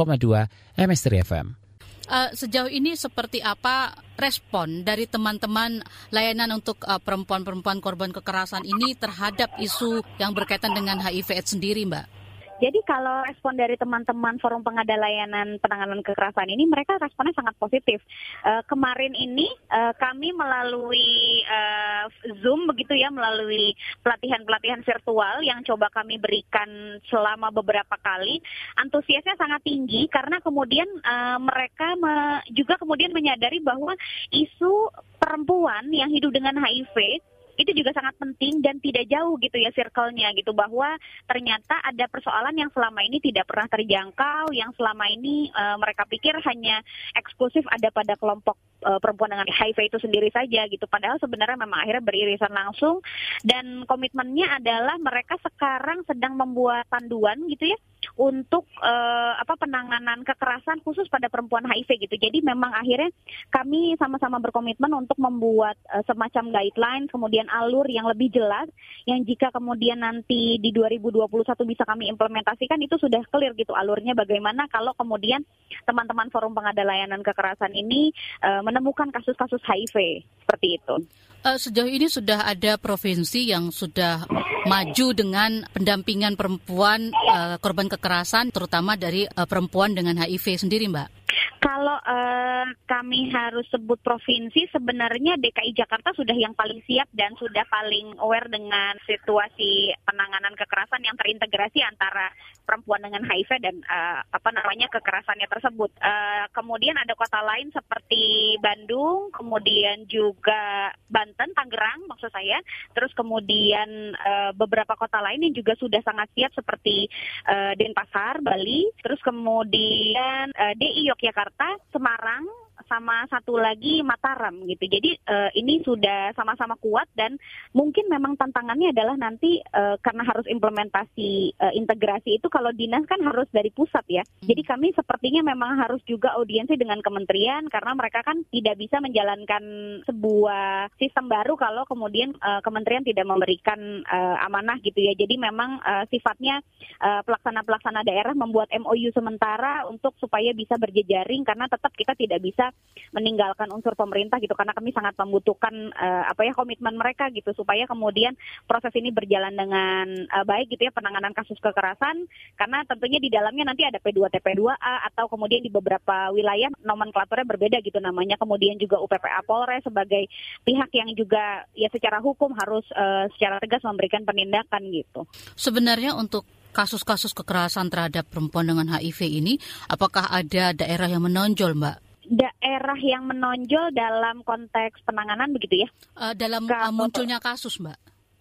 MS 0.75 1.03
FM. 1.23 1.68
Uh, 2.09 2.33
sejauh 2.33 2.73
ini 2.73 2.97
seperti 2.97 3.45
apa 3.45 3.93
respon 4.17 4.81
dari 4.81 5.05
teman-teman 5.05 5.85
layanan 6.09 6.57
untuk 6.57 6.81
uh, 6.89 6.97
perempuan-perempuan 6.97 7.85
korban 7.85 8.09
kekerasan 8.11 8.65
ini 8.65 8.97
terhadap 8.97 9.53
isu 9.61 10.01
yang 10.17 10.33
berkaitan 10.33 10.73
dengan 10.73 10.99
HIV/AIDS 11.05 11.53
sendiri, 11.53 11.85
Mbak? 11.85 12.18
Jadi 12.59 12.83
kalau 12.83 13.23
respon 13.23 13.55
dari 13.55 13.79
teman-teman 13.79 14.43
forum 14.43 14.67
pengada 14.67 14.99
layanan 14.99 15.63
penanganan 15.63 16.03
kekerasan 16.03 16.51
ini, 16.51 16.67
mereka 16.67 16.99
responnya 16.99 17.31
sangat 17.39 17.55
positif. 17.55 18.03
Uh, 18.43 18.67
kemarin 18.67 19.15
ini 19.15 19.47
uh, 19.71 19.95
kami 19.95 20.35
melalui 20.35 21.43
uh, 21.47 22.11
Zoom 22.43 22.67
begitu 22.67 22.99
ya, 22.99 23.15
melalui 23.15 23.79
pelatihan-pelatihan 24.03 24.83
virtual 24.83 25.39
yang 25.47 25.63
coba 25.63 25.87
kami 25.95 26.19
berikan 26.19 26.99
selama 27.07 27.55
beberapa 27.55 27.95
kali, 28.03 28.43
antusiasnya 28.83 29.39
sangat 29.39 29.63
tinggi 29.63 30.11
karena 30.11 30.43
kemudian 30.43 30.91
uh, 31.07 31.39
mereka 31.39 31.95
me 31.95 32.43
juga 32.51 32.75
kemudian 32.75 33.15
menyadari 33.15 33.63
bahwa 33.63 33.95
isu 34.35 34.91
perempuan 35.23 35.87
yang 35.95 36.11
hidup 36.11 36.35
dengan 36.35 36.59
HIV 36.59 37.23
itu 37.59 37.75
juga 37.75 37.91
sangat 37.91 38.15
penting 38.23 38.63
dan 38.63 38.79
tidak 38.79 39.11
jauh 39.11 39.35
gitu 39.43 39.59
ya 39.59 39.75
circle-nya 39.75 40.31
gitu 40.39 40.55
bahwa 40.55 40.95
ternyata 41.27 41.83
ada 41.83 42.07
persoalan 42.07 42.55
yang 42.55 42.71
selama 42.71 43.03
ini 43.03 43.19
tidak 43.19 43.51
pernah 43.51 43.67
terjangkau 43.67 44.55
yang 44.55 44.71
selama 44.79 45.11
ini 45.11 45.51
uh, 45.51 45.75
mereka 45.75 46.07
pikir 46.07 46.39
hanya 46.47 46.79
eksklusif 47.19 47.67
ada 47.67 47.91
pada 47.91 48.15
kelompok 48.15 48.55
uh, 48.87 49.03
perempuan 49.03 49.35
dengan 49.35 49.51
HIV 49.51 49.91
itu 49.91 49.99
sendiri 49.99 50.31
saja 50.31 50.71
gitu. 50.71 50.87
Padahal 50.87 51.19
sebenarnya 51.19 51.59
memang 51.59 51.83
akhirnya 51.83 52.05
beririsan 52.07 52.55
langsung 52.55 53.03
dan 53.43 53.83
komitmennya 53.91 54.63
adalah 54.63 54.95
mereka 55.03 55.35
sekarang 55.43 56.07
sedang 56.07 56.39
membuat 56.39 56.87
panduan 56.87 57.43
gitu 57.51 57.75
ya 57.75 57.79
untuk 58.19 58.67
uh, 58.83 59.33
apa 59.39 59.55
penanganan 59.55 60.27
kekerasan 60.27 60.83
khusus 60.83 61.07
pada 61.07 61.31
perempuan 61.31 61.63
HIV 61.71 62.11
gitu. 62.11 62.19
Jadi 62.19 62.43
memang 62.43 62.75
akhirnya 62.75 63.15
kami 63.55 63.95
sama-sama 63.95 64.43
berkomitmen 64.43 64.91
untuk 64.91 65.15
membuat 65.23 65.79
uh, 65.87 66.03
semacam 66.03 66.51
guideline 66.51 67.07
kemudian 67.07 67.47
alur 67.47 67.87
yang 67.87 68.11
lebih 68.11 68.35
jelas 68.35 68.67
yang 69.07 69.23
jika 69.23 69.55
kemudian 69.55 70.03
nanti 70.03 70.59
di 70.59 70.75
2021 70.75 71.31
bisa 71.63 71.87
kami 71.87 72.11
implementasikan 72.11 72.83
itu 72.83 72.99
sudah 72.99 73.23
clear 73.31 73.55
gitu 73.55 73.71
alurnya 73.73 74.19
bagaimana 74.19 74.67
kalau 74.67 74.91
kemudian 74.99 75.47
teman-teman 75.87 76.29
forum 76.35 76.53
pengada 76.59 76.83
layanan 76.83 77.23
kekerasan 77.23 77.71
ini 77.71 78.11
uh, 78.43 78.67
menemukan 78.67 79.15
kasus-kasus 79.15 79.63
HIV 79.63 80.27
seperti 80.43 80.83
itu. 80.83 81.07
Uh, 81.39 81.55
sejauh 81.55 81.87
ini 81.87 82.11
sudah 82.11 82.51
ada 82.51 82.75
provinsi 82.83 83.55
yang 83.55 83.71
sudah 83.71 84.27
maju 84.67 85.07
dengan 85.15 85.63
pendampingan 85.71 86.35
perempuan 86.35 87.15
uh, 87.15 87.57
korban 87.63 87.87
kekerasan, 87.87 88.08
terutama 88.49 88.97
dari 88.97 89.29
uh, 89.29 89.45
perempuan 89.45 89.93
dengan 89.93 90.17
HIV 90.17 90.65
sendiri, 90.65 90.89
Mbak. 90.89 91.28
Kalau 91.59 91.99
uh, 91.99 92.69
kami 92.87 93.35
harus 93.35 93.67
sebut 93.73 93.99
provinsi, 93.99 94.71
sebenarnya 94.71 95.35
DKI 95.41 95.75
Jakarta 95.75 96.15
sudah 96.15 96.37
yang 96.37 96.55
paling 96.55 96.79
siap 96.87 97.11
dan 97.11 97.35
sudah 97.35 97.67
paling 97.67 98.15
aware 98.23 98.47
dengan 98.47 98.95
situasi 99.03 99.91
penanganan 100.07 100.55
kekerasan 100.55 101.03
yang 101.03 101.19
terintegrasi 101.19 101.83
antara 101.83 102.31
perempuan 102.63 103.03
dengan 103.03 103.27
HIV 103.27 103.51
dan 103.59 103.77
uh, 103.91 104.23
apa 104.31 104.51
namanya 104.55 104.87
kekerasannya 104.93 105.49
tersebut. 105.51 105.91
Uh, 105.99 106.47
kemudian 106.55 106.95
ada 106.95 107.19
kota 107.19 107.43
lain 107.43 107.75
seperti 107.75 108.55
Bandung, 108.63 109.35
kemudian 109.35 110.07
juga 110.07 110.95
Banten, 111.11 111.51
Tangerang 111.59 112.07
maksud 112.07 112.31
saya. 112.31 112.63
Terus 112.95 113.11
kemudian 113.19 114.15
uh, 114.15 114.55
beberapa 114.55 114.95
kota 114.95 115.19
lain 115.19 115.43
yang 115.43 115.55
juga 115.59 115.75
sudah 115.75 116.05
sangat 116.07 116.31
siap 116.39 116.55
seperti 116.55 117.11
uh, 117.51 117.75
Denpasar, 117.75 118.39
Bali. 118.47 118.87
Terus 119.03 119.19
kemudian 119.27 120.55
uh, 120.55 120.75
DI 120.79 121.11
Yogyakarta 121.11 121.38
Jakarta, 121.39 121.71
Semarang, 121.95 122.51
sama 122.89 123.29
satu 123.29 123.61
lagi 123.61 124.01
Mataram 124.01 124.65
gitu. 124.65 124.89
Jadi 124.89 125.15
uh, 125.29 125.53
ini 125.55 125.85
sudah 125.85 126.33
sama-sama 126.33 126.75
kuat 126.81 127.07
dan 127.15 127.37
mungkin 127.77 128.09
memang 128.09 128.35
tantangannya 128.41 128.91
adalah 128.91 129.15
nanti 129.15 129.61
uh, 129.77 130.01
karena 130.01 130.25
harus 130.25 130.49
implementasi 130.49 131.55
uh, 131.61 131.73
integrasi 131.77 132.41
itu 132.41 132.49
kalau 132.49 132.73
dinas 132.73 133.05
kan 133.05 133.21
harus 133.23 133.47
dari 133.53 133.69
pusat 133.71 134.03
ya. 134.09 134.25
Hmm. 134.25 134.49
Jadi 134.49 134.63
kami 134.65 134.89
sepertinya 134.97 135.45
memang 135.45 135.79
harus 135.79 136.01
juga 136.09 136.35
audiensi 136.41 136.75
dengan 136.75 137.05
kementerian 137.05 137.69
karena 137.69 137.93
mereka 137.93 138.25
kan 138.25 138.43
tidak 138.49 138.81
bisa 138.81 138.99
menjalankan 138.99 139.63
sebuah 140.09 140.91
sistem 140.97 141.29
baru 141.29 141.55
kalau 141.61 141.85
kemudian 141.85 142.35
uh, 142.41 142.65
kementerian 142.65 143.05
tidak 143.05 143.29
memberikan 143.29 144.03
uh, 144.09 144.37
amanah 144.49 144.81
gitu 144.81 144.99
ya. 145.05 145.13
Jadi 145.15 145.37
memang 145.37 145.79
uh, 145.85 146.05
sifatnya 146.09 146.65
pelaksana-pelaksana 146.99 148.03
daerah 148.03 148.35
membuat 148.35 148.75
MOU 148.75 149.15
sementara 149.15 149.87
untuk 149.87 150.19
supaya 150.19 150.51
bisa 150.51 150.75
berjejaring 150.75 151.47
karena 151.47 151.71
tetap 151.71 151.95
kita 151.95 152.15
tidak 152.19 152.41
bisa 152.43 152.75
meninggalkan 153.13 153.69
unsur 153.73 153.97
pemerintah 153.97 154.37
gitu 154.43 154.53
karena 154.53 154.77
kami 154.77 154.93
sangat 154.93 155.17
membutuhkan 155.17 155.73
uh, 155.97 156.25
apa 156.29 156.45
ya 156.45 156.53
komitmen 156.53 156.97
mereka 156.97 157.33
gitu 157.33 157.53
supaya 157.57 157.89
kemudian 157.89 158.37
proses 158.69 158.93
ini 158.97 159.13
berjalan 159.13 159.55
dengan 159.55 160.07
uh, 160.29 160.45
baik 160.45 160.73
gitu 160.73 160.89
ya 160.89 160.93
penanganan 160.93 161.33
kasus 161.33 161.57
kekerasan 161.61 162.29
karena 162.61 162.85
tentunya 162.85 163.19
di 163.21 163.33
dalamnya 163.33 163.73
nanti 163.73 163.87
ada 163.87 164.01
P2 164.01 164.29
TP2A 164.29 165.09
atau 165.13 165.31
kemudian 165.31 165.65
di 165.65 165.73
beberapa 165.73 166.33
wilayah 166.33 166.69
nomenklaturnya 166.85 167.47
berbeda 167.49 167.79
gitu 167.81 167.99
namanya 168.03 168.37
kemudian 168.37 168.77
juga 168.77 169.01
UPPA 169.01 169.41
Polres 169.45 169.85
sebagai 169.85 170.29
pihak 170.65 170.91
yang 170.93 171.11
juga 171.17 171.65
ya 171.73 171.89
secara 171.89 172.21
hukum 172.21 172.53
harus 172.57 172.85
uh, 172.93 173.31
secara 173.37 173.57
tegas 173.63 173.81
memberikan 173.85 174.25
penindakan 174.29 174.85
gitu. 174.93 175.25
Sebenarnya 175.57 176.13
untuk 176.13 176.45
kasus-kasus 176.77 177.33
kekerasan 177.35 177.89
terhadap 177.91 178.29
perempuan 178.29 178.69
dengan 178.69 178.93
HIV 178.93 179.21
ini, 179.27 179.59
apakah 179.91 180.31
ada 180.31 180.77
daerah 180.77 181.09
yang 181.11 181.25
menonjol, 181.27 181.75
Mbak? 181.75 182.08
Daerah 182.29 182.99
yang 183.01 183.25
menonjol 183.25 183.93
dalam 183.97 184.45
konteks 184.45 185.01
penanganan 185.09 185.51
begitu 185.53 185.85
ya? 185.85 185.89
Uh, 186.15 186.35
dalam 186.37 186.69
uh, 186.69 186.93
munculnya 186.93 187.41
kasus, 187.41 187.81
Mbak. 187.81 187.99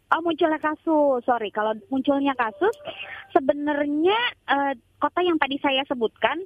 Oh, 0.07 0.23
munculnya 0.23 0.59
kasus. 0.59 1.19
Sorry, 1.27 1.51
kalau 1.51 1.75
munculnya 1.91 2.31
kasus 2.35 2.75
sebenarnya 3.35 4.15
uh, 4.47 4.73
kota 4.97 5.19
yang 5.23 5.35
tadi 5.35 5.59
saya 5.59 5.83
sebutkan 5.85 6.39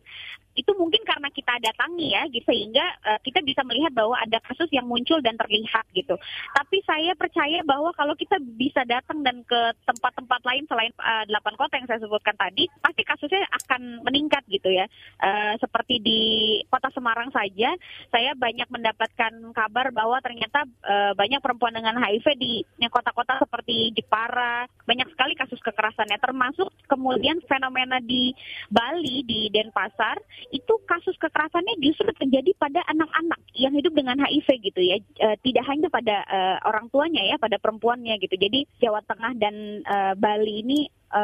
itu 0.62 0.72
mungkin 0.78 1.02
karena 1.02 1.34
kita 1.34 1.58
datangi 1.58 2.14
ya 2.14 2.24
gitu 2.30 2.46
sehingga 2.46 2.86
uh, 3.08 3.20
kita 3.26 3.42
bisa 3.42 3.66
melihat 3.66 3.96
bahwa 3.96 4.14
ada 4.22 4.38
kasus 4.46 4.70
yang 4.70 4.86
muncul 4.86 5.18
dan 5.26 5.34
terlihat 5.40 5.88
gitu. 5.98 6.14
Tapi 6.54 6.78
saya 6.86 7.18
percaya 7.18 7.66
bahwa 7.66 7.90
kalau 7.98 8.14
kita 8.14 8.38
bisa 8.38 8.86
datang 8.86 9.26
dan 9.26 9.42
ke 9.48 9.62
tempat-tempat 9.88 10.42
lain 10.46 10.64
selain 10.70 10.94
uh, 11.00 11.24
delapan 11.26 11.54
kota 11.56 11.74
yang 11.80 11.88
saya 11.88 12.04
sebutkan 12.04 12.36
tadi, 12.38 12.70
pasti 12.84 13.02
kasusnya 13.02 13.42
akan 13.66 14.06
meningkat 14.06 14.44
gitu 14.52 14.70
ya. 14.70 14.86
Uh, 15.18 15.56
seperti 15.58 16.04
di 16.04 16.22
Kota 16.68 16.92
Semarang 16.92 17.34
saja, 17.34 17.74
saya 18.12 18.36
banyak 18.36 18.68
mendapatkan 18.68 19.32
kabar 19.56 19.90
bahwa 19.96 20.20
ternyata 20.20 20.68
uh, 20.86 21.16
banyak 21.16 21.40
perempuan 21.40 21.74
dengan 21.74 21.98
HIV 21.98 22.28
di 22.36 22.62
kota-kota 22.92 23.40
seperti 23.40 23.96
Jepara, 23.96 24.68
banyak 24.84 25.08
sekali 25.16 25.34
kasus 25.40 25.58
kekerasannya 25.64 26.20
termasuk 26.20 26.68
kemudian 26.92 27.40
fenomena 27.48 28.04
di 28.04 28.36
Bali 28.68 29.24
di 29.24 29.48
Denpasar 29.48 30.20
itu 30.52 30.74
kasus 30.84 31.16
kekerasannya 31.18 31.80
justru 31.80 32.12
terjadi 32.16 32.52
pada 32.60 32.84
anak-anak 32.92 33.40
yang 33.56 33.72
hidup 33.72 33.96
dengan 33.96 34.20
HIV 34.20 34.48
gitu 34.72 34.82
ya 34.84 35.00
e, 35.00 35.28
tidak 35.44 35.64
hanya 35.68 35.88
pada 35.88 36.28
e, 36.28 36.40
orang 36.68 36.92
tuanya 36.92 37.24
ya 37.24 37.40
pada 37.40 37.56
perempuannya 37.58 38.20
gitu 38.20 38.36
jadi 38.36 38.68
Jawa 38.84 39.00
Tengah 39.08 39.34
dan 39.40 39.56
e, 39.82 39.96
Bali 40.20 40.54
ini 40.62 40.80
e, 40.92 41.22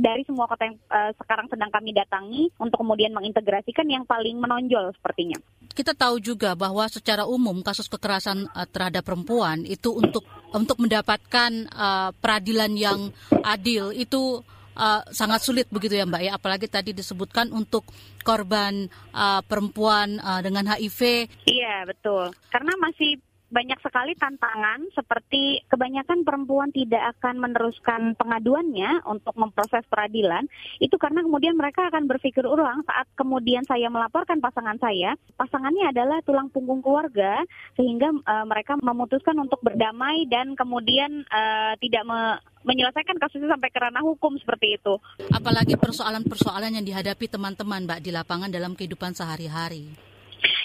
dari 0.00 0.24
semua 0.24 0.48
kota 0.48 0.64
yang 0.64 0.80
uh, 0.88 1.12
sekarang 1.20 1.46
sedang 1.52 1.68
kami 1.68 1.92
datangi 1.92 2.48
untuk 2.56 2.80
kemudian 2.80 3.12
mengintegrasikan 3.12 3.84
yang 3.84 4.08
paling 4.08 4.40
menonjol 4.40 4.96
sepertinya. 4.96 5.36
Kita 5.76 5.92
tahu 5.92 6.16
juga 6.24 6.56
bahwa 6.56 6.88
secara 6.88 7.28
umum 7.28 7.60
kasus 7.60 7.84
kekerasan 7.86 8.48
uh, 8.48 8.64
terhadap 8.64 9.04
perempuan 9.04 9.68
itu 9.68 9.92
untuk 9.92 10.24
untuk 10.56 10.80
mendapatkan 10.80 11.68
uh, 11.68 12.10
peradilan 12.16 12.72
yang 12.74 13.12
adil 13.44 13.92
itu 13.92 14.40
uh, 14.80 15.04
sangat 15.12 15.44
sulit 15.44 15.68
begitu 15.68 16.00
ya 16.00 16.08
Mbak 16.08 16.22
ya 16.24 16.32
apalagi 16.40 16.66
tadi 16.66 16.96
disebutkan 16.96 17.52
untuk 17.52 17.84
korban 18.24 18.88
uh, 19.12 19.44
perempuan 19.44 20.16
uh, 20.24 20.40
dengan 20.40 20.64
HIV. 20.64 21.28
Iya 21.44 21.84
betul 21.84 22.32
karena 22.48 22.72
masih 22.80 23.20
banyak 23.50 23.82
sekali 23.82 24.14
tantangan 24.14 24.86
seperti 24.94 25.66
kebanyakan 25.66 26.22
perempuan 26.22 26.70
tidak 26.70 27.18
akan 27.18 27.42
meneruskan 27.42 28.14
pengaduannya 28.14 29.02
untuk 29.10 29.34
memproses 29.34 29.82
peradilan 29.90 30.46
itu 30.78 30.94
karena 30.96 31.26
kemudian 31.26 31.58
mereka 31.58 31.90
akan 31.90 32.06
berpikir 32.06 32.46
ulang 32.46 32.86
saat 32.86 33.10
kemudian 33.18 33.66
saya 33.66 33.90
melaporkan 33.90 34.38
pasangan 34.38 34.78
saya 34.78 35.18
pasangannya 35.34 35.90
adalah 35.90 36.22
tulang 36.22 36.46
punggung 36.54 36.78
keluarga 36.78 37.42
sehingga 37.74 38.14
uh, 38.14 38.46
mereka 38.46 38.78
memutuskan 38.78 39.34
untuk 39.42 39.58
berdamai 39.66 40.30
dan 40.30 40.54
kemudian 40.54 41.26
uh, 41.28 41.74
tidak 41.82 42.06
me 42.06 42.38
menyelesaikan 42.60 43.16
kasusnya 43.16 43.56
sampai 43.56 43.72
ke 43.72 43.80
ranah 43.80 44.04
hukum 44.04 44.36
seperti 44.36 44.76
itu. 44.76 45.00
Apalagi 45.32 45.80
persoalan-persoalan 45.80 46.76
yang 46.76 46.84
dihadapi 46.84 47.24
teman-teman 47.24 47.88
Mbak 47.88 48.00
di 48.04 48.10
lapangan 48.12 48.52
dalam 48.52 48.76
kehidupan 48.76 49.16
sehari-hari. 49.16 50.09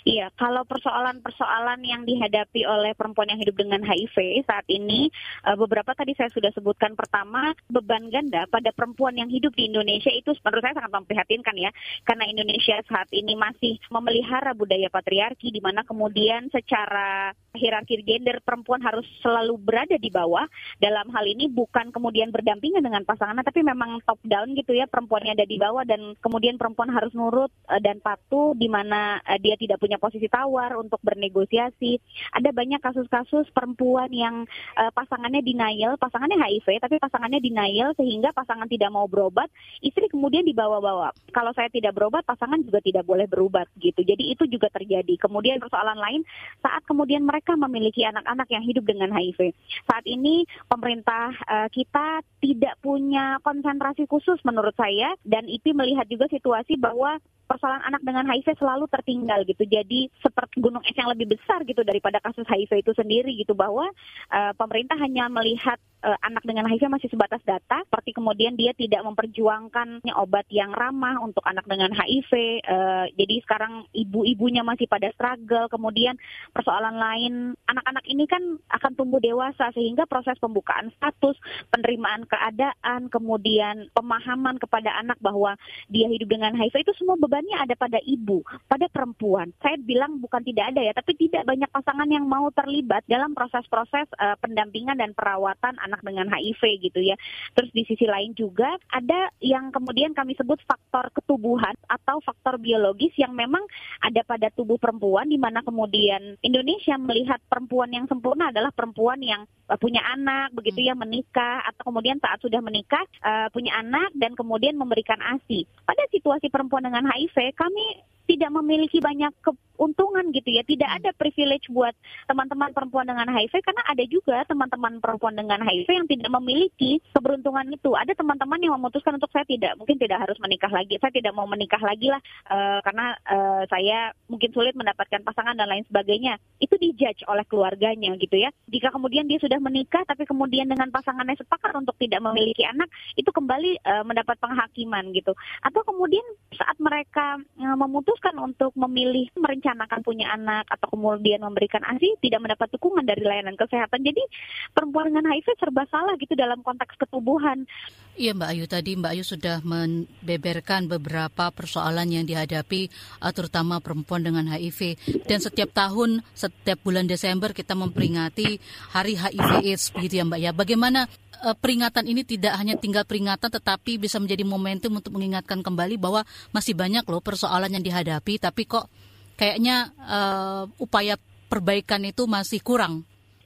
Iya, 0.06 0.30
kalau 0.38 0.62
persoalan-persoalan 0.70 1.82
yang 1.82 2.06
dihadapi 2.06 2.62
oleh 2.62 2.94
perempuan 2.94 3.26
yang 3.26 3.42
hidup 3.42 3.58
dengan 3.58 3.82
HIV 3.82 4.46
saat 4.46 4.62
ini, 4.70 5.10
uh, 5.50 5.58
beberapa 5.58 5.98
tadi 5.98 6.14
saya 6.14 6.30
sudah 6.30 6.54
sebutkan. 6.54 6.94
Pertama, 6.94 7.58
beban 7.66 8.14
ganda 8.14 8.46
pada 8.46 8.70
perempuan 8.70 9.18
yang 9.18 9.34
hidup 9.34 9.58
di 9.58 9.66
Indonesia 9.66 10.14
itu 10.14 10.30
menurut 10.46 10.62
saya 10.62 10.78
sangat 10.78 10.94
memprihatinkan 10.94 11.58
ya, 11.58 11.74
karena 12.06 12.30
Indonesia 12.30 12.78
saat 12.86 13.10
ini 13.18 13.34
masih 13.34 13.82
memelihara 13.90 14.54
budaya 14.54 14.94
patriarki, 14.94 15.50
di 15.50 15.58
mana 15.58 15.82
kemudian 15.82 16.54
secara 16.54 17.34
hierarki 17.58 17.98
gender 18.06 18.46
perempuan 18.46 18.86
harus 18.86 19.10
selalu 19.26 19.58
berada 19.58 19.98
di 19.98 20.14
bawah. 20.14 20.46
Dalam 20.78 21.10
hal 21.18 21.26
ini 21.26 21.50
bukan 21.50 21.90
kemudian 21.90 22.30
berdampingan 22.30 22.86
dengan 22.86 23.02
pasangannya, 23.10 23.42
tapi 23.42 23.66
memang 23.66 24.06
top 24.06 24.22
down 24.22 24.54
gitu 24.54 24.78
ya, 24.78 24.86
perempuannya 24.86 25.34
ada 25.34 25.50
di 25.50 25.58
bawah 25.58 25.82
dan 25.82 26.14
kemudian 26.22 26.62
perempuan 26.62 26.94
harus 26.94 27.10
nurut 27.18 27.50
uh, 27.74 27.82
dan 27.82 27.98
patuh, 28.06 28.54
di 28.54 28.70
mana 28.70 29.18
uh, 29.26 29.42
dia 29.42 29.58
tidak 29.58 29.82
punya 29.82 29.95
punya 29.96 30.12
posisi 30.12 30.28
tawar 30.28 30.76
untuk 30.76 31.00
bernegosiasi. 31.00 31.96
Ada 32.36 32.52
banyak 32.52 32.84
kasus-kasus 32.84 33.48
perempuan 33.56 34.12
yang 34.12 34.44
uh, 34.76 34.92
pasangannya 34.92 35.40
denial, 35.40 35.96
pasangannya 35.96 36.36
HIV, 36.36 36.84
tapi 36.84 37.00
pasangannya 37.00 37.40
denial 37.40 37.96
sehingga 37.96 38.36
pasangan 38.36 38.68
tidak 38.68 38.92
mau 38.92 39.08
berobat, 39.08 39.48
istri 39.80 40.12
kemudian 40.12 40.44
dibawa-bawa. 40.44 41.16
Kalau 41.32 41.56
saya 41.56 41.72
tidak 41.72 41.96
berobat, 41.96 42.28
pasangan 42.28 42.60
juga 42.60 42.84
tidak 42.84 43.08
boleh 43.08 43.24
berobat 43.24 43.72
gitu. 43.80 44.04
Jadi 44.04 44.36
itu 44.36 44.44
juga 44.52 44.68
terjadi. 44.68 45.16
Kemudian 45.16 45.64
persoalan 45.64 45.96
lain 45.96 46.28
saat 46.60 46.84
kemudian 46.84 47.24
mereka 47.24 47.56
memiliki 47.56 48.04
anak-anak 48.04 48.52
yang 48.52 48.64
hidup 48.68 48.84
dengan 48.84 49.16
HIV. 49.16 49.56
Saat 49.88 50.04
ini 50.04 50.44
pemerintah 50.68 51.32
uh, 51.48 51.72
kita 51.72 52.20
tidak 52.44 52.76
punya 52.84 53.40
konsentrasi 53.48 54.04
khusus 54.12 54.44
menurut 54.44 54.76
saya 54.76 55.16
dan 55.24 55.48
IP 55.48 55.72
melihat 55.72 56.04
juga 56.12 56.28
situasi 56.28 56.76
bahwa 56.76 57.16
persoalan 57.46 57.82
anak 57.86 58.02
dengan 58.02 58.26
HIV 58.28 58.58
selalu 58.58 58.86
tertinggal 58.90 59.46
gitu. 59.46 59.64
Jadi 59.70 59.85
seperti 60.20 60.60
gunung 60.60 60.84
es 60.84 60.98
yang 60.98 61.08
lebih 61.14 61.32
besar 61.38 61.64
gitu 61.64 61.86
daripada 61.86 62.20
kasus 62.20 62.44
HIV 62.44 62.82
itu 62.84 62.92
sendiri 62.92 63.32
gitu 63.38 63.56
bahwa 63.56 63.88
uh, 64.34 64.52
pemerintah 64.58 65.00
hanya 65.00 65.32
melihat 65.32 65.80
uh, 66.04 66.18
anak 66.26 66.44
dengan 66.44 66.68
HIV 66.68 66.92
masih 66.92 67.08
sebatas 67.08 67.40
data, 67.46 67.86
seperti 67.88 68.18
kemudian 68.18 68.60
dia 68.60 68.76
tidak 68.76 69.06
memperjuangkan 69.06 70.04
obat 70.18 70.44
yang 70.50 70.76
ramah 70.76 71.22
untuk 71.22 71.46
anak 71.46 71.64
dengan 71.70 71.94
HIV. 71.96 72.32
Uh, 72.66 73.06
jadi 73.16 73.36
sekarang 73.46 73.88
ibu-ibunya 73.96 74.66
masih 74.66 74.90
pada 74.90 75.08
struggle. 75.16 75.72
Kemudian 75.72 76.20
persoalan 76.52 76.98
lain, 77.00 77.34
anak-anak 77.70 78.06
ini 78.10 78.26
kan 78.28 78.42
akan 78.74 78.92
tumbuh 79.00 79.22
dewasa 79.22 79.72
sehingga 79.72 80.04
proses 80.10 80.36
pembukaan 80.42 80.92
status, 81.00 81.40
penerimaan 81.72 82.28
keadaan, 82.28 83.08
kemudian 83.08 83.88
pemahaman 83.96 84.60
kepada 84.60 84.92
anak 85.00 85.22
bahwa 85.22 85.54
dia 85.88 86.10
hidup 86.10 86.28
dengan 86.28 86.58
HIV 86.58 86.84
itu 86.84 86.94
semua 87.00 87.16
beban 87.16 87.36
bebannya 87.36 87.58
ada 87.68 87.76
pada 87.76 88.00
ibu, 88.00 88.48
pada 88.64 88.88
perempuan. 88.88 89.52
Saya 89.60 89.75
bilang 89.84 90.22
bukan 90.24 90.46
tidak 90.46 90.72
ada 90.72 90.82
ya, 90.86 90.94
tapi 90.96 91.18
tidak 91.20 91.44
banyak 91.44 91.68
pasangan 91.74 92.08
yang 92.08 92.24
mau 92.24 92.48
terlibat 92.54 93.04
dalam 93.10 93.36
proses-proses 93.36 94.08
uh, 94.22 94.38
pendampingan 94.40 94.96
dan 94.96 95.12
perawatan 95.12 95.76
anak 95.82 96.00
dengan 96.06 96.32
HIV 96.32 96.62
gitu 96.86 97.00
ya. 97.02 97.20
Terus 97.58 97.72
di 97.76 97.84
sisi 97.84 98.06
lain 98.08 98.32
juga 98.38 98.78
ada 98.94 99.34
yang 99.44 99.74
kemudian 99.74 100.16
kami 100.16 100.38
sebut 100.38 100.62
faktor 100.64 101.12
ketubuhan 101.12 101.76
atau 101.90 102.22
faktor 102.24 102.62
biologis 102.62 103.12
yang 103.20 103.34
memang 103.36 103.64
ada 104.00 104.22
pada 104.24 104.48
tubuh 104.54 104.80
perempuan 104.80 105.28
di 105.28 105.40
mana 105.42 105.66
kemudian 105.66 106.38
Indonesia 106.40 106.96
melihat 106.96 107.42
perempuan 107.50 107.92
yang 107.92 108.06
sempurna 108.06 108.54
adalah 108.54 108.72
perempuan 108.72 109.20
yang 109.20 109.44
uh, 109.68 109.78
punya 109.80 110.02
anak 110.06 110.54
begitu 110.54 110.86
ya 110.86 110.94
menikah 110.94 111.66
atau 111.66 111.92
kemudian 111.92 112.22
saat 112.22 112.40
sudah 112.40 112.62
menikah 112.62 113.04
uh, 113.26 113.48
punya 113.50 113.76
anak 113.80 114.14
dan 114.16 114.38
kemudian 114.38 114.78
memberikan 114.78 115.18
ASI. 115.20 115.66
Pada 115.84 116.04
situasi 116.14 116.48
perempuan 116.54 116.86
dengan 116.86 117.10
HIV 117.10 117.56
kami 117.58 118.15
tidak 118.26 118.52
memiliki 118.52 118.98
banyak 119.00 119.32
keuntungan 119.76 120.32
gitu 120.32 120.50
ya. 120.50 120.64
Tidak 120.64 120.90
ada 120.90 121.10
privilege 121.16 121.68
buat 121.70 121.94
teman-teman 122.26 122.72
perempuan 122.72 123.06
dengan 123.06 123.28
HIV 123.30 123.54
karena 123.62 123.84
ada 123.86 124.04
juga 124.08 124.44
teman-teman 124.48 125.04
perempuan 125.04 125.36
dengan 125.36 125.62
HIV 125.62 125.88
yang 125.88 126.08
tidak 126.10 126.30
memiliki 126.32 127.04
keberuntungan 127.12 127.68
itu. 127.76 127.92
Ada 127.94 128.16
teman-teman 128.16 128.60
yang 128.64 128.74
memutuskan 128.80 129.20
untuk 129.20 129.30
saya 129.36 129.44
tidak 129.46 129.76
mungkin 129.76 130.00
tidak 130.00 130.24
harus 130.24 130.40
menikah 130.40 130.72
lagi. 130.72 130.96
Saya 130.98 131.12
tidak 131.14 131.36
mau 131.36 131.46
menikah 131.46 131.80
lagi 131.84 132.10
lah 132.10 132.22
uh, 132.50 132.80
karena 132.82 133.16
uh, 133.28 133.64
saya 133.68 134.16
mungkin 134.32 134.50
sulit 134.56 134.74
mendapatkan 134.74 135.22
pasangan 135.22 135.56
dan 135.56 135.68
lain 135.68 135.86
sebagainya. 135.92 136.40
Itu 136.58 136.80
dijudge 136.80 137.28
oleh 137.28 137.44
keluarganya 137.46 138.16
gitu 138.18 138.40
ya. 138.40 138.50
Jika 138.72 138.90
kemudian 138.96 139.28
dia 139.28 139.38
sudah 139.38 139.60
menikah 139.60 140.02
tapi 140.08 140.24
kemudian 140.24 140.72
dengan 140.72 140.90
pasangannya 140.90 141.36
sepakat 141.38 141.76
untuk 141.76 141.94
tidak 142.00 142.24
memiliki 142.24 142.64
anak, 142.64 142.88
itu 143.20 143.28
kembali 143.30 143.84
uh, 143.84 144.04
mendapat 144.08 144.40
penghakiman 144.40 145.12
gitu. 145.12 145.36
Atau 145.62 145.84
kemudian 145.84 146.24
saat 146.56 146.80
mereka 146.80 147.38
uh, 147.60 147.78
memutus 147.78 148.15
memutuskan 148.16 148.36
untuk 148.40 148.72
memilih 148.80 149.28
merencanakan 149.36 150.00
punya 150.00 150.32
anak 150.32 150.64
atau 150.72 150.88
kemudian 150.96 151.44
memberikan 151.44 151.84
ASI 151.84 152.16
tidak 152.24 152.40
mendapat 152.48 152.72
dukungan 152.72 153.04
dari 153.04 153.20
layanan 153.20 153.60
kesehatan. 153.60 154.08
Jadi 154.08 154.24
perempuan 154.72 155.12
dengan 155.12 155.28
HIV 155.36 155.60
serba 155.60 155.84
salah 155.92 156.16
gitu 156.16 156.32
dalam 156.32 156.64
konteks 156.64 156.96
ketubuhan. 156.96 157.68
Iya 158.16 158.32
Mbak 158.32 158.50
Ayu 158.56 158.66
tadi 158.72 158.96
Mbak 158.96 159.12
Ayu 159.12 159.24
sudah 159.28 159.60
membeberkan 159.60 160.88
beberapa 160.88 161.52
persoalan 161.52 162.08
yang 162.08 162.24
dihadapi 162.24 162.88
uh, 163.20 163.32
terutama 163.36 163.84
perempuan 163.84 164.24
dengan 164.24 164.48
HIV 164.48 164.96
dan 165.28 165.44
setiap 165.44 165.76
tahun 165.76 166.24
setiap 166.32 166.80
bulan 166.80 167.12
Desember 167.12 167.52
kita 167.52 167.76
memperingati 167.76 168.64
Hari 168.96 169.20
HIV 169.20 169.68
AIDS 169.68 169.92
begitu 169.92 170.24
ya 170.24 170.24
Mbak 170.24 170.40
ya. 170.40 170.52
Bagaimana 170.56 171.12
peringatan 171.60 172.06
ini 172.08 172.22
tidak 172.24 172.56
hanya 172.56 172.76
tinggal 172.80 173.04
peringatan 173.04 173.52
tetapi 173.52 173.98
bisa 173.98 174.18
menjadi 174.22 174.44
momentum 174.46 174.96
untuk 174.98 175.16
mengingatkan 175.16 175.62
kembali 175.62 176.00
bahwa 176.00 176.24
masih 176.56 176.74
banyak 176.78 177.04
loh 177.08 177.22
persoalan 177.24 177.72
yang 177.72 177.84
dihadapi 177.84 178.40
tapi 178.40 178.66
kok 178.66 178.88
kayaknya 179.36 179.92
uh, 180.00 180.64
upaya 180.80 181.20
perbaikan 181.52 182.02
itu 182.08 182.26
masih 182.26 182.60
kurang 182.64 183.04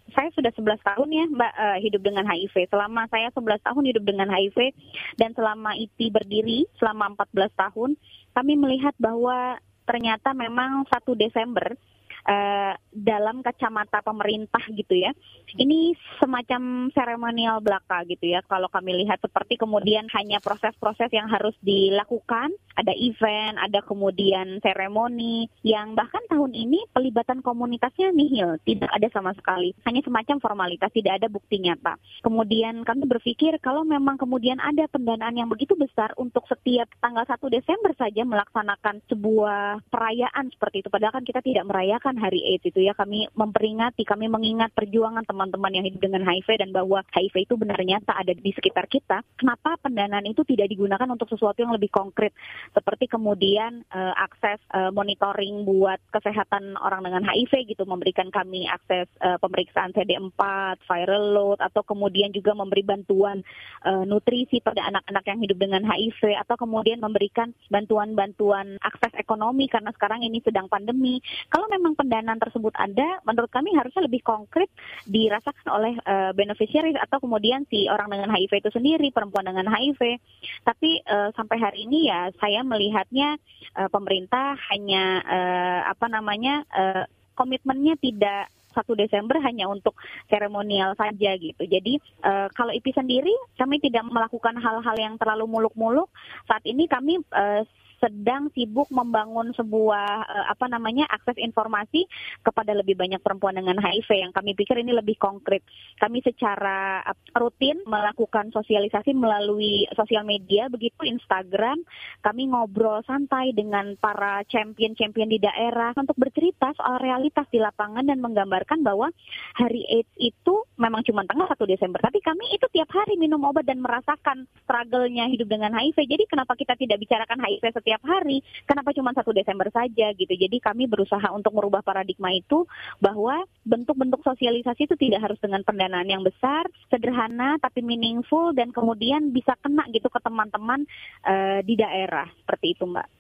saya 0.10 0.34
sudah 0.34 0.50
11 0.58 0.82
tahun 0.82 1.10
ya 1.14 1.26
Mbak 1.30 1.54
uh, 1.54 1.78
hidup 1.86 2.02
dengan 2.02 2.26
HIV. 2.26 2.66
Selama 2.74 3.06
saya 3.14 3.30
11 3.30 3.62
tahun 3.62 3.84
hidup 3.94 4.04
dengan 4.10 4.28
HIV 4.34 4.74
dan 5.22 5.38
selama 5.38 5.78
IPI 5.78 6.08
berdiri 6.10 6.60
selama 6.82 7.14
14 7.14 7.54
tahun, 7.54 7.94
kami 8.34 8.54
melihat 8.58 8.98
bahwa 8.98 9.62
ternyata 9.86 10.34
memang 10.34 10.86
1 10.90 11.06
Desember 11.14 11.78
uh, 12.26 12.74
dalam 12.90 13.46
kacamata 13.46 14.02
pemerintah 14.04 14.62
gitu 14.74 14.98
ya. 14.98 15.12
Ini 15.56 15.94
semacam 16.18 16.92
seremonial 16.92 17.62
belaka 17.64 18.04
gitu 18.10 18.34
ya. 18.34 18.42
Kalau 18.46 18.68
kami 18.68 19.06
lihat 19.06 19.22
seperti 19.22 19.56
kemudian 19.56 20.10
hanya 20.18 20.42
proses-proses 20.42 21.10
yang 21.14 21.30
harus 21.30 21.54
dilakukan, 21.62 22.52
ada 22.76 22.94
event, 22.96 23.60
ada 23.60 23.84
kemudian 23.84 24.64
seremoni 24.64 25.48
yang 25.62 25.94
bahkan 25.94 26.24
tahun 26.32 26.56
ini 26.56 26.90
pelibatan 26.96 27.44
komunitasnya 27.44 28.12
nihil, 28.16 28.58
tidak 28.64 28.90
ada 28.90 29.08
sama 29.12 29.36
sekali. 29.36 29.76
Hanya 29.86 30.02
semacam 30.02 30.38
formalitas, 30.42 30.90
tidak 30.96 31.22
ada 31.22 31.28
bukti 31.28 31.62
nyata. 31.62 32.00
Kemudian 32.24 32.82
kami 32.88 33.06
berpikir 33.06 33.60
kalau 33.60 33.84
memang 33.84 34.16
kemudian 34.16 34.58
ada 34.64 34.88
pendanaan 34.90 35.36
yang 35.36 35.50
begitu 35.52 35.76
besar 35.76 36.16
untuk 36.16 36.46
setiap 36.48 36.88
tanggal 37.04 37.28
1 37.28 37.38
Desember 37.52 37.92
saja 37.98 38.24
melaksanakan 38.24 39.04
sebuah 39.12 39.84
perayaan 39.92 40.50
seperti 40.54 40.86
itu. 40.86 40.90
Padahal 40.90 41.20
kan 41.20 41.26
kita 41.28 41.44
tidak 41.44 41.66
merayakan 41.68 42.09
Hari 42.16 42.42
AIDS 42.56 42.66
itu 42.66 42.80
ya 42.82 42.96
kami 42.98 43.28
memperingati, 43.36 44.08
kami 44.08 44.32
mengingat 44.32 44.74
perjuangan 44.74 45.28
teman-teman 45.28 45.76
yang 45.76 45.86
hidup 45.86 46.02
dengan 46.02 46.26
HIV 46.26 46.64
dan 46.64 46.70
bahwa 46.74 47.04
HIV 47.14 47.46
itu 47.46 47.54
benarnya 47.60 48.02
tak 48.02 48.26
ada 48.26 48.34
di 48.34 48.52
sekitar 48.56 48.88
kita. 48.88 49.22
Kenapa 49.38 49.76
pendanaan 49.84 50.26
itu 50.26 50.42
tidak 50.48 50.72
digunakan 50.72 51.06
untuk 51.12 51.30
sesuatu 51.30 51.60
yang 51.60 51.76
lebih 51.76 51.92
konkret 51.92 52.32
seperti 52.72 53.12
kemudian 53.12 53.84
uh, 53.92 54.14
akses 54.16 54.62
uh, 54.72 54.90
monitoring 54.96 55.68
buat 55.68 56.00
kesehatan 56.16 56.80
orang 56.80 57.04
dengan 57.04 57.28
HIV 57.28 57.76
gitu, 57.76 57.84
memberikan 57.84 58.32
kami 58.32 58.66
akses 58.66 59.12
uh, 59.20 59.38
pemeriksaan 59.42 59.92
CD4, 59.92 60.42
viral 60.88 61.26
load 61.36 61.60
atau 61.60 61.84
kemudian 61.84 62.32
juga 62.32 62.56
memberi 62.56 62.86
bantuan 62.86 63.44
uh, 63.84 64.08
nutrisi 64.08 64.64
pada 64.64 64.88
anak-anak 64.88 65.24
yang 65.28 65.40
hidup 65.44 65.58
dengan 65.60 65.84
HIV 65.84 66.40
atau 66.46 66.56
kemudian 66.56 67.04
memberikan 67.04 67.52
bantuan-bantuan 67.68 68.80
akses 68.80 69.12
ekonomi 69.18 69.68
karena 69.68 69.92
sekarang 69.96 70.24
ini 70.24 70.40
sedang 70.40 70.72
pandemi. 70.72 71.20
Kalau 71.52 71.68
memang 71.68 71.99
pendanaan 72.00 72.40
tersebut 72.40 72.72
ada, 72.80 73.20
menurut 73.28 73.52
kami 73.52 73.76
harusnya 73.76 74.08
lebih 74.08 74.24
konkret 74.24 74.72
dirasakan 75.04 75.68
oleh 75.68 75.94
uh, 76.08 76.32
beneficiaries 76.32 76.96
atau 76.96 77.20
kemudian 77.20 77.68
si 77.68 77.92
orang 77.92 78.08
dengan 78.08 78.32
HIV 78.32 78.64
itu 78.64 78.72
sendiri, 78.72 79.12
perempuan 79.12 79.52
dengan 79.52 79.68
HIV. 79.68 80.24
Tapi 80.64 81.04
uh, 81.04 81.36
sampai 81.36 81.60
hari 81.60 81.84
ini 81.84 82.08
ya 82.08 82.32
saya 82.40 82.64
melihatnya 82.64 83.36
uh, 83.76 83.92
pemerintah 83.92 84.56
hanya 84.72 85.20
uh, 85.28 85.82
apa 85.92 86.08
namanya 86.08 86.64
uh, 86.72 87.04
komitmennya 87.36 88.00
tidak 88.00 88.48
1 88.76 88.86
Desember 88.96 89.42
hanya 89.42 89.68
untuk 89.68 89.98
seremonial 90.30 90.94
saja 90.96 91.36
gitu. 91.36 91.66
Jadi 91.66 91.98
uh, 92.24 92.48
kalau 92.54 92.72
IP 92.72 92.94
sendiri 92.94 93.34
kami 93.58 93.82
tidak 93.82 94.06
melakukan 94.08 94.56
hal-hal 94.62 94.96
yang 94.96 95.16
terlalu 95.18 95.50
muluk-muluk. 95.50 96.08
Saat 96.46 96.64
ini 96.64 96.86
kami 96.86 97.20
uh, 97.34 97.66
sedang 98.00 98.52
sibuk 98.56 98.88
membangun 98.92 99.52
sebuah 99.56 100.10
uh, 100.26 100.46
apa 100.52 100.66
namanya 100.72 101.08
akses 101.12 101.36
informasi 101.40 102.08
kepada 102.44 102.76
lebih 102.76 102.96
banyak 102.96 103.20
perempuan 103.20 103.56
dengan 103.56 103.80
HIV 103.80 104.10
yang 104.16 104.32
kami 104.36 104.56
pikir 104.56 104.80
ini 104.80 104.96
lebih 104.96 105.20
konkret. 105.20 105.64
Kami 106.00 106.24
secara 106.24 107.04
uh, 107.04 107.18
rutin 107.36 107.80
melakukan 107.86 108.52
sosialisasi 108.56 109.12
melalui 109.16 109.88
sosial 109.96 110.24
media 110.24 110.72
begitu 110.72 111.04
Instagram. 111.04 111.82
Kami 112.24 112.52
ngobrol 112.52 113.04
santai 113.04 113.52
dengan 113.52 113.96
para 114.00 114.44
champion-champion 114.48 115.30
di 115.30 115.40
daerah 115.42 115.92
untuk 115.98 116.16
bercerita 116.16 116.72
soal 116.78 117.02
realitas 117.02 117.46
di 117.52 117.60
lapangan 117.60 118.06
dan 118.06 118.24
menggambarkan 118.24 118.86
bahwa 118.86 119.12
hari 119.58 119.84
AIDS 119.90 120.14
itu 120.16 120.64
memang 120.78 121.02
cuma 121.04 121.26
tanggal 121.26 121.50
1 121.50 121.60
Desember, 121.66 122.00
tapi 122.00 122.22
kami 122.22 122.56
itu 122.56 122.70
tiap 122.72 122.88
hari 122.94 123.18
minum 123.18 123.42
obat 123.44 123.66
dan 123.66 123.82
merasakan 123.82 124.46
struggle-nya 124.64 125.28
hidup 125.34 125.50
dengan 125.50 125.74
HIV. 125.74 126.06
Jadi 126.06 126.24
kenapa 126.30 126.54
kita 126.54 126.78
tidak 126.78 127.02
bicarakan 127.02 127.42
HIV 127.42 127.66
setiap 127.74 127.89
setiap 127.90 128.06
hari. 128.06 128.46
Kenapa 128.70 128.94
cuma 128.94 129.10
satu 129.18 129.34
Desember 129.34 129.66
saja 129.74 130.14
gitu? 130.14 130.30
Jadi 130.30 130.62
kami 130.62 130.86
berusaha 130.86 131.26
untuk 131.34 131.58
merubah 131.58 131.82
paradigma 131.82 132.30
itu 132.30 132.70
bahwa 133.02 133.42
bentuk-bentuk 133.66 134.22
sosialisasi 134.22 134.86
itu 134.86 134.94
tidak 134.94 135.26
harus 135.26 135.42
dengan 135.42 135.66
pendanaan 135.66 136.06
yang 136.06 136.22
besar, 136.22 136.70
sederhana 136.94 137.58
tapi 137.58 137.82
meaningful 137.82 138.54
dan 138.54 138.70
kemudian 138.70 139.34
bisa 139.34 139.58
kena 139.66 139.90
gitu 139.90 140.06
ke 140.06 140.22
teman-teman 140.22 140.86
uh, 141.26 141.66
di 141.66 141.74
daerah 141.74 142.30
seperti 142.46 142.78
itu, 142.78 142.86
Mbak. 142.86 143.19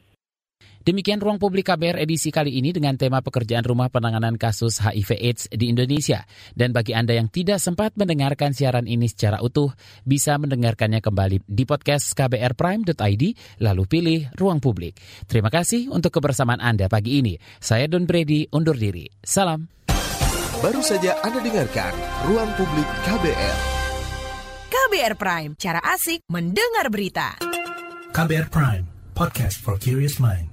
Demikian 0.83 1.19
ruang 1.19 1.37
publik 1.37 1.67
KBR 1.67 1.99
edisi 1.99 2.31
kali 2.31 2.55
ini 2.55 2.71
dengan 2.71 2.95
tema 2.95 3.19
pekerjaan 3.19 3.67
rumah 3.67 3.91
penanganan 3.91 4.39
kasus 4.39 4.79
HIV 4.79 5.09
AIDS 5.19 5.43
di 5.51 5.67
Indonesia. 5.67 6.23
Dan 6.55 6.71
bagi 6.71 6.95
Anda 6.95 7.19
yang 7.19 7.27
tidak 7.27 7.59
sempat 7.59 7.99
mendengarkan 7.99 8.55
siaran 8.55 8.87
ini 8.87 9.11
secara 9.11 9.43
utuh, 9.43 9.75
bisa 10.07 10.39
mendengarkannya 10.39 11.03
kembali 11.03 11.43
di 11.43 11.63
podcast 11.67 12.15
kbrprime.id, 12.15 13.23
lalu 13.59 13.83
pilih 13.85 14.19
ruang 14.39 14.63
publik. 14.63 14.95
Terima 15.27 15.51
kasih 15.51 15.91
untuk 15.91 16.15
kebersamaan 16.15 16.63
Anda 16.63 16.87
pagi 16.87 17.19
ini. 17.19 17.35
Saya 17.59 17.91
Don 17.91 18.07
Brady, 18.07 18.47
undur 18.55 18.79
diri. 18.79 19.07
Salam. 19.19 19.67
Baru 20.59 20.83
saja 20.83 21.15
Anda 21.23 21.39
dengarkan 21.39 21.95
Ruang 22.27 22.51
Publik 22.59 22.83
KBR. 23.07 23.57
KBR 24.67 25.15
Prime, 25.15 25.51
cara 25.55 25.79
asik 25.95 26.27
mendengar 26.27 26.91
berita. 26.91 27.39
KBR 28.11 28.51
Prime, 28.51 28.83
podcast 29.15 29.55
for 29.63 29.79
curious 29.79 30.19
mind. 30.19 30.48